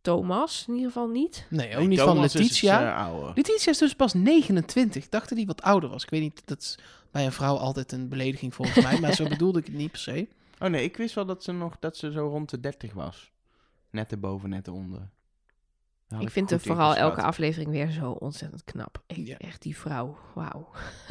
Thomas, 0.00 0.64
in 0.68 0.74
ieder 0.74 0.90
geval 0.90 1.08
niet. 1.08 1.46
Nee, 1.50 1.72
ook 1.72 1.78
Nee, 1.78 1.88
niet 1.88 1.98
Thomas 1.98 2.14
van 2.14 2.24
is 2.24 2.32
het, 2.32 2.42
Letitia. 2.42 3.06
eh. 3.06 3.30
Letitia 3.34 3.72
is 3.72 3.78
dus 3.78 3.94
pas 3.94 4.14
29. 4.14 5.04
Ik 5.04 5.10
dacht 5.10 5.28
dat 5.28 5.38
hij 5.38 5.46
wat 5.46 5.62
ouder 5.62 5.90
was. 5.90 6.02
Ik 6.02 6.10
weet 6.10 6.20
niet, 6.20 6.42
dat 6.44 6.60
is 6.60 6.78
bij 7.10 7.24
een 7.24 7.32
vrouw 7.32 7.56
altijd 7.56 7.92
een 7.92 8.08
belediging 8.08 8.54
volgens 8.54 8.84
mij. 8.84 9.00
Maar 9.00 9.14
zo 9.14 9.28
bedoelde 9.34 9.58
ik 9.58 9.66
het 9.66 9.74
niet 9.74 9.90
per 9.90 10.00
se. 10.00 10.28
Oh 10.58 10.68
nee, 10.68 10.84
ik 10.84 10.96
wist 10.96 11.14
wel 11.14 11.26
dat 11.26 11.42
ze 11.44 11.52
nog 11.52 11.76
dat 11.80 11.96
ze 11.96 12.12
zo 12.12 12.28
rond 12.28 12.50
de 12.50 12.60
30 12.60 12.92
was. 12.92 13.30
Net 13.90 14.12
erboven, 14.12 14.48
net 14.50 14.66
eronder. 14.66 15.08
Had 16.12 16.22
ik 16.22 16.30
vind 16.30 16.50
het 16.50 16.62
vooral 16.62 16.96
elke 16.96 17.22
aflevering 17.22 17.70
weer 17.70 17.90
zo 17.90 18.10
ontzettend 18.10 18.64
knap. 18.64 19.02
Ik, 19.06 19.16
Ja. 19.26 19.36
Echt 19.38 19.62
die 19.62 19.76
vrouw, 19.76 20.16
wauw. 20.34 20.68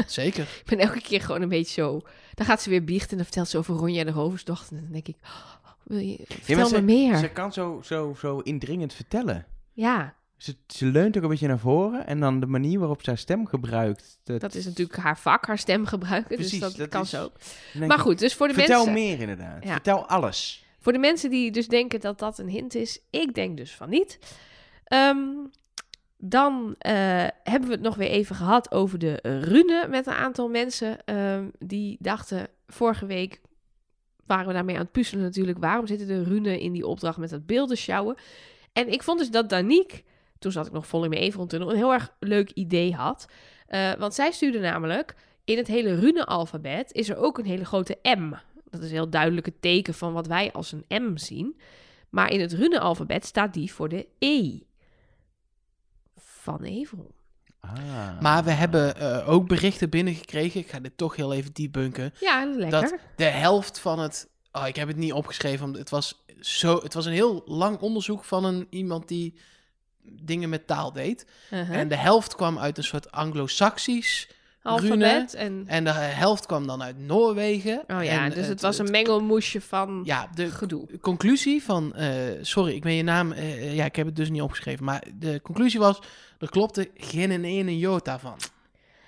Zeker. 0.08 0.44
Ik 0.64 0.64
ben 0.66 0.80
elke 0.80 1.02
keer 1.02 1.22
gewoon 1.22 1.42
een 1.42 1.50
beetje 1.50 1.82
zo. 1.82 2.02
Dan 2.34 2.46
gaat 2.46 2.62
ze 2.62 2.70
weer 2.70 2.84
biechten 2.84 3.10
en 3.10 3.16
dan 3.16 3.26
vertelt 3.26 3.48
ze 3.48 3.58
over 3.58 3.76
Ronja 3.76 4.04
de 4.04 4.12
Roversdochter. 4.12 4.78
En 4.78 4.84
dan 4.84 4.92
denk 4.92 5.08
ik, 5.08 5.18
oh, 5.24 5.72
wil 5.84 5.98
je, 6.00 6.20
vertel 6.28 6.70
maar 6.70 6.80
me 6.84 6.94
meer. 6.94 7.18
Ze 7.18 7.30
kan 7.30 7.54
zo, 7.54 7.80
zo, 7.84 8.14
zo 8.20 8.40
indringend 8.40 8.94
vertellen. 8.94 9.46
Ja, 9.74 10.16
Ze, 10.38 10.56
ze 10.68 10.86
leunt 10.86 11.18
ook 11.18 11.24
een 11.24 11.30
beetje 11.30 11.48
naar 11.48 11.60
voren 11.60 12.08
en 12.08 12.20
dan 12.20 12.40
de 12.40 12.46
manier 12.46 12.80
waarop 12.80 13.04
ze 13.04 13.10
haar 13.10 13.20
stem 13.20 13.46
gebruikt. 13.48 14.20
Dat, 14.24 14.42
dat 14.42 14.56
is 14.56 14.66
natuurlijk 14.66 14.98
haar 15.00 15.18
vak, 15.18 15.46
haar 15.46 15.58
stem 15.58 15.86
gebruiken. 15.86 16.36
Precies, 16.36 16.52
dus 16.52 16.60
dat, 16.60 16.76
dat 16.76 16.88
kan 16.90 17.02
is- 17.02 17.10
zo. 17.10 17.32
Maar 17.88 18.00
goed, 18.00 18.20
dus 18.20 18.36
voor 18.36 18.48
de, 18.48 18.54
Vertel 18.54 18.86
mensen, 18.86 18.94
meer 19.04 19.20
inderdaad. 19.20 19.64
Ja. 19.64 19.72
Vertel 19.72 20.06
alles. 20.08 20.66
voor 20.80 20.92
de 20.94 21.00
mensen 21.00 21.30
die 21.30 21.52
dus 21.52 21.68
denken 21.68 22.00
dat 22.00 22.20
dat 22.20 22.38
een 22.40 22.50
hint 22.50 22.76
is, 22.76 23.00
ik 23.10 23.34
denk 23.36 23.58
dus 23.58 23.76
van 23.76 23.90
niet. 23.90 24.20
Ehm, 24.91 25.19
dan 26.17 26.75
eh, 26.77 26.93
hebben 27.43 27.69
we 27.69 27.75
het 27.75 27.82
nog 27.82 27.95
weer 27.95 28.10
even 28.10 28.36
gehad 28.36 28.71
over 28.71 28.99
de 28.99 29.19
rune 29.23 29.88
met 29.89 30.08
een 30.08 30.13
aantal 30.13 30.49
mensen 30.49 31.06
ehm, 31.06 31.47
die 31.60 31.97
dachten 31.99 32.47
vorige 32.67 33.06
week 33.06 33.41
waren 34.25 34.47
we 34.47 34.54
daarmee 34.54 34.75
aan 34.75 34.82
het 34.82 34.91
puzzelen 34.91 35.23
natuurlijk. 35.23 35.58
Waarom 35.60 35.88
zitten 35.88 36.08
de 36.08 36.23
runen 36.23 36.60
in 36.60 36.71
die 36.71 36.88
opdracht 36.88 37.17
met 37.17 37.30
dat 37.30 37.45
beelden 37.45 37.77
sjouwen? 37.77 38.15
En 38.73 38.91
ik 38.91 39.04
vond 39.04 39.19
dus 39.19 39.32
dat 39.32 39.49
Danique, 39.49 40.04
toen 40.39 40.51
zat 40.51 40.65
ik 40.65 40.71
nog 40.71 40.88
vol 40.88 41.04
in 41.04 41.10
mijn 41.10 41.21
Everon-tunnel, 41.21 41.69
een 41.69 41.75
heel 41.75 41.93
erg 41.93 42.15
leuk 42.19 42.51
idee 42.51 42.93
had. 42.93 43.27
Eh, 43.67 43.93
want 43.93 44.13
zij 44.13 44.32
stuurde 44.32 44.60
namelijk, 44.60 45.15
in 45.43 45.58
het 45.58 45.67
hele 45.67 45.95
rune-alfabet 45.95 46.91
is 46.93 47.10
er 47.10 47.17
ook 47.17 47.38
een 47.38 47.45
hele 47.45 47.65
grote 47.65 47.97
M. 48.01 48.30
Dat 48.69 48.82
is 48.82 48.88
een 48.88 48.95
heel 48.95 49.10
duidelijk 49.10 49.49
teken 49.60 49.93
van 49.93 50.13
wat 50.13 50.27
wij 50.27 50.51
als 50.51 50.71
een 50.71 51.04
M 51.04 51.17
zien. 51.17 51.60
Maar 52.10 52.32
in 52.32 52.41
het 52.41 52.54
rune-alfabet 52.54 53.25
staat 53.25 53.54
die 53.54 53.73
voor 53.73 53.89
de 53.89 54.08
E. 54.19 54.60
Van 56.41 56.63
Everon. 56.63 57.12
Ah. 57.60 58.19
Maar 58.21 58.43
we 58.43 58.51
hebben 58.51 58.95
eh, 58.95 59.30
ook 59.30 59.47
berichten 59.47 59.89
binnengekregen. 59.89 60.60
Ik 60.60 60.69
ga 60.69 60.80
dit 60.80 60.97
toch 60.97 61.15
heel 61.15 61.34
even 61.34 61.54
debunken. 61.54 62.13
Ja, 62.19 62.45
lekker. 62.45 62.82
Dat 62.82 62.95
de 63.15 63.23
helft 63.23 63.80
van 63.80 63.99
het... 63.99 64.30
Oh, 64.51 64.67
ik 64.67 64.75
heb 64.75 64.88
het 64.88 64.97
niet 64.97 65.13
opgeschreven. 65.13 65.60
want 65.65 65.77
Het 65.77 65.89
was, 65.89 66.23
zo, 66.39 66.80
het 66.84 66.93
was 66.93 67.06
een 67.06 67.13
heel 67.13 67.41
lang 67.45 67.80
onderzoek 67.80 68.23
van 68.23 68.43
een, 68.43 68.67
iemand 68.69 69.08
die 69.08 69.39
dingen 70.01 70.49
met 70.49 70.67
taal 70.67 70.91
deed. 70.91 71.25
Uh-huh. 71.51 71.77
En 71.77 71.88
de 71.88 71.95
helft 71.95 72.36
kwam 72.36 72.60
uit 72.60 72.77
een 72.77 72.84
soort 72.84 73.12
anglo-saxisch. 73.12 74.30
Alfabet 74.63 75.34
en... 75.34 75.63
En 75.67 75.84
de 75.84 75.89
helft 75.91 76.45
kwam 76.45 76.67
dan 76.67 76.84
uit 76.84 77.00
Noorwegen. 77.00 77.84
Oh 77.88 78.04
ja, 78.04 78.24
En 78.26 78.32
dus 78.32 78.47
het 78.47 78.62
was 78.62 78.78
een 78.78 78.91
mengelmoesje 78.91 79.62
van 79.62 80.02
Ja, 80.04 80.30
de 80.36 80.52
gedoe. 80.52 81.00
conclusie 81.02 81.63
van... 81.63 81.93
eh, 81.95 82.10
sorry, 82.41 82.74
ik 82.76 82.82
ben 82.82 82.93
je 82.93 83.04
naam... 83.04 83.32
eh, 83.32 83.76
ja, 83.76 83.86
ik 83.86 83.95
heb 83.95 84.06
het 84.06 84.15
dus 84.15 84.30
niet 84.30 84.41
opgeschreven. 84.41 84.86
Maar 84.86 85.04
de 85.15 85.39
conclusie 85.41 85.80
was... 85.80 86.00
Er 86.39 86.50
klopte 86.50 86.89
geen 86.95 87.43
ene 87.43 87.78
jota 87.78 88.19
van. 88.19 88.36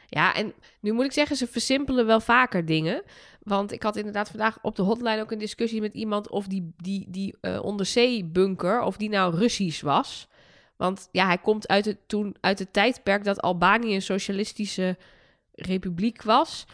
Ja, 0.07 0.35
en 0.35 0.53
nu 0.79 0.91
moet 0.91 1.05
ik 1.05 1.11
zeggen, 1.11 1.35
ze 1.35 1.47
versimpelen 1.47 2.05
wel 2.05 2.19
vaker 2.19 2.65
dingen. 2.65 3.01
Want 3.43 3.71
ik 3.71 3.83
had 3.83 3.95
inderdaad 3.95 4.29
vandaag 4.29 4.57
op 4.61 4.75
de 4.75 4.81
hotline 4.81 5.21
ook 5.21 5.31
een 5.31 5.37
discussie 5.39 5.81
met 5.81 5.93
iemand 5.93 6.29
of 6.29 6.47
die, 6.47 6.73
die, 6.77 7.05
die 7.09 7.35
eh, 7.41 7.63
onderzeebunker, 7.63 8.81
of 8.81 8.97
die 8.97 9.09
nou 9.09 9.35
Russisch 9.37 9.81
was. 9.81 10.27
Want 10.75 11.09
ja, 11.11 11.25
hij 11.25 11.37
komt 11.37 11.67
uit 11.67 11.85
het, 11.85 11.97
toen, 12.07 12.35
uit 12.39 12.59
het 12.59 12.73
tijdperk 12.73 13.23
dat 13.23 13.41
Albanië 13.41 13.95
een 13.95 14.01
socialistische 14.01 14.97
republiek 15.55 16.21
was. 16.21 16.65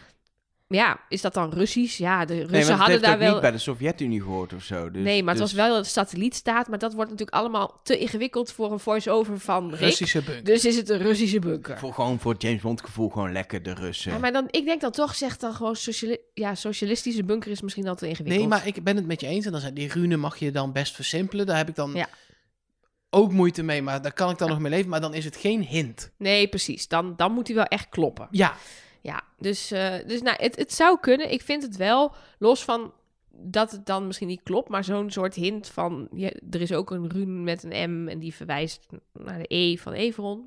Ja, 0.68 1.00
is 1.08 1.20
dat 1.20 1.34
dan 1.34 1.52
Russisch? 1.52 1.98
Ja, 1.98 2.24
de 2.24 2.34
Russen 2.34 2.50
nee, 2.50 2.64
hadden 2.64 2.86
heeft 2.86 3.02
daar 3.02 3.12
ook 3.12 3.18
wel... 3.18 3.32
niet 3.32 3.40
bij 3.40 3.50
de 3.50 3.58
Sovjet-Unie 3.58 4.20
gehoord 4.20 4.52
of 4.52 4.62
zo. 4.62 4.90
Dus, 4.90 5.02
nee, 5.02 5.22
maar 5.22 5.34
het 5.34 5.42
dus- 5.42 5.52
was 5.52 5.66
wel 5.66 5.78
een 5.78 5.84
satellietstaat. 5.84 6.68
Maar 6.68 6.78
dat 6.78 6.94
wordt 6.94 7.10
natuurlijk 7.10 7.36
allemaal 7.36 7.80
te 7.82 7.98
ingewikkeld 7.98 8.52
voor 8.52 8.72
een 8.72 8.78
voice-over 8.78 9.38
van 9.38 9.70
Rick. 9.70 9.80
Russische 9.80 10.22
bunker. 10.22 10.44
Dus 10.44 10.64
is 10.64 10.76
het 10.76 10.88
een 10.88 10.98
Russische 10.98 11.38
bunker. 11.38 11.78
Voor, 11.78 11.92
gewoon 11.92 12.18
voor 12.18 12.32
het 12.32 12.42
James 12.42 12.60
Bond 12.60 12.80
gevoel 12.80 13.08
gewoon 13.08 13.32
lekker 13.32 13.62
de 13.62 13.74
Russen. 13.74 14.12
Ja, 14.12 14.18
maar 14.18 14.32
dan, 14.32 14.48
ik 14.50 14.64
denk 14.64 14.80
dan 14.80 14.90
toch, 14.90 15.14
zeg 15.14 15.36
dan 15.36 15.54
gewoon 15.54 15.76
sociali 15.76 16.16
ja, 16.34 16.54
socialistische 16.54 17.24
bunker 17.24 17.50
is 17.50 17.60
misschien 17.60 17.88
al 17.88 17.94
te 17.94 18.08
ingewikkeld. 18.08 18.38
Nee, 18.38 18.48
maar 18.48 18.66
ik 18.66 18.84
ben 18.84 18.96
het 18.96 19.06
met 19.06 19.20
je 19.20 19.26
eens. 19.26 19.46
En 19.46 19.52
dan 19.52 19.60
zijn 19.60 19.74
die 19.74 19.88
rune 19.88 20.16
mag 20.16 20.36
je 20.36 20.50
dan 20.50 20.72
best 20.72 20.94
versimpelen. 20.94 21.46
Daar 21.46 21.56
heb 21.56 21.68
ik 21.68 21.74
dan 21.74 21.92
Ja. 21.92 22.08
Ook 23.10 23.32
moeite 23.32 23.62
mee. 23.62 23.82
Maar 23.82 24.02
daar 24.02 24.12
kan 24.12 24.30
ik 24.30 24.38
dan 24.38 24.48
nog 24.48 24.58
mee 24.58 24.70
leven. 24.70 24.90
Maar 24.90 25.00
dan 25.00 25.14
is 25.14 25.24
het 25.24 25.36
geen 25.36 25.62
hint. 25.62 26.10
Nee, 26.16 26.48
precies. 26.48 26.88
Dan, 26.88 27.16
dan 27.16 27.32
moet 27.32 27.46
hij 27.46 27.56
wel 27.56 27.64
echt 27.64 27.88
kloppen. 27.88 28.28
Ja, 28.30 28.54
Ja, 29.02 29.22
dus, 29.38 29.70
eh, 29.70 29.94
dus 30.06 30.22
nou, 30.22 30.36
het, 30.42 30.56
het 30.56 30.72
zou 30.72 31.00
kunnen. 31.00 31.32
Ik 31.32 31.42
vind 31.42 31.62
het 31.62 31.76
wel, 31.76 32.14
los 32.38 32.64
van 32.64 32.92
dat 33.42 33.70
het 33.70 33.86
dan 33.86 34.06
misschien 34.06 34.28
niet 34.28 34.42
klopt, 34.42 34.68
maar 34.68 34.84
zo'n 34.84 35.10
soort 35.10 35.34
hint 35.34 35.68
van, 35.68 36.08
ja, 36.12 36.30
er 36.50 36.60
is 36.60 36.72
ook 36.72 36.90
een 36.90 37.10
rune 37.10 37.42
met 37.42 37.62
een 37.62 37.90
M 37.90 38.08
en 38.08 38.18
die 38.18 38.34
verwijst 38.34 38.86
naar 39.12 39.38
de 39.38 39.54
E 39.54 39.76
van 39.76 39.92
Everon. 39.92 40.46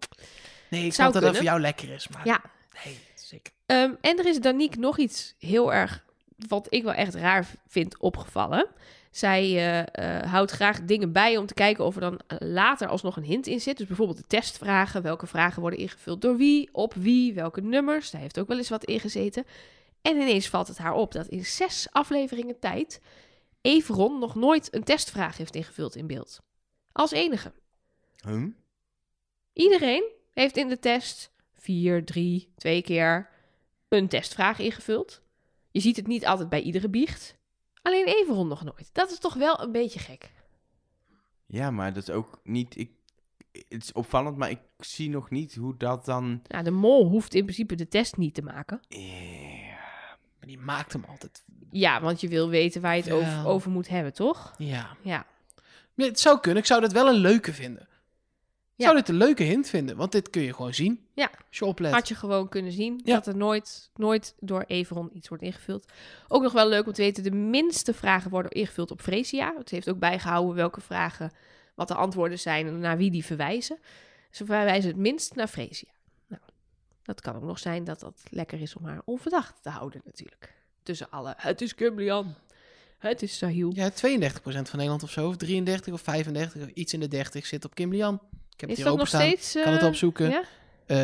nee, 0.69 0.85
ik 0.85 0.93
Zou 0.93 1.11
dat 1.11 1.21
dat 1.21 1.35
voor 1.35 1.43
jou 1.43 1.59
lekker 1.59 1.89
is. 1.89 2.07
Maar 2.07 2.27
Ja. 2.27 2.41
nee, 2.85 2.97
zeker. 3.15 3.53
Ehm, 3.65 3.91
en 4.01 4.19
er 4.19 4.25
is 4.25 4.39
Danique 4.39 4.79
nog 4.79 4.97
iets 4.97 5.35
heel 5.39 5.73
erg, 5.73 6.05
wat 6.47 6.67
ik 6.69 6.83
wel 6.83 6.93
echt 6.93 7.15
raar 7.15 7.47
vind, 7.67 7.97
opgevallen. 7.99 8.67
Zij 9.13 9.43
eh, 9.43 10.19
eh, 10.19 10.31
houdt 10.31 10.51
graag 10.51 10.81
dingen 10.81 11.11
bij 11.11 11.37
om 11.37 11.45
te 11.45 11.53
kijken 11.53 11.85
of 11.85 11.95
er 11.95 12.01
dan 12.01 12.19
eh, 12.27 12.37
later 12.39 12.87
alsnog 12.87 13.17
een 13.17 13.23
hint 13.23 13.47
in 13.47 13.61
zit. 13.61 13.77
Dus 13.77 13.87
bijvoorbeeld 13.87 14.17
de 14.17 14.27
testvragen. 14.27 15.01
Welke 15.01 15.27
vragen 15.27 15.61
worden 15.61 15.79
ingevuld 15.79 16.21
door 16.21 16.37
wie, 16.37 16.69
op 16.71 16.93
wie, 16.93 17.33
welke 17.33 17.61
nummers. 17.61 18.11
Daar 18.11 18.21
heeft 18.21 18.39
ook 18.39 18.47
wel 18.47 18.57
eens 18.57 18.69
wat 18.69 18.85
in 18.85 18.99
gezeten. 18.99 19.45
En 20.01 20.15
ineens 20.15 20.47
valt 20.47 20.67
het 20.67 20.77
haar 20.77 20.93
op 20.93 21.11
dat 21.11 21.27
in 21.27 21.45
zes 21.45 21.87
afleveringen 21.91 22.59
tijd 22.59 23.01
Everon 23.61 24.19
nog 24.19 24.35
nooit 24.35 24.75
een 24.75 24.83
testvraag 24.83 25.37
heeft 25.37 25.55
ingevuld 25.55 25.95
in 25.95 26.07
beeld. 26.07 26.41
Als 26.91 27.11
enige. 27.11 27.51
Huh? 28.25 28.45
Iedereen 29.53 30.11
heeft 30.31 30.57
in 30.57 30.67
de 30.67 30.79
test 30.79 31.31
vier, 31.53 32.05
drie, 32.05 32.53
twee 32.55 32.81
keer 32.81 33.29
een 33.87 34.07
testvraag 34.07 34.59
ingevuld. 34.59 35.21
Je 35.71 35.79
ziet 35.79 35.95
het 35.95 36.07
niet 36.07 36.25
altijd 36.25 36.49
bij 36.49 36.61
iedere 36.61 36.89
biecht. 36.89 37.41
Alleen 37.83 38.05
Everon 38.05 38.47
nog 38.47 38.63
nooit. 38.63 38.89
Dat 38.91 39.11
is 39.11 39.19
toch 39.19 39.33
wel 39.33 39.61
een 39.61 39.71
beetje 39.71 39.99
gek. 39.99 40.31
Ja, 41.45 41.71
maar 41.71 41.93
dat 41.93 42.03
is 42.03 42.09
ook 42.09 42.39
niet... 42.43 42.77
Ik, 42.77 42.91
het 43.51 43.83
is 43.83 43.91
opvallend, 43.91 44.37
maar 44.37 44.49
ik 44.49 44.59
zie 44.79 45.09
nog 45.09 45.29
niet 45.29 45.55
hoe 45.55 45.77
dat 45.77 46.05
dan... 46.05 46.41
Nou, 46.47 46.63
de 46.63 46.71
mol 46.71 47.07
hoeft 47.07 47.33
in 47.33 47.43
principe 47.43 47.75
de 47.75 47.87
test 47.87 48.17
niet 48.17 48.33
te 48.33 48.41
maken. 48.41 48.81
Ja. 48.87 50.17
Maar 50.39 50.47
die 50.47 50.57
maakt 50.57 50.93
hem 50.93 51.03
altijd. 51.07 51.43
Ja, 51.71 52.01
want 52.01 52.21
je 52.21 52.27
wil 52.27 52.49
weten 52.49 52.81
waar 52.81 52.95
je 52.95 53.01
het 53.03 53.11
over, 53.11 53.27
Ja. 53.31 53.43
over 53.43 53.71
moet 53.71 53.87
hebben, 53.89 54.13
toch? 54.13 54.53
Ja. 54.57 54.97
Ja. 55.01 55.25
Het 55.95 56.19
zou 56.19 56.39
kunnen. 56.39 56.61
Ik 56.61 56.67
zou 56.67 56.81
dat 56.81 56.91
wel 56.91 57.07
een 57.07 57.13
leuke 57.19 57.53
vinden. 57.53 57.87
Ja. 58.75 58.85
zou 58.85 58.95
dit 58.97 59.09
een 59.09 59.15
leuke 59.15 59.43
hint 59.43 59.69
vinden. 59.69 59.95
Want 59.95 60.11
dit 60.11 60.29
kun 60.29 60.41
je 60.41 60.53
gewoon 60.53 60.73
zien. 60.73 61.07
Ja. 61.13 61.31
Als 61.47 61.57
je 61.57 61.65
oplet. 61.65 61.91
Had 61.91 62.07
je 62.07 62.15
gewoon 62.15 62.49
kunnen 62.49 62.71
zien 62.71 63.01
Ja. 63.03 63.13
dat 63.13 63.27
er 63.27 63.35
nooit, 63.37 63.89
nooit 63.95 64.35
door 64.39 64.63
Everon 64.67 65.09
iets 65.13 65.27
wordt 65.27 65.43
ingevuld. 65.43 65.91
Ook 66.27 66.41
nog 66.41 66.53
wel 66.53 66.69
leuk 66.69 66.85
om 66.85 66.93
te 66.93 67.01
weten, 67.01 67.23
de 67.23 67.31
minste 67.31 67.93
vragen 67.93 68.31
worden 68.31 68.51
ingevuld 68.51 68.91
op 68.91 69.01
Freesia. 69.01 69.53
Het 69.57 69.69
heeft 69.69 69.89
ook 69.89 69.99
bijgehouden 69.99 70.55
welke 70.55 70.81
vragen, 70.81 71.31
wat 71.75 71.87
de 71.87 71.95
antwoorden 71.95 72.39
zijn 72.39 72.67
en 72.67 72.79
naar 72.79 72.97
wie 72.97 73.11
die 73.11 73.25
verwijzen. 73.25 73.79
Ze 74.31 74.45
verwijzen 74.45 74.89
het 74.89 74.99
minst 74.99 75.35
naar 75.35 75.47
Freesia. 75.47 75.91
Nou, 76.27 76.41
dat 77.03 77.21
kan 77.21 77.35
ook 77.35 77.43
nog 77.43 77.59
zijn 77.59 77.83
dat 77.83 77.99
dat 77.99 78.23
lekker 78.29 78.61
is 78.61 78.75
om 78.75 78.85
haar 78.85 79.01
onverdacht 79.05 79.63
te 79.63 79.69
houden 79.69 80.01
natuurlijk. 80.05 80.53
Tussen 80.83 81.09
alle, 81.09 81.33
het 81.37 81.61
is 81.61 81.75
Kimberly 81.75 82.25
het 82.97 83.21
is 83.21 83.37
Sahil. 83.37 83.71
Ja, 83.75 83.91
32% 83.91 83.93
van 84.41 84.63
Nederland 84.71 85.03
of 85.03 85.11
zo. 85.11 85.27
Of 85.27 85.37
33 85.37 85.93
of 85.93 86.01
35. 86.01 86.61
Of 86.61 86.67
iets 86.67 86.93
in 86.93 86.99
de 86.99 87.07
30 87.07 87.45
zit 87.45 87.65
op 87.65 87.75
Kim 87.75 87.91
Lian. 87.91 88.21
Ik 88.53 88.61
heb 88.61 88.69
is 88.69 88.77
het 88.77 88.85
dat 88.85 88.97
nog 88.97 89.07
steeds... 89.07 89.51
Kan 89.51 89.73
het 89.73 89.81
eh, 89.81 89.87
opzoeken. 89.87 90.29
Ja? 90.29 90.43
Eh 90.85 91.03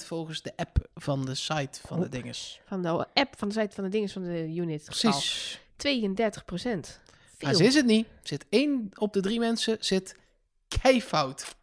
32% 0.00 0.04
volgens 0.04 0.42
de 0.42 0.52
app 0.56 0.88
van 0.94 1.24
de 1.24 1.34
site 1.34 1.80
van 1.86 2.00
de 2.00 2.08
dinges. 2.08 2.60
Van 2.66 2.82
de 2.82 3.06
app, 3.14 3.34
van 3.36 3.48
de 3.48 3.60
site 3.60 3.74
van 3.74 3.84
de 3.84 3.90
dingen 3.90 4.08
van 4.08 4.22
de 4.22 4.54
unit. 4.54 4.84
Precies. 4.84 5.60
32 5.76 6.44
procent. 6.44 7.00
Maar 7.40 7.54
ze 7.54 7.64
is 7.64 7.74
het 7.74 7.86
niet. 7.86 8.06
Zit 8.22 8.46
één 8.48 8.90
op 8.94 9.12
de 9.12 9.20
drie 9.20 9.38
mensen 9.38 9.76
zit 9.80 10.16
keifout. 10.82 11.56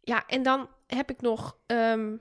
Ja, 0.00 0.26
en 0.26 0.42
dan 0.42 0.68
heb 0.86 1.10
ik 1.10 1.20
nog 1.20 1.56
ehm, 1.66 2.16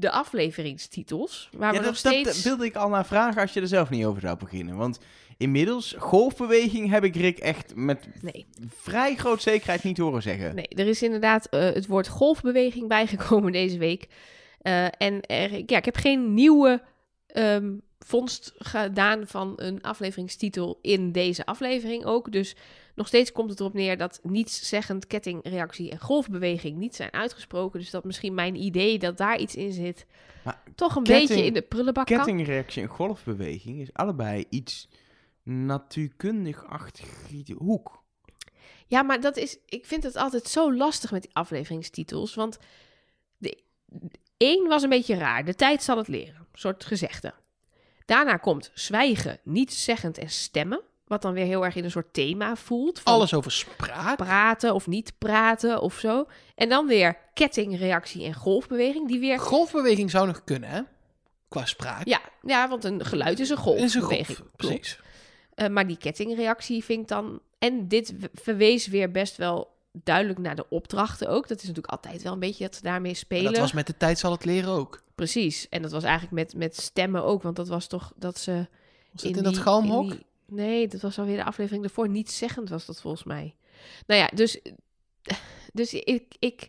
de 0.00 0.10
afleveringstitels. 0.10 1.48
Waar 1.52 1.72
Ja, 1.72 1.78
we 1.78 1.84
dat, 1.84 1.92
nog 1.92 2.02
dat 2.02 2.12
steeds... 2.12 2.42
wilde 2.42 2.64
ik 2.64 2.76
al 2.76 2.88
naar 2.88 3.06
vragen 3.06 3.40
als 3.42 3.52
je 3.52 3.60
er 3.60 3.66
zelf 3.66 3.90
niet 3.90 4.04
over 4.04 4.20
zou 4.20 4.36
beginnen. 4.38 4.76
Want 4.76 4.98
inmiddels, 5.36 5.94
golfbeweging 5.98 6.90
heb 6.90 7.04
ik 7.04 7.16
Rick 7.16 7.38
echt 7.38 7.72
met 7.74 8.08
Nee, 8.20 8.46
vrij 8.68 9.14
groot 9.16 9.42
zekerheid 9.42 9.82
niet 9.84 9.98
horen 9.98 10.22
zeggen. 10.22 10.54
nee, 10.54 10.68
er 10.68 10.86
is 10.86 11.02
inderdaad 11.02 11.46
eh, 11.46 11.60
het 11.60 11.86
woord 11.86 12.08
golfbeweging 12.08 12.88
bijgekomen 12.88 13.52
deze 13.62 13.78
week. 13.78 14.06
Eh, 14.62 14.84
en 14.84 15.20
er, 15.20 15.62
ja, 15.66 15.76
ik 15.76 15.84
heb 15.84 15.96
geen 15.96 16.34
nieuwe 16.34 16.82
ehm, 17.26 17.72
vondst 17.98 18.52
gedaan 18.58 19.26
van 19.26 19.52
een 19.56 19.82
afleveringstitel 19.82 20.78
in 20.82 21.12
deze 21.12 21.46
aflevering 21.46 22.04
ook. 22.04 22.32
Dus 22.32 22.56
nog 23.00 23.08
steeds 23.08 23.32
komt 23.32 23.50
het 23.50 23.60
erop 23.60 23.72
neer 23.72 23.96
dat 23.96 24.20
nietszeggend 24.22 25.06
kettingreactie 25.06 25.90
en 25.90 25.98
golfbeweging 25.98 26.76
niet 26.76 26.94
zijn 26.96 27.12
uitgesproken. 27.12 27.80
Dus 27.80 27.90
dat 27.90 28.04
misschien 28.04 28.34
mijn 28.34 28.54
idee 28.54 28.98
dat 28.98 29.16
daar 29.16 29.38
iets 29.38 29.54
in 29.54 29.72
zit, 29.72 30.06
Maar 30.44 30.62
toch 30.74 30.96
een 30.96 31.02
ketting- 31.02 31.28
beetje 31.28 31.44
in 31.44 31.52
de 31.52 31.62
prullenbak 31.62 32.06
kan. 32.06 32.16
Kettingreactie 32.16 32.82
en 32.82 32.88
golfbeweging 32.88 33.80
is 33.80 33.92
allebei 33.92 34.44
iets 34.50 34.88
natuurkundig-achtig 35.42 37.08
hoek. 37.58 38.02
Ja, 38.86 39.02
maar 39.02 39.20
dat 39.20 39.36
is, 39.36 39.58
ik 39.66 39.86
vind 39.86 40.02
het 40.02 40.16
altijd 40.16 40.46
zo 40.46 40.74
lastig 40.74 41.10
met 41.10 41.22
die 41.22 41.34
afleveringstitels. 41.34 42.34
Want 42.34 42.58
de, 43.38 43.62
één 44.36 44.68
was 44.68 44.82
een 44.82 44.88
beetje 44.88 45.14
raar. 45.16 45.44
De 45.44 45.54
tijd 45.54 45.82
zal 45.82 45.96
het 45.96 46.08
leren. 46.08 46.36
Een 46.52 46.58
soort 46.58 46.84
gezegde. 46.84 47.34
Daarna 48.04 48.36
komt 48.36 48.70
zwijgen, 48.74 49.40
niets 49.42 49.84
zeggend 49.84 50.18
en 50.18 50.30
stemmen. 50.30 50.82
Wat 51.10 51.22
dan 51.22 51.32
weer 51.32 51.44
heel 51.44 51.64
erg 51.64 51.74
in 51.74 51.84
een 51.84 51.90
soort 51.90 52.12
thema 52.12 52.56
voelt. 52.56 53.00
Alles 53.04 53.34
over 53.34 53.52
spraak. 53.52 54.16
praten 54.16 54.74
of 54.74 54.86
niet 54.86 55.12
praten 55.18 55.80
of 55.80 55.98
zo. 55.98 56.26
En 56.54 56.68
dan 56.68 56.86
weer 56.86 57.16
kettingreactie 57.34 58.24
en 58.24 58.34
golfbeweging. 58.34 59.08
Die 59.08 59.20
weer. 59.20 59.38
Golfbeweging 59.38 60.10
zou 60.10 60.26
nog 60.26 60.44
kunnen, 60.44 60.68
hè? 60.68 60.80
Qua 61.48 61.64
spraak. 61.64 62.06
Ja, 62.06 62.20
ja, 62.42 62.68
want 62.68 62.84
een 62.84 63.04
geluid 63.04 63.40
is 63.40 63.48
een 63.50 63.76
is 63.76 63.94
een 63.94 64.02
golf. 64.02 64.42
Precies. 64.56 65.00
Eh, 65.54 65.68
maar 65.68 65.86
die 65.86 65.96
kettingreactie 65.96 66.84
vind 66.84 67.00
ik 67.02 67.08
dan... 67.08 67.40
En 67.58 67.88
dit 67.88 68.14
verwees 68.34 68.86
weer 68.86 69.10
best 69.10 69.36
wel 69.36 69.68
duidelijk 69.92 70.38
naar 70.38 70.56
de 70.56 70.68
opdrachten 70.68 71.28
ook. 71.28 71.48
Dat 71.48 71.56
is 71.58 71.66
natuurlijk 71.66 71.92
altijd 71.92 72.22
wel 72.22 72.32
een 72.32 72.38
beetje 72.38 72.64
dat 72.64 72.74
ze 72.74 72.82
daarmee 72.82 73.10
En 73.12 73.16
spelen. 73.16 73.52
dat 73.52 73.60
was 73.60 73.72
met 73.72 73.86
de 73.86 73.96
tijd 73.96 74.18
zal 74.18 74.32
het 74.32 74.44
leren 74.44 74.70
ook. 74.70 75.02
Precies. 75.14 75.68
En 75.68 75.82
dat 75.82 75.90
was 75.90 76.02
eigenlijk 76.02 76.32
met, 76.32 76.54
met 76.54 76.76
stemmen 76.76 77.24
ook. 77.24 77.42
Want 77.42 77.56
dat 77.56 77.68
was 77.68 77.86
toch 77.86 78.12
dat 78.16 78.38
ze... 78.38 78.66
Was 79.12 79.22
het 79.22 79.36
in, 79.36 79.42
dat 79.42 79.58
galmhok? 79.58 80.02
in 80.04 80.10
die- 80.10 80.28
Nee, 80.50 80.88
dat 80.88 81.00
was 81.00 81.18
alweer 81.18 81.36
de 81.36 81.44
aflevering 81.44 81.84
ervoor. 81.84 82.08
Niet 82.08 82.30
zeggend 82.30 82.68
was 82.68 82.86
dat 82.86 83.00
volgens 83.00 83.24
mij. 83.24 83.54
Nou 84.06 84.20
ja, 84.20 84.30
dus... 84.34 84.60
Dus 85.72 85.94
ik... 85.94 86.24
ik 86.38 86.68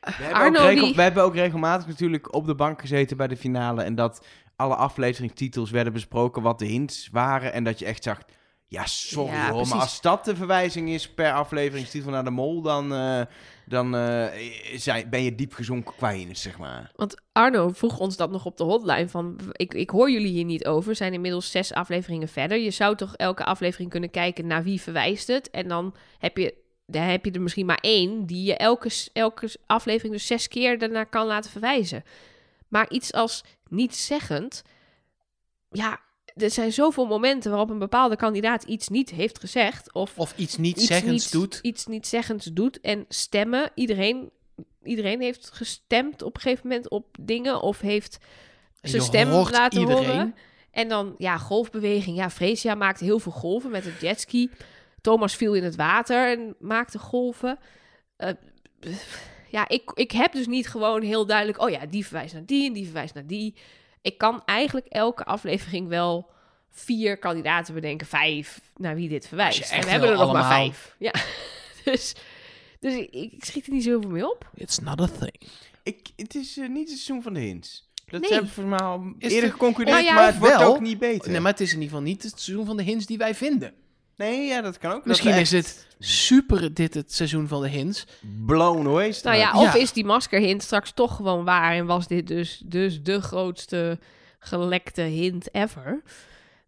We 0.00 0.10
hebben, 0.12 0.34
Arno 0.34 0.58
ook 0.58 0.64
regel- 0.66 0.86
die- 0.86 0.94
we 0.94 1.02
hebben 1.02 1.22
ook 1.22 1.34
regelmatig 1.34 1.86
natuurlijk 1.86 2.34
op 2.34 2.46
de 2.46 2.54
bank 2.54 2.80
gezeten 2.80 3.16
bij 3.16 3.28
de 3.28 3.36
finale. 3.36 3.82
En 3.82 3.94
dat 3.94 4.26
alle 4.56 4.74
afleveringstitels 4.74 5.70
werden 5.70 5.92
besproken 5.92 6.42
wat 6.42 6.58
de 6.58 6.66
hints 6.66 7.08
waren. 7.12 7.52
En 7.52 7.64
dat 7.64 7.78
je 7.78 7.84
echt 7.84 8.02
zag, 8.02 8.18
ja 8.66 8.86
sorry 8.86 9.32
Ja, 9.32 9.50
hoor, 9.50 9.68
maar 9.68 9.78
als 9.80 10.00
dat 10.00 10.24
de 10.24 10.36
verwijzing 10.36 10.88
is 10.88 11.14
per 11.14 11.32
afleveringstitel 11.32 12.10
naar 12.10 12.24
de 12.24 12.30
mol, 12.30 12.62
dan, 12.62 12.94
eh, 12.94 13.20
dan 13.68 13.96
eh, 13.96 14.26
zijn, 14.76 15.10
ben 15.10 15.22
je 15.22 15.34
diep 15.34 15.52
gezonken 15.52 15.94
qua 15.94 16.14
zeg 16.32 16.58
maar. 16.58 16.90
Want 16.96 17.14
Arno 17.32 17.68
vroeg 17.68 17.98
ons 17.98 18.16
dat 18.16 18.30
nog 18.30 18.44
op 18.44 18.56
de 18.56 18.64
hotline 18.64 19.08
van... 19.08 19.38
Ik, 19.52 19.74
ik 19.74 19.90
hoor 19.90 20.10
jullie 20.10 20.32
hier 20.32 20.44
niet 20.44 20.66
over. 20.66 20.94
Zijn 20.94 21.12
inmiddels 21.12 21.50
zes 21.50 21.72
afleveringen 21.72 22.28
verder. 22.28 22.58
Je 22.58 22.70
zou 22.70 22.96
toch 22.96 23.16
elke 23.16 23.44
aflevering 23.44 23.90
kunnen 23.90 24.10
kijken 24.10 24.46
naar 24.46 24.62
wie 24.62 24.80
verwijst 24.80 25.26
het. 25.26 25.50
En 25.50 25.68
dan 25.68 25.94
heb 26.18 26.36
je, 26.36 26.54
dan 26.86 27.02
heb 27.02 27.24
je 27.24 27.30
er 27.30 27.40
misschien 27.40 27.66
maar 27.66 27.80
één... 27.80 28.26
die 28.26 28.44
je 28.44 28.56
elke, 28.56 28.90
elke 29.12 29.56
aflevering 29.66 30.12
dus 30.12 30.26
zes 30.26 30.48
keer 30.48 30.78
daarna 30.78 31.04
kan 31.04 31.26
laten 31.26 31.50
verwijzen. 31.50 32.04
Maar 32.68 32.90
iets 32.90 33.12
als 33.12 33.44
niet 33.68 33.96
zeggend... 33.96 34.62
Ja, 35.70 36.00
er 36.38 36.50
zijn 36.50 36.72
zoveel 36.72 37.06
momenten 37.06 37.50
waarop 37.50 37.70
een 37.70 37.78
bepaalde 37.78 38.16
kandidaat 38.16 38.62
iets 38.62 38.88
niet 38.88 39.10
heeft 39.10 39.38
gezegd... 39.38 39.92
of 39.92 40.18
Of 40.18 40.32
iets 40.36 40.56
niet 40.56 40.76
iets 40.76 40.86
zeggends 40.86 41.30
doet. 41.30 41.58
Iets 41.62 41.86
niet 41.86 42.06
zeggends 42.06 42.46
doet. 42.46 42.80
En 42.80 43.04
stemmen. 43.08 43.70
Iedereen, 43.74 44.30
iedereen 44.82 45.20
heeft 45.20 45.50
gestemd 45.50 46.22
op 46.22 46.34
een 46.34 46.40
gegeven 46.40 46.68
moment 46.68 46.88
op 46.88 47.16
dingen. 47.20 47.62
Of 47.62 47.80
heeft 47.80 48.18
zijn 48.82 49.02
stem 49.02 49.28
laten 49.28 49.80
iedereen. 49.80 50.06
horen. 50.06 50.34
En 50.70 50.88
dan, 50.88 51.14
ja, 51.18 51.38
golfbeweging. 51.38 52.16
Ja, 52.16 52.30
Freesia 52.30 52.74
maakte 52.74 53.04
heel 53.04 53.18
veel 53.18 53.32
golven 53.32 53.70
met 53.70 53.84
het 53.84 54.00
jetski. 54.00 54.50
Thomas 55.00 55.36
viel 55.36 55.54
in 55.54 55.64
het 55.64 55.76
water 55.76 56.30
en 56.30 56.54
maakte 56.58 56.98
golven. 56.98 57.58
Eh, 58.16 58.32
ja, 59.50 59.68
ik, 59.68 59.90
ik 59.94 60.10
heb 60.10 60.32
dus 60.32 60.46
niet 60.46 60.68
gewoon 60.68 61.02
heel 61.02 61.26
duidelijk... 61.26 61.60
Oh 61.60 61.70
ja, 61.70 61.86
die 61.86 62.04
verwijst 62.04 62.34
naar 62.34 62.46
die 62.46 62.66
en 62.66 62.72
die 62.72 62.84
verwijst 62.84 63.14
naar 63.14 63.26
die. 63.26 63.54
Ik 64.08 64.18
kan 64.18 64.42
eigenlijk 64.44 64.86
elke 64.86 65.24
aflevering 65.24 65.88
wel 65.88 66.30
vier 66.70 67.18
kandidaten 67.18 67.74
bedenken. 67.74 68.06
Vijf 68.06 68.60
naar 68.76 68.94
wie 68.94 69.08
dit 69.08 69.28
verwijst. 69.28 69.72
En 69.72 69.80
we 69.82 69.90
hebben 69.90 70.08
er 70.10 70.16
nog 70.16 70.32
maar 70.32 70.46
vijf. 70.52 70.94
Ja, 70.98 71.12
dus, 71.84 72.14
dus 72.80 72.94
ik, 72.94 73.10
ik 73.10 73.44
schiet 73.44 73.66
er 73.66 73.72
niet 73.72 73.82
zo 73.82 73.88
heel 73.90 74.00
veel 74.00 74.10
mee 74.10 74.30
op. 74.30 74.50
It's 74.54 74.78
not 74.78 75.00
a 75.00 75.06
thing. 75.18 75.38
Ik, 75.82 76.08
het 76.16 76.34
is 76.34 76.56
eh, 76.58 76.68
niet 76.68 76.78
het 76.88 76.98
seizoen 76.98 77.22
van 77.22 77.34
de 77.34 77.40
hints. 77.40 77.90
Dat 78.10 78.20
Nee. 78.20 78.30
hebben 78.30 78.48
we 78.48 78.54
volgens 78.54 78.80
mij 78.80 78.88
al 78.90 79.12
Is 79.18 79.32
eerder 79.32 79.50
geconcludeerd, 79.50 79.96
Nou 79.96 80.08
ja, 80.08 80.14
maar 80.14 80.26
het 80.26 80.38
wordt 80.38 80.56
wel. 80.56 80.74
ook 80.74 80.80
niet 80.80 80.98
beter. 80.98 81.30
Nee, 81.30 81.40
maar 81.40 81.52
het 81.52 81.60
is 81.60 81.68
in 81.72 81.74
ieder 81.80 81.88
geval 81.88 82.04
niet 82.04 82.22
het 82.22 82.40
seizoen 82.40 82.66
van 82.66 82.76
de 82.76 82.82
hints 82.82 83.06
die 83.06 83.18
wij 83.18 83.34
vinden. 83.34 83.74
Nee, 84.18 84.46
ja, 84.46 84.60
dat 84.60 84.78
kan 84.78 84.92
ook. 84.92 85.04
Misschien 85.04 85.34
is 85.34 85.50
het 85.50 85.86
super 85.98 86.74
dit 86.74 86.94
het 86.94 87.12
seizoen 87.14 87.48
van 87.48 87.62
de 87.62 87.68
hints. 87.68 88.06
blown 88.46 88.86
away 88.86 89.14
Nou 89.22 89.36
ja, 89.36 89.52
of 89.52 89.62
Ja. 89.74 89.74
is 89.74 89.92
die 89.92 90.04
maskerhint 90.04 90.62
straks 90.62 90.92
toch 90.92 91.16
gewoon 91.16 91.44
waar 91.44 91.72
en 91.74 91.86
was 91.86 92.06
dit 92.06 92.26
dus, 92.26 92.62
dus 92.66 93.02
de 93.02 93.20
grootste 93.22 93.98
gelekte 94.38 95.02
hint 95.02 95.54
ever? 95.54 96.02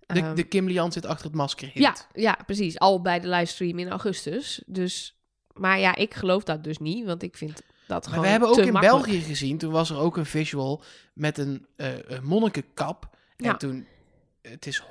De, 0.06 0.20
Ehm, 0.20 0.34
de 0.34 0.42
Kim 0.42 0.66
Lian 0.68 0.92
zit 0.92 1.06
achter 1.06 1.26
het 1.26 1.34
masker 1.34 1.68
hint. 1.72 1.84
ja, 1.84 1.94
ja, 2.22 2.38
precies. 2.46 2.78
Al 2.78 3.00
bij 3.02 3.20
de 3.20 3.28
livestream 3.28 3.78
in 3.78 3.88
augustus. 3.90 4.62
Dus, 4.66 5.16
maar 5.52 5.78
ja, 5.78 5.96
ik 5.96 6.14
geloof 6.14 6.42
dat 6.42 6.64
dus 6.64 6.78
niet, 6.78 7.04
want 7.06 7.22
ik 7.22 7.36
vind 7.36 7.52
dat 7.54 7.62
Maar 7.88 8.02
gewoon 8.02 8.24
we 8.24 8.30
hebben 8.30 8.48
ook 8.48 8.58
in 8.58 8.72
makkelijk. 8.72 9.04
België 9.04 9.20
gezien, 9.20 9.58
toen 9.58 9.72
was 9.72 9.90
er 9.90 9.98
ook 9.98 10.16
een 10.16 10.26
visual 10.26 10.82
met 11.14 11.38
een, 11.38 11.66
eh 11.76 11.88
een 12.06 12.24
monnikenkap. 12.24 13.08
En 13.36 13.44
Ja. 13.44 13.56
toen, 13.56 13.86
het 14.42 14.66
is 14.66 14.82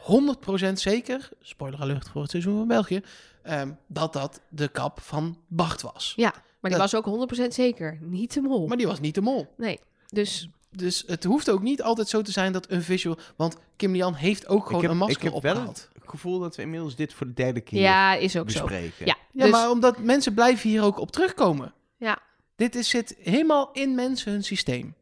100% 0.69 0.73
zeker, 0.73 1.29
spoiler 1.41 1.79
alert 1.81 2.09
voor 2.09 2.21
het 2.21 2.31
seizoen 2.31 2.57
van 2.57 2.67
België, 2.67 3.01
ehm, 3.43 3.71
dat 3.87 4.13
dat 4.13 4.41
de 4.49 4.67
kap 4.67 4.99
van 5.01 5.37
Bart 5.47 5.81
was. 5.81 6.13
Ja, 6.15 6.31
maar 6.33 6.71
die 6.71 6.79
Dat- 6.79 6.91
was 6.91 6.95
ook 6.95 7.05
100% 7.05 7.53
zeker. 7.53 7.97
Niet 8.01 8.33
de 8.33 8.41
mol. 8.41 8.67
Maar 8.67 8.77
die 8.77 8.87
was 8.87 8.99
niet 8.99 9.15
de 9.15 9.21
mol. 9.21 9.53
Nee, 9.57 9.79
dus 10.07 10.49
Dus 10.71 11.03
het 11.07 11.23
hoeft 11.23 11.49
ook 11.49 11.61
niet 11.61 11.81
altijd 11.81 12.07
zo 12.09 12.21
te 12.21 12.31
zijn 12.31 12.51
dat 12.53 12.71
een 12.71 12.81
visual... 12.83 13.17
Want 13.35 13.57
Kim 13.75 13.91
Lian 13.91 14.13
heeft 14.13 14.47
ook 14.47 14.65
gewoon 14.65 14.81
heb- 14.81 14.89
een 14.91 14.95
ik 14.97 15.03
masker 15.03 15.23
heb 15.33 15.41
wel 15.41 15.51
opgehaald. 15.51 15.89
het 15.93 16.09
gevoel 16.09 16.39
dat 16.39 16.55
we 16.55 16.61
inmiddels 16.61 16.95
dit 16.95 17.13
voor 17.13 17.27
de 17.27 17.33
derde 17.33 17.61
keer 17.61 17.79
ja, 17.81 18.13
is 18.13 18.37
ook 18.37 18.49
zo. 18.51 18.59
bespreken. 18.65 19.05
Ja, 19.05 19.15
Ja, 19.31 19.43
dus, 19.43 19.51
maar 19.51 19.69
omdat 19.69 19.99
mensen 19.99 20.33
blijven 20.33 20.69
hier 20.69 20.83
ook 20.83 20.99
op 20.99 21.11
terugkomen. 21.11 21.73
ja. 21.97 22.19
Dit 22.55 22.75
is, 22.75 22.89
zit 22.89 23.15
helemaal 23.19 23.69
in 23.73 23.95
mensen 23.95 24.31
hun 24.31 24.43
systeem. 24.43 24.95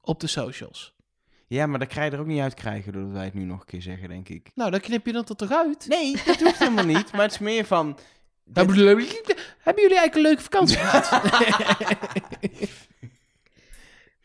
Op 0.00 0.20
de 0.20 0.26
socials. 0.26 0.94
Ja, 1.48 1.66
maar 1.66 1.78
dat 1.78 1.88
krijg 1.88 2.10
je 2.10 2.16
er 2.16 2.22
ook 2.22 2.28
niet 2.28 2.40
uit 2.40 2.54
krijgen 2.54 2.92
doordat 2.92 3.12
wij 3.12 3.24
het 3.24 3.34
nu 3.34 3.44
nog 3.44 3.60
een 3.60 3.66
keer 3.66 3.82
zeggen, 3.82 4.08
denk 4.08 4.28
ik. 4.28 4.50
Nou, 4.54 4.70
dan 4.70 4.80
knip 4.80 5.06
je 5.06 5.12
dat 5.12 5.28
er 5.28 5.36
toch 5.36 5.52
uit? 5.52 5.86
Nee, 5.88 6.16
dat 6.26 6.40
hoeft 6.40 6.58
helemaal 6.58 6.84
niet. 6.96 7.12
Maar 7.12 7.22
het 7.22 7.32
is 7.32 7.38
meer 7.38 7.64
van... 7.64 7.98
Hebben 8.52 8.76
jullie 8.76 9.22
hebben 9.58 9.82
jullie 9.82 9.98
eigenlijk 9.98 10.14
een 10.14 10.22
leuke 10.22 10.42
vakantie 10.42 10.76
gehad? 10.84 11.10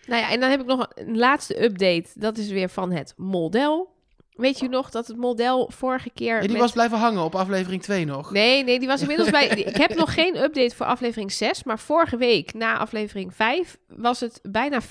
Nou 0.05 0.21
ja, 0.21 0.29
en 0.29 0.39
dan 0.39 0.49
heb 0.49 0.59
ik 0.59 0.65
nog 0.65 0.87
een 0.95 1.17
laatste 1.17 1.63
update. 1.63 2.09
Dat 2.13 2.37
is 2.37 2.49
weer 2.49 2.69
van 2.69 2.91
het 2.91 3.13
model. 3.17 3.92
Weet 4.35 4.59
je 4.59 4.69
nog 4.69 4.89
dat 4.89 5.07
het 5.07 5.17
model 5.17 5.69
vorige 5.73 6.09
keer... 6.09 6.35
Ja, 6.35 6.41
die 6.41 6.51
met- 6.51 6.61
was 6.61 6.71
blijven 6.71 6.97
hangen 6.97 7.23
op 7.23 7.35
aflevering 7.35 7.81
2 7.81 8.05
nog. 8.05 8.31
Nee, 8.31 8.63
nee, 8.63 8.79
die 8.79 8.87
was 8.87 9.01
inmiddels 9.01 9.29
bij... 9.29 9.47
Ik 9.73 9.75
heb 9.75 9.95
nog 9.95 10.13
geen 10.13 10.35
update 10.43 10.75
voor 10.75 10.85
aflevering 10.85 11.31
6, 11.31 11.63
maar 11.63 11.79
vorige 11.79 12.17
week 12.17 12.53
na 12.53 12.77
aflevering 12.77 13.35
5 13.35 13.77
was 13.87 14.19
het 14.19 14.39
bijna 14.43 14.81
40% 14.81 14.85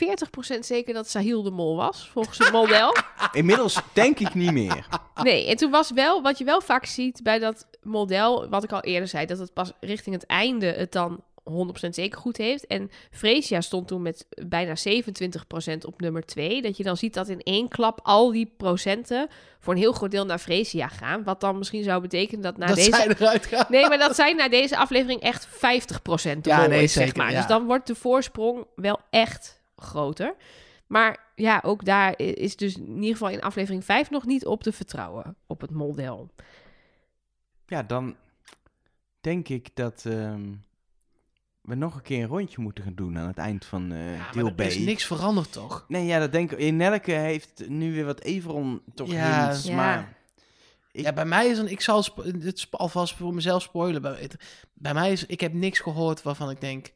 zeker 0.60 0.94
dat 0.94 1.08
Sahil 1.08 1.42
de 1.42 1.50
mol 1.50 1.76
was, 1.76 2.08
volgens 2.12 2.38
het 2.38 2.52
model. 2.52 2.96
Inmiddels 3.32 3.80
denk 3.92 4.18
ik 4.18 4.34
niet 4.34 4.52
meer. 4.52 4.86
Nee, 5.22 5.46
en 5.46 5.56
toen 5.56 5.70
was 5.70 5.90
wel, 5.90 6.22
wat 6.22 6.38
je 6.38 6.44
wel 6.44 6.60
vaak 6.60 6.86
ziet 6.86 7.22
bij 7.22 7.38
dat 7.38 7.66
model, 7.82 8.48
wat 8.48 8.64
ik 8.64 8.72
al 8.72 8.80
eerder 8.80 9.08
zei, 9.08 9.26
dat 9.26 9.38
het 9.38 9.52
pas 9.52 9.72
richting 9.80 10.14
het 10.14 10.26
einde 10.26 10.66
het 10.66 10.92
dan 10.92 11.20
100% 11.50 11.88
zeker 11.88 12.18
goed 12.18 12.36
heeft. 12.36 12.66
En 12.66 12.90
Freesia 13.10 13.60
stond 13.60 13.88
toen 13.88 14.02
met 14.02 14.26
bijna 14.48 14.74
27% 14.74 15.78
op 15.86 16.00
nummer 16.00 16.26
2. 16.26 16.62
Dat 16.62 16.76
je 16.76 16.82
dan 16.82 16.96
ziet 16.96 17.14
dat 17.14 17.28
in 17.28 17.40
één 17.40 17.68
klap 17.68 18.00
al 18.02 18.32
die 18.32 18.54
procenten 18.56 19.28
voor 19.60 19.72
een 19.72 19.78
heel 19.78 19.92
groot 19.92 20.10
deel 20.10 20.26
naar 20.26 20.38
Freesia 20.38 20.88
gaan. 20.88 21.24
Wat 21.24 21.40
dan 21.40 21.58
misschien 21.58 21.82
zou 21.82 22.00
betekenen 22.00 22.42
dat 22.42 22.56
na 22.56 22.66
dat 22.66 22.76
deze... 22.76 22.90
zij 22.90 23.08
eruit 23.08 23.46
gaan. 23.46 23.66
Nee, 23.68 23.88
maar 23.88 23.98
dat 23.98 24.16
zijn 24.16 24.36
na 24.36 24.48
deze 24.48 24.76
aflevering 24.76 25.20
echt 25.20 25.46
50% 25.46 25.50
de 25.60 26.38
Ja, 26.42 26.66
nee, 26.66 26.82
is, 26.82 26.92
zeg 26.92 27.16
maar. 27.16 27.30
ja. 27.30 27.36
Dus 27.36 27.46
dan 27.46 27.66
wordt 27.66 27.86
de 27.86 27.94
voorsprong 27.94 28.66
wel 28.74 29.00
echt 29.10 29.62
groter. 29.76 30.34
Maar 30.86 31.18
ja, 31.34 31.60
ook 31.64 31.84
daar 31.84 32.18
is 32.18 32.56
dus 32.56 32.76
in 32.76 32.94
ieder 32.94 33.12
geval 33.12 33.28
in 33.28 33.40
aflevering 33.40 33.84
5 33.84 34.10
nog 34.10 34.26
niet 34.26 34.46
op 34.46 34.62
te 34.62 34.72
vertrouwen, 34.72 35.36
op 35.46 35.60
het 35.60 35.70
model. 35.70 36.30
Ja, 37.66 37.82
dan 37.82 38.16
denk 39.20 39.48
ik 39.48 39.68
dat 39.74 40.04
ehm, 40.06 40.52
we 41.62 41.74
nog 41.74 41.94
een 41.94 42.02
keer 42.02 42.22
een 42.22 42.28
rondje 42.28 42.60
moeten 42.60 42.84
gaan 42.84 42.94
doen 42.94 43.18
aan 43.18 43.26
het 43.26 43.38
eind 43.38 43.64
van 43.64 43.92
eh, 43.92 44.12
Ja, 44.12 44.18
maar 44.18 44.32
deel 44.32 44.46
er 44.46 44.54
B. 44.54 44.60
is 44.60 44.78
niks 44.78 45.04
veranderd 45.04 45.52
toch? 45.52 45.84
Nee, 45.88 46.04
ja, 46.06 46.18
dat 46.18 46.32
denk 46.32 46.52
ik. 46.52 46.58
In 46.58 46.76
Nelke 46.76 47.12
heeft 47.12 47.62
nu 47.68 47.92
weer 47.92 48.04
wat 48.04 48.20
Everon 48.20 48.82
toch 48.94 49.10
Ja, 49.12 49.44
hints, 49.48 49.64
ja. 49.66 49.74
maar... 49.74 50.16
Ik- 50.92 51.04
Ja, 51.04 51.12
bij 51.12 51.24
mij 51.24 51.46
is 51.46 51.58
een. 51.58 51.70
Ik 51.70 51.80
zal 51.80 52.04
het 52.24 52.66
alvast 52.70 53.14
voor 53.14 53.34
mezelf 53.34 53.62
spoilen. 53.62 54.02
Bij, 54.02 54.16
het- 54.20 54.36
bij 54.74 54.94
mij 54.94 55.12
is. 55.12 55.26
Ik 55.26 55.40
heb 55.40 55.52
niks 55.52 55.78
gehoord 55.78 56.22
waarvan 56.22 56.50
ik 56.50 56.60
denk. 56.60 56.92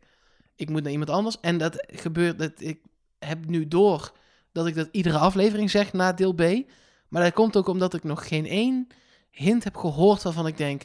Ik 0.56 0.70
moet 0.70 0.82
naar 0.82 0.92
iemand 0.92 1.10
anders. 1.10 1.40
En 1.40 1.58
dat 1.58 1.84
gebeurt. 1.86 2.38
Dat 2.38 2.52
ik 2.56 2.80
heb 3.18 3.46
nu 3.46 3.68
door 3.68 4.12
dat 4.52 4.66
ik 4.66 4.74
dat 4.74 4.88
iedere 4.92 5.18
aflevering 5.18 5.70
zeg 5.70 5.92
na 5.92 6.12
deel 6.12 6.32
B. 6.34 6.42
Maar 7.08 7.22
dat 7.22 7.32
komt 7.32 7.56
ook 7.56 7.68
omdat 7.68 7.94
ik 7.94 8.04
nog 8.04 8.28
geen 8.28 8.46
één 8.46 8.86
hint 9.30 9.64
heb 9.64 9.76
gehoord 9.76 10.22
waarvan 10.22 10.46
ik 10.46 10.56
denk. 10.56 10.82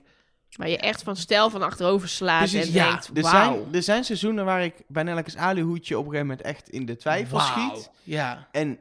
Waar 0.56 0.70
je 0.70 0.78
echt 0.78 1.04
van 1.04 1.16
stijl 1.16 1.50
van 1.50 1.62
achterover 1.62 2.10
slaat 2.10 2.40
Precies, 2.50 2.68
en 2.68 2.74
ja. 2.74 2.90
denkt, 2.90 3.10
er, 3.14 3.24
zijn, 3.30 3.66
er 3.72 3.84
zijn 3.84 4.04
seizoenen 4.04 4.46
waar 4.46 4.64
ik 4.64 4.74
bij 4.88 5.04
Nelke's 5.04 5.36
alihoedje 5.36 5.98
op 5.98 6.06
een 6.06 6.12
gegeven 6.12 6.28
moment 6.30 6.48
echt 6.48 6.70
in 6.70 6.86
de 6.86 6.96
twijfel 6.96 7.40
schiet. 7.40 7.90
Ja. 8.04 8.48
En, 8.52 8.78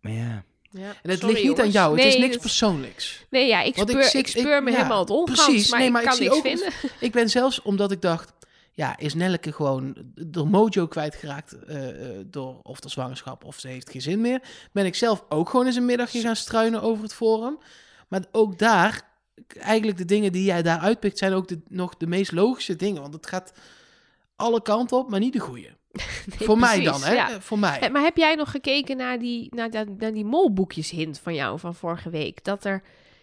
maar 0.00 0.12
ja, 0.12 0.44
Ja, 0.70 0.88
En 1.02 1.10
het 1.10 1.18
sorry, 1.18 1.34
ligt 1.34 1.48
niet 1.48 1.60
aan 1.60 1.70
jou. 1.70 1.96
Het 1.98 2.06
is 2.06 2.16
niks 2.18 2.32
dat- 2.32 2.40
persoonlijks. 2.40 3.24
Nee, 3.30 3.46
ja, 3.46 3.62
ik 3.62 3.76
speur, 3.76 3.98
ik, 3.98 4.02
zit- 4.04 4.14
ik- 4.14 4.26
speur 4.26 4.62
me 4.62 4.70
ja, 4.70 4.76
helemaal 4.76 5.00
het 5.00 5.10
ongans, 5.10 5.44
precies. 5.44 5.70
maar 5.70 5.78
Nee, 5.78 5.86
ik 5.88 5.92
maar 5.94 6.02
ik 6.02 6.08
kan 6.08 6.16
zie 6.16 6.26
niks 6.28 6.36
ook- 6.36 6.46
vinden. 6.46 6.72
Ik 7.00 7.12
ben 7.12 7.30
zelfs 7.30 7.62
omdat 7.62 7.90
ik 7.92 8.00
dacht. 8.02 8.32
Ja, 8.72 8.96
is 8.98 9.14
Nelleke 9.14 9.52
gewoon 9.52 9.96
de 10.14 10.44
mojo 10.44 10.86
kwijtgeraakt 10.86 11.52
eh, 11.64 11.88
eh, 11.88 12.24
door 12.26 12.60
of 12.62 12.80
de 12.80 12.88
zwangerschap 12.88 13.44
of 13.44 13.58
ze 13.58 13.68
heeft 13.68 13.90
geen 13.90 14.00
zin 14.02 14.20
meer. 14.20 14.40
Ben 14.72 14.86
ik 14.86 14.94
zelf 14.94 15.24
ook 15.28 15.48
gewoon 15.50 15.66
eens 15.66 15.76
een 15.76 15.84
middagje 15.86 16.20
gaan 16.20 16.36
struinen 16.36 16.82
over 16.82 17.02
het 17.02 17.14
forum. 17.14 17.58
Maar 18.08 18.24
ook 18.32 18.58
daar, 18.58 19.02
eigenlijk 19.58 19.98
de 19.98 20.04
dingen 20.04 20.32
die 20.32 20.44
jij 20.44 20.62
daar 20.62 20.78
uitpikt, 20.78 21.18
zijn 21.18 21.32
ook 21.32 21.48
de, 21.48 21.60
nog 21.68 21.96
de 21.96 22.06
meest 22.06 22.32
logische 22.32 22.76
dingen. 22.76 23.00
Want 23.02 23.14
het 23.14 23.26
gaat 23.26 23.52
alle 24.36 24.62
kanten 24.62 24.96
op, 24.96 25.10
maar 25.10 25.20
niet 25.20 25.32
de 25.32 25.38
goede. 25.38 25.68
Nee, 26.38 26.46
Voor 26.46 26.58
mij 26.58 26.80
dan, 26.84 27.02
hè? 27.02 27.12
ja. 27.12 27.30
Eh, 27.30 27.40
Voor 27.40 27.58
mij. 27.58 27.90
Maar 27.90 28.02
heb 28.02 28.16
jij 28.16 28.34
nog 28.34 28.50
gekeken 28.50 28.96
naar 28.96 29.18
die, 29.18 29.54
naar, 29.54 29.70
dat- 29.70 29.98
naar 29.98 30.12
die 30.12 30.24
molboekjes 30.24 30.90
hint 30.90 31.18
van 31.18 31.34
jou 31.34 31.58
van 31.58 31.74
vorige 31.74 32.10
week? 32.10 32.44
Dat 32.44 32.64
er 32.64 32.82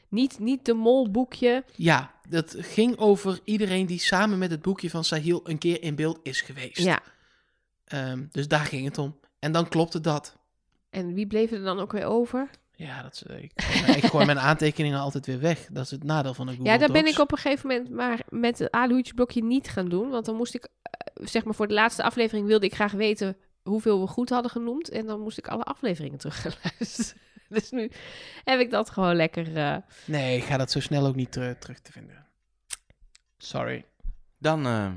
niet, 0.09 0.39
niet 0.39 0.65
de 0.65 0.73
molboekje... 0.73 1.63
Ja, 1.75 2.13
dat 2.29 2.55
ging 2.57 2.97
over 2.97 3.39
iedereen 3.43 3.85
die 3.85 3.99
samen 3.99 4.37
met 4.37 4.51
het 4.51 4.61
boekje 4.61 4.89
van 4.89 5.03
Sahil 5.03 5.41
een 5.43 5.57
keer 5.57 5.81
in 5.83 5.95
beeld 5.95 6.19
is 6.23 6.41
geweest. 6.41 6.77
Ja, 6.77 7.01
Ehm, 7.85 8.23
dus 8.31 8.47
daar 8.47 8.65
ging 8.65 8.85
het 8.85 8.97
om. 8.97 9.19
En 9.39 9.51
dan 9.51 9.69
klopte 9.69 10.01
dat. 10.01 10.37
en 10.89 11.13
wie 11.13 11.27
bleef 11.27 11.51
er 11.51 11.63
dan 11.63 11.79
ook 11.79 11.91
weer 11.91 12.05
over? 12.05 12.49
Ja, 12.75 13.01
dat 13.01 13.13
is, 13.13 13.21
ik, 13.41 13.51
ik 13.95 14.05
gooi 14.05 14.25
mijn 14.25 14.39
aantekeningen 14.49 14.99
altijd 14.99 15.25
weer 15.25 15.39
weg. 15.39 15.67
Dat 15.71 15.83
is 15.85 15.91
het 15.91 16.03
nadeel 16.03 16.33
van 16.33 16.47
een 16.47 16.55
Google 16.55 16.71
ja, 16.71 16.77
daar 16.77 16.91
ben 16.91 17.05
ik 17.05 17.19
op 17.19 17.31
een 17.31 17.37
gegeven 17.37 17.67
moment 17.69 17.89
maar 17.89 18.19
met 18.29 18.59
het 18.59 18.71
aluhoedjesblokje 18.71 19.43
niet 19.43 19.69
gaan 19.69 19.89
doen. 19.89 20.09
Want 20.09 20.25
dan 20.25 20.35
moest 20.35 20.53
ik, 20.55 20.67
eh, 20.81 21.25
zeg 21.25 21.43
maar 21.43 21.53
voor 21.55 21.67
de 21.67 21.73
laatste 21.73 22.03
aflevering 22.03 22.47
wilde 22.47 22.65
ik 22.65 22.73
graag 22.75 22.91
weten 22.91 23.37
hoeveel 23.63 24.01
we 24.01 24.07
goed 24.07 24.29
hadden 24.29 24.51
genoemd. 24.51 24.89
En 24.89 25.05
dan 25.05 25.19
moest 25.21 25.37
ik 25.37 25.47
alle 25.47 25.63
afleveringen 25.63 26.17
terug 26.17 26.41
gaan 26.41 26.51
luisteren. 26.63 27.21
Dus 27.49 27.69
nu 27.71 27.91
heb 28.43 28.59
ik 28.59 28.71
dat 28.71 28.89
gewoon 28.89 29.15
lekker... 29.15 29.55
eh, 29.57 29.75
Nee, 30.05 30.37
ik 30.37 30.43
ga 30.43 30.57
dat 30.57 30.71
zo 30.71 30.79
snel 30.79 31.05
ook 31.05 31.15
niet 31.15 31.31
ter- 31.31 31.57
terug 31.57 31.79
te 31.79 31.91
vinden. 31.91 32.25
Sorry. 33.37 33.85
dan 34.39 34.65
eh, 34.65 34.87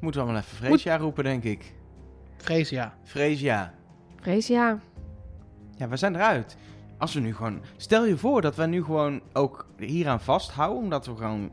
moeten 0.00 0.20
we 0.20 0.26
wel 0.32 0.36
even 0.40 0.56
Freesia 0.56 0.96
roepen, 0.96 1.24
denk 1.24 1.44
ik. 1.44 1.74
Freesia. 2.36 2.94
vrees, 3.04 3.40
ja. 3.40 4.80
Ja, 5.76 5.88
we 5.88 5.96
zijn 5.96 6.14
eruit. 6.14 6.56
Als 6.98 7.14
we 7.14 7.20
nu 7.20 7.34
gewoon... 7.34 7.60
Stel 7.76 8.04
je 8.06 8.16
voor 8.16 8.40
dat 8.42 8.56
we 8.56 8.66
nu 8.66 8.84
gewoon 8.84 9.20
ook 9.32 9.66
hieraan 9.78 10.20
vasthouden, 10.20 10.82
omdat 10.82 11.06
we 11.06 11.16
gewoon 11.16 11.50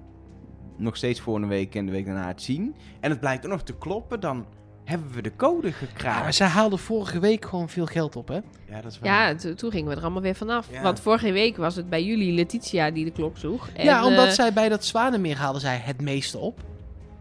nog 0.78 0.96
steeds 0.98 1.20
volgende 1.22 1.48
week 1.48 1.76
en 1.76 1.86
de 1.86 1.92
week 1.92 2.06
daarna 2.06 2.28
het 2.28 2.42
zien. 2.42 2.76
En 3.00 3.10
het 3.10 3.20
blijkt 3.20 3.46
ook 3.46 3.52
nog 3.52 3.62
te 3.64 3.74
kloppen, 3.78 4.20
dan 4.20 4.46
hebben 4.84 5.12
we 5.12 5.22
de 5.22 5.36
code 5.36 5.68
Ja, 5.68 5.74
maar 5.80 5.88
gekraakt. 5.89 6.36
zij 6.36 6.48
haalde 6.48 6.78
vorige 6.78 7.20
week 7.20 7.46
gewoon 7.46 7.70
veel 7.70 7.86
geld 7.86 8.16
op, 8.16 8.28
hè? 8.28 8.39
Ja, 8.70 8.82
dat 8.82 8.92
is 8.92 9.00
waar. 9.00 9.30
Ja, 9.30 9.36
to- 9.36 9.54
toen 9.54 9.72
gingen 9.72 9.89
we 9.89 9.96
er 9.96 10.02
allemaal 10.02 10.22
weer 10.22 10.36
vanaf. 10.36 10.68
Ja. 10.72 10.82
Want 10.82 11.00
vorige 11.00 11.32
week 11.32 11.58
was 11.58 11.76
het 11.76 11.89
bij 11.89 12.04
jullie 12.04 12.34
Letitia 12.34 12.92
die 12.92 13.06
de 13.06 13.12
klok 13.12 13.38
sloeg. 13.38 13.70
En, 13.74 13.84
ja, 13.86 14.06
omdat 14.06 14.26
eh, 14.28 14.32
zij 14.32 14.54
bij 14.54 14.70
dat 14.70 14.86
Zwanenmeer 14.86 15.38
haalden 15.38 15.62
zij 15.62 15.78
het 15.84 16.02
meeste 16.02 16.38
op. 16.38 16.60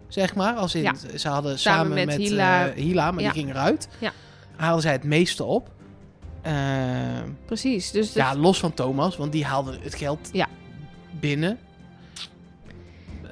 Zeg 0.09 0.35
maar, 0.35 0.55
als 0.55 0.75
in, 0.75 0.83
Ja. 0.83 0.95
ze 1.17 1.29
hadden 1.29 1.59
Samen 1.59 1.81
samen, 1.87 1.95
met 1.95 2.07
met, 2.07 2.17
Hila. 2.29 2.69
eh, 2.69 2.75
Hila, 2.83 3.11
maar 3.11 3.23
Ja. 3.23 3.33
die 3.33 3.41
ging 3.43 3.53
eruit. 3.55 3.89
Ja. 3.99 4.13
Haalden 4.57 4.83
zij 4.83 4.93
het 4.93 5.05
meeste 5.05 5.45
op. 5.45 5.71
Ehm, 6.43 7.29
Precies, 7.47 7.91
dus... 7.91 8.13
ja, 8.13 8.31
dat- 8.33 8.39
los 8.43 8.59
van 8.59 8.75
Thomas, 8.75 9.17
want 9.17 9.33
die 9.33 9.45
haalde 9.45 9.79
het 9.83 9.95
geld 9.95 10.29
Ja. 10.33 10.47
binnen. 11.21 11.59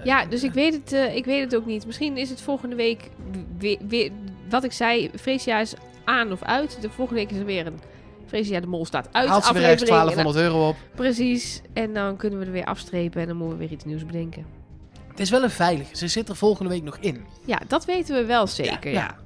Ja, 0.04 0.24
dus 0.26 0.42
ik 0.42 0.52
weet, 0.52 0.72
het, 0.74 0.92
eh, 0.92 1.16
ik 1.16 1.24
weet 1.24 1.40
het 1.44 1.56
ook 1.56 1.66
niet. 1.66 1.86
Misschien 1.86 2.16
is 2.16 2.30
het 2.30 2.40
volgende 2.40 2.76
week 2.76 3.10
weer... 3.58 3.78
weer 3.88 4.10
wat 4.50 4.64
ik 4.64 4.72
zei, 4.72 5.10
Freesia 5.20 5.58
is 5.60 5.74
aan 6.04 6.32
of 6.32 6.42
uit. 6.42 6.78
De 6.80 6.90
volgende 6.90 7.20
week 7.20 7.30
is 7.30 7.38
er 7.38 7.44
weer 7.44 7.66
een... 7.66 7.80
Freesia 8.26 8.60
de 8.60 8.66
Mol 8.66 8.84
staat 8.86 9.08
uit 9.12 9.28
Haalt 9.28 9.44
ze 9.44 9.52
weer 9.52 9.62
ergens 9.62 9.82
aflevering. 9.90 10.16
En 10.18 10.32
1200 10.34 10.44
euro 10.54 10.68
op. 10.68 10.76
Precies. 10.94 11.62
En 11.72 11.94
dan 11.94 12.16
kunnen 12.16 12.38
we 12.38 12.44
er 12.44 12.52
weer 12.52 12.64
afstrepen 12.64 13.20
en 13.20 13.26
dan 13.28 13.36
moeten 13.36 13.58
we 13.58 13.64
weer 13.64 13.72
iets 13.72 13.84
nieuws 13.84 14.04
bedenken. 14.06 14.46
Het 15.08 15.20
is 15.20 15.30
wel 15.30 15.42
een 15.42 15.50
veilige. 15.50 15.96
Ze 15.96 16.08
zit 16.08 16.28
er 16.28 16.36
volgende 16.36 16.70
week 16.70 16.82
nog 16.82 16.96
in. 17.00 17.24
Ja, 17.44 17.60
dat 17.68 17.84
weten 17.84 18.14
we 18.14 18.24
wel 18.24 18.46
zeker. 18.46 18.90
Ja, 18.92 19.00
Ja, 19.00 19.16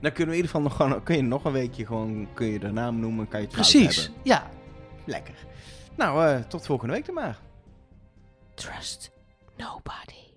Dan 0.00 0.12
kunnen 0.12 0.34
we 0.34 0.40
in 0.40 0.44
ieder 0.44 0.50
geval 0.50 0.60
nog, 0.60 0.76
gewoon, 0.76 1.02
kun 1.02 1.16
je 1.16 1.22
nog 1.22 1.44
een 1.44 1.52
weekje 1.52 1.86
gewoon, 1.86 2.28
kun 2.34 2.46
je 2.46 2.58
de 2.58 2.70
naam 2.72 3.00
noemen, 3.00 3.28
kan 3.28 3.40
je 3.40 3.46
het 3.46 3.54
precies. 3.54 4.10
Ja. 4.22 4.50
Lekker. 5.04 5.34
Nou, 5.96 6.26
eh, 6.26 6.40
tot 6.40 6.66
volgende 6.66 6.94
week 6.94 7.06
dan 7.06 7.14
maar. 7.14 7.38
Trust 8.54 9.10
nobody. 9.56 10.29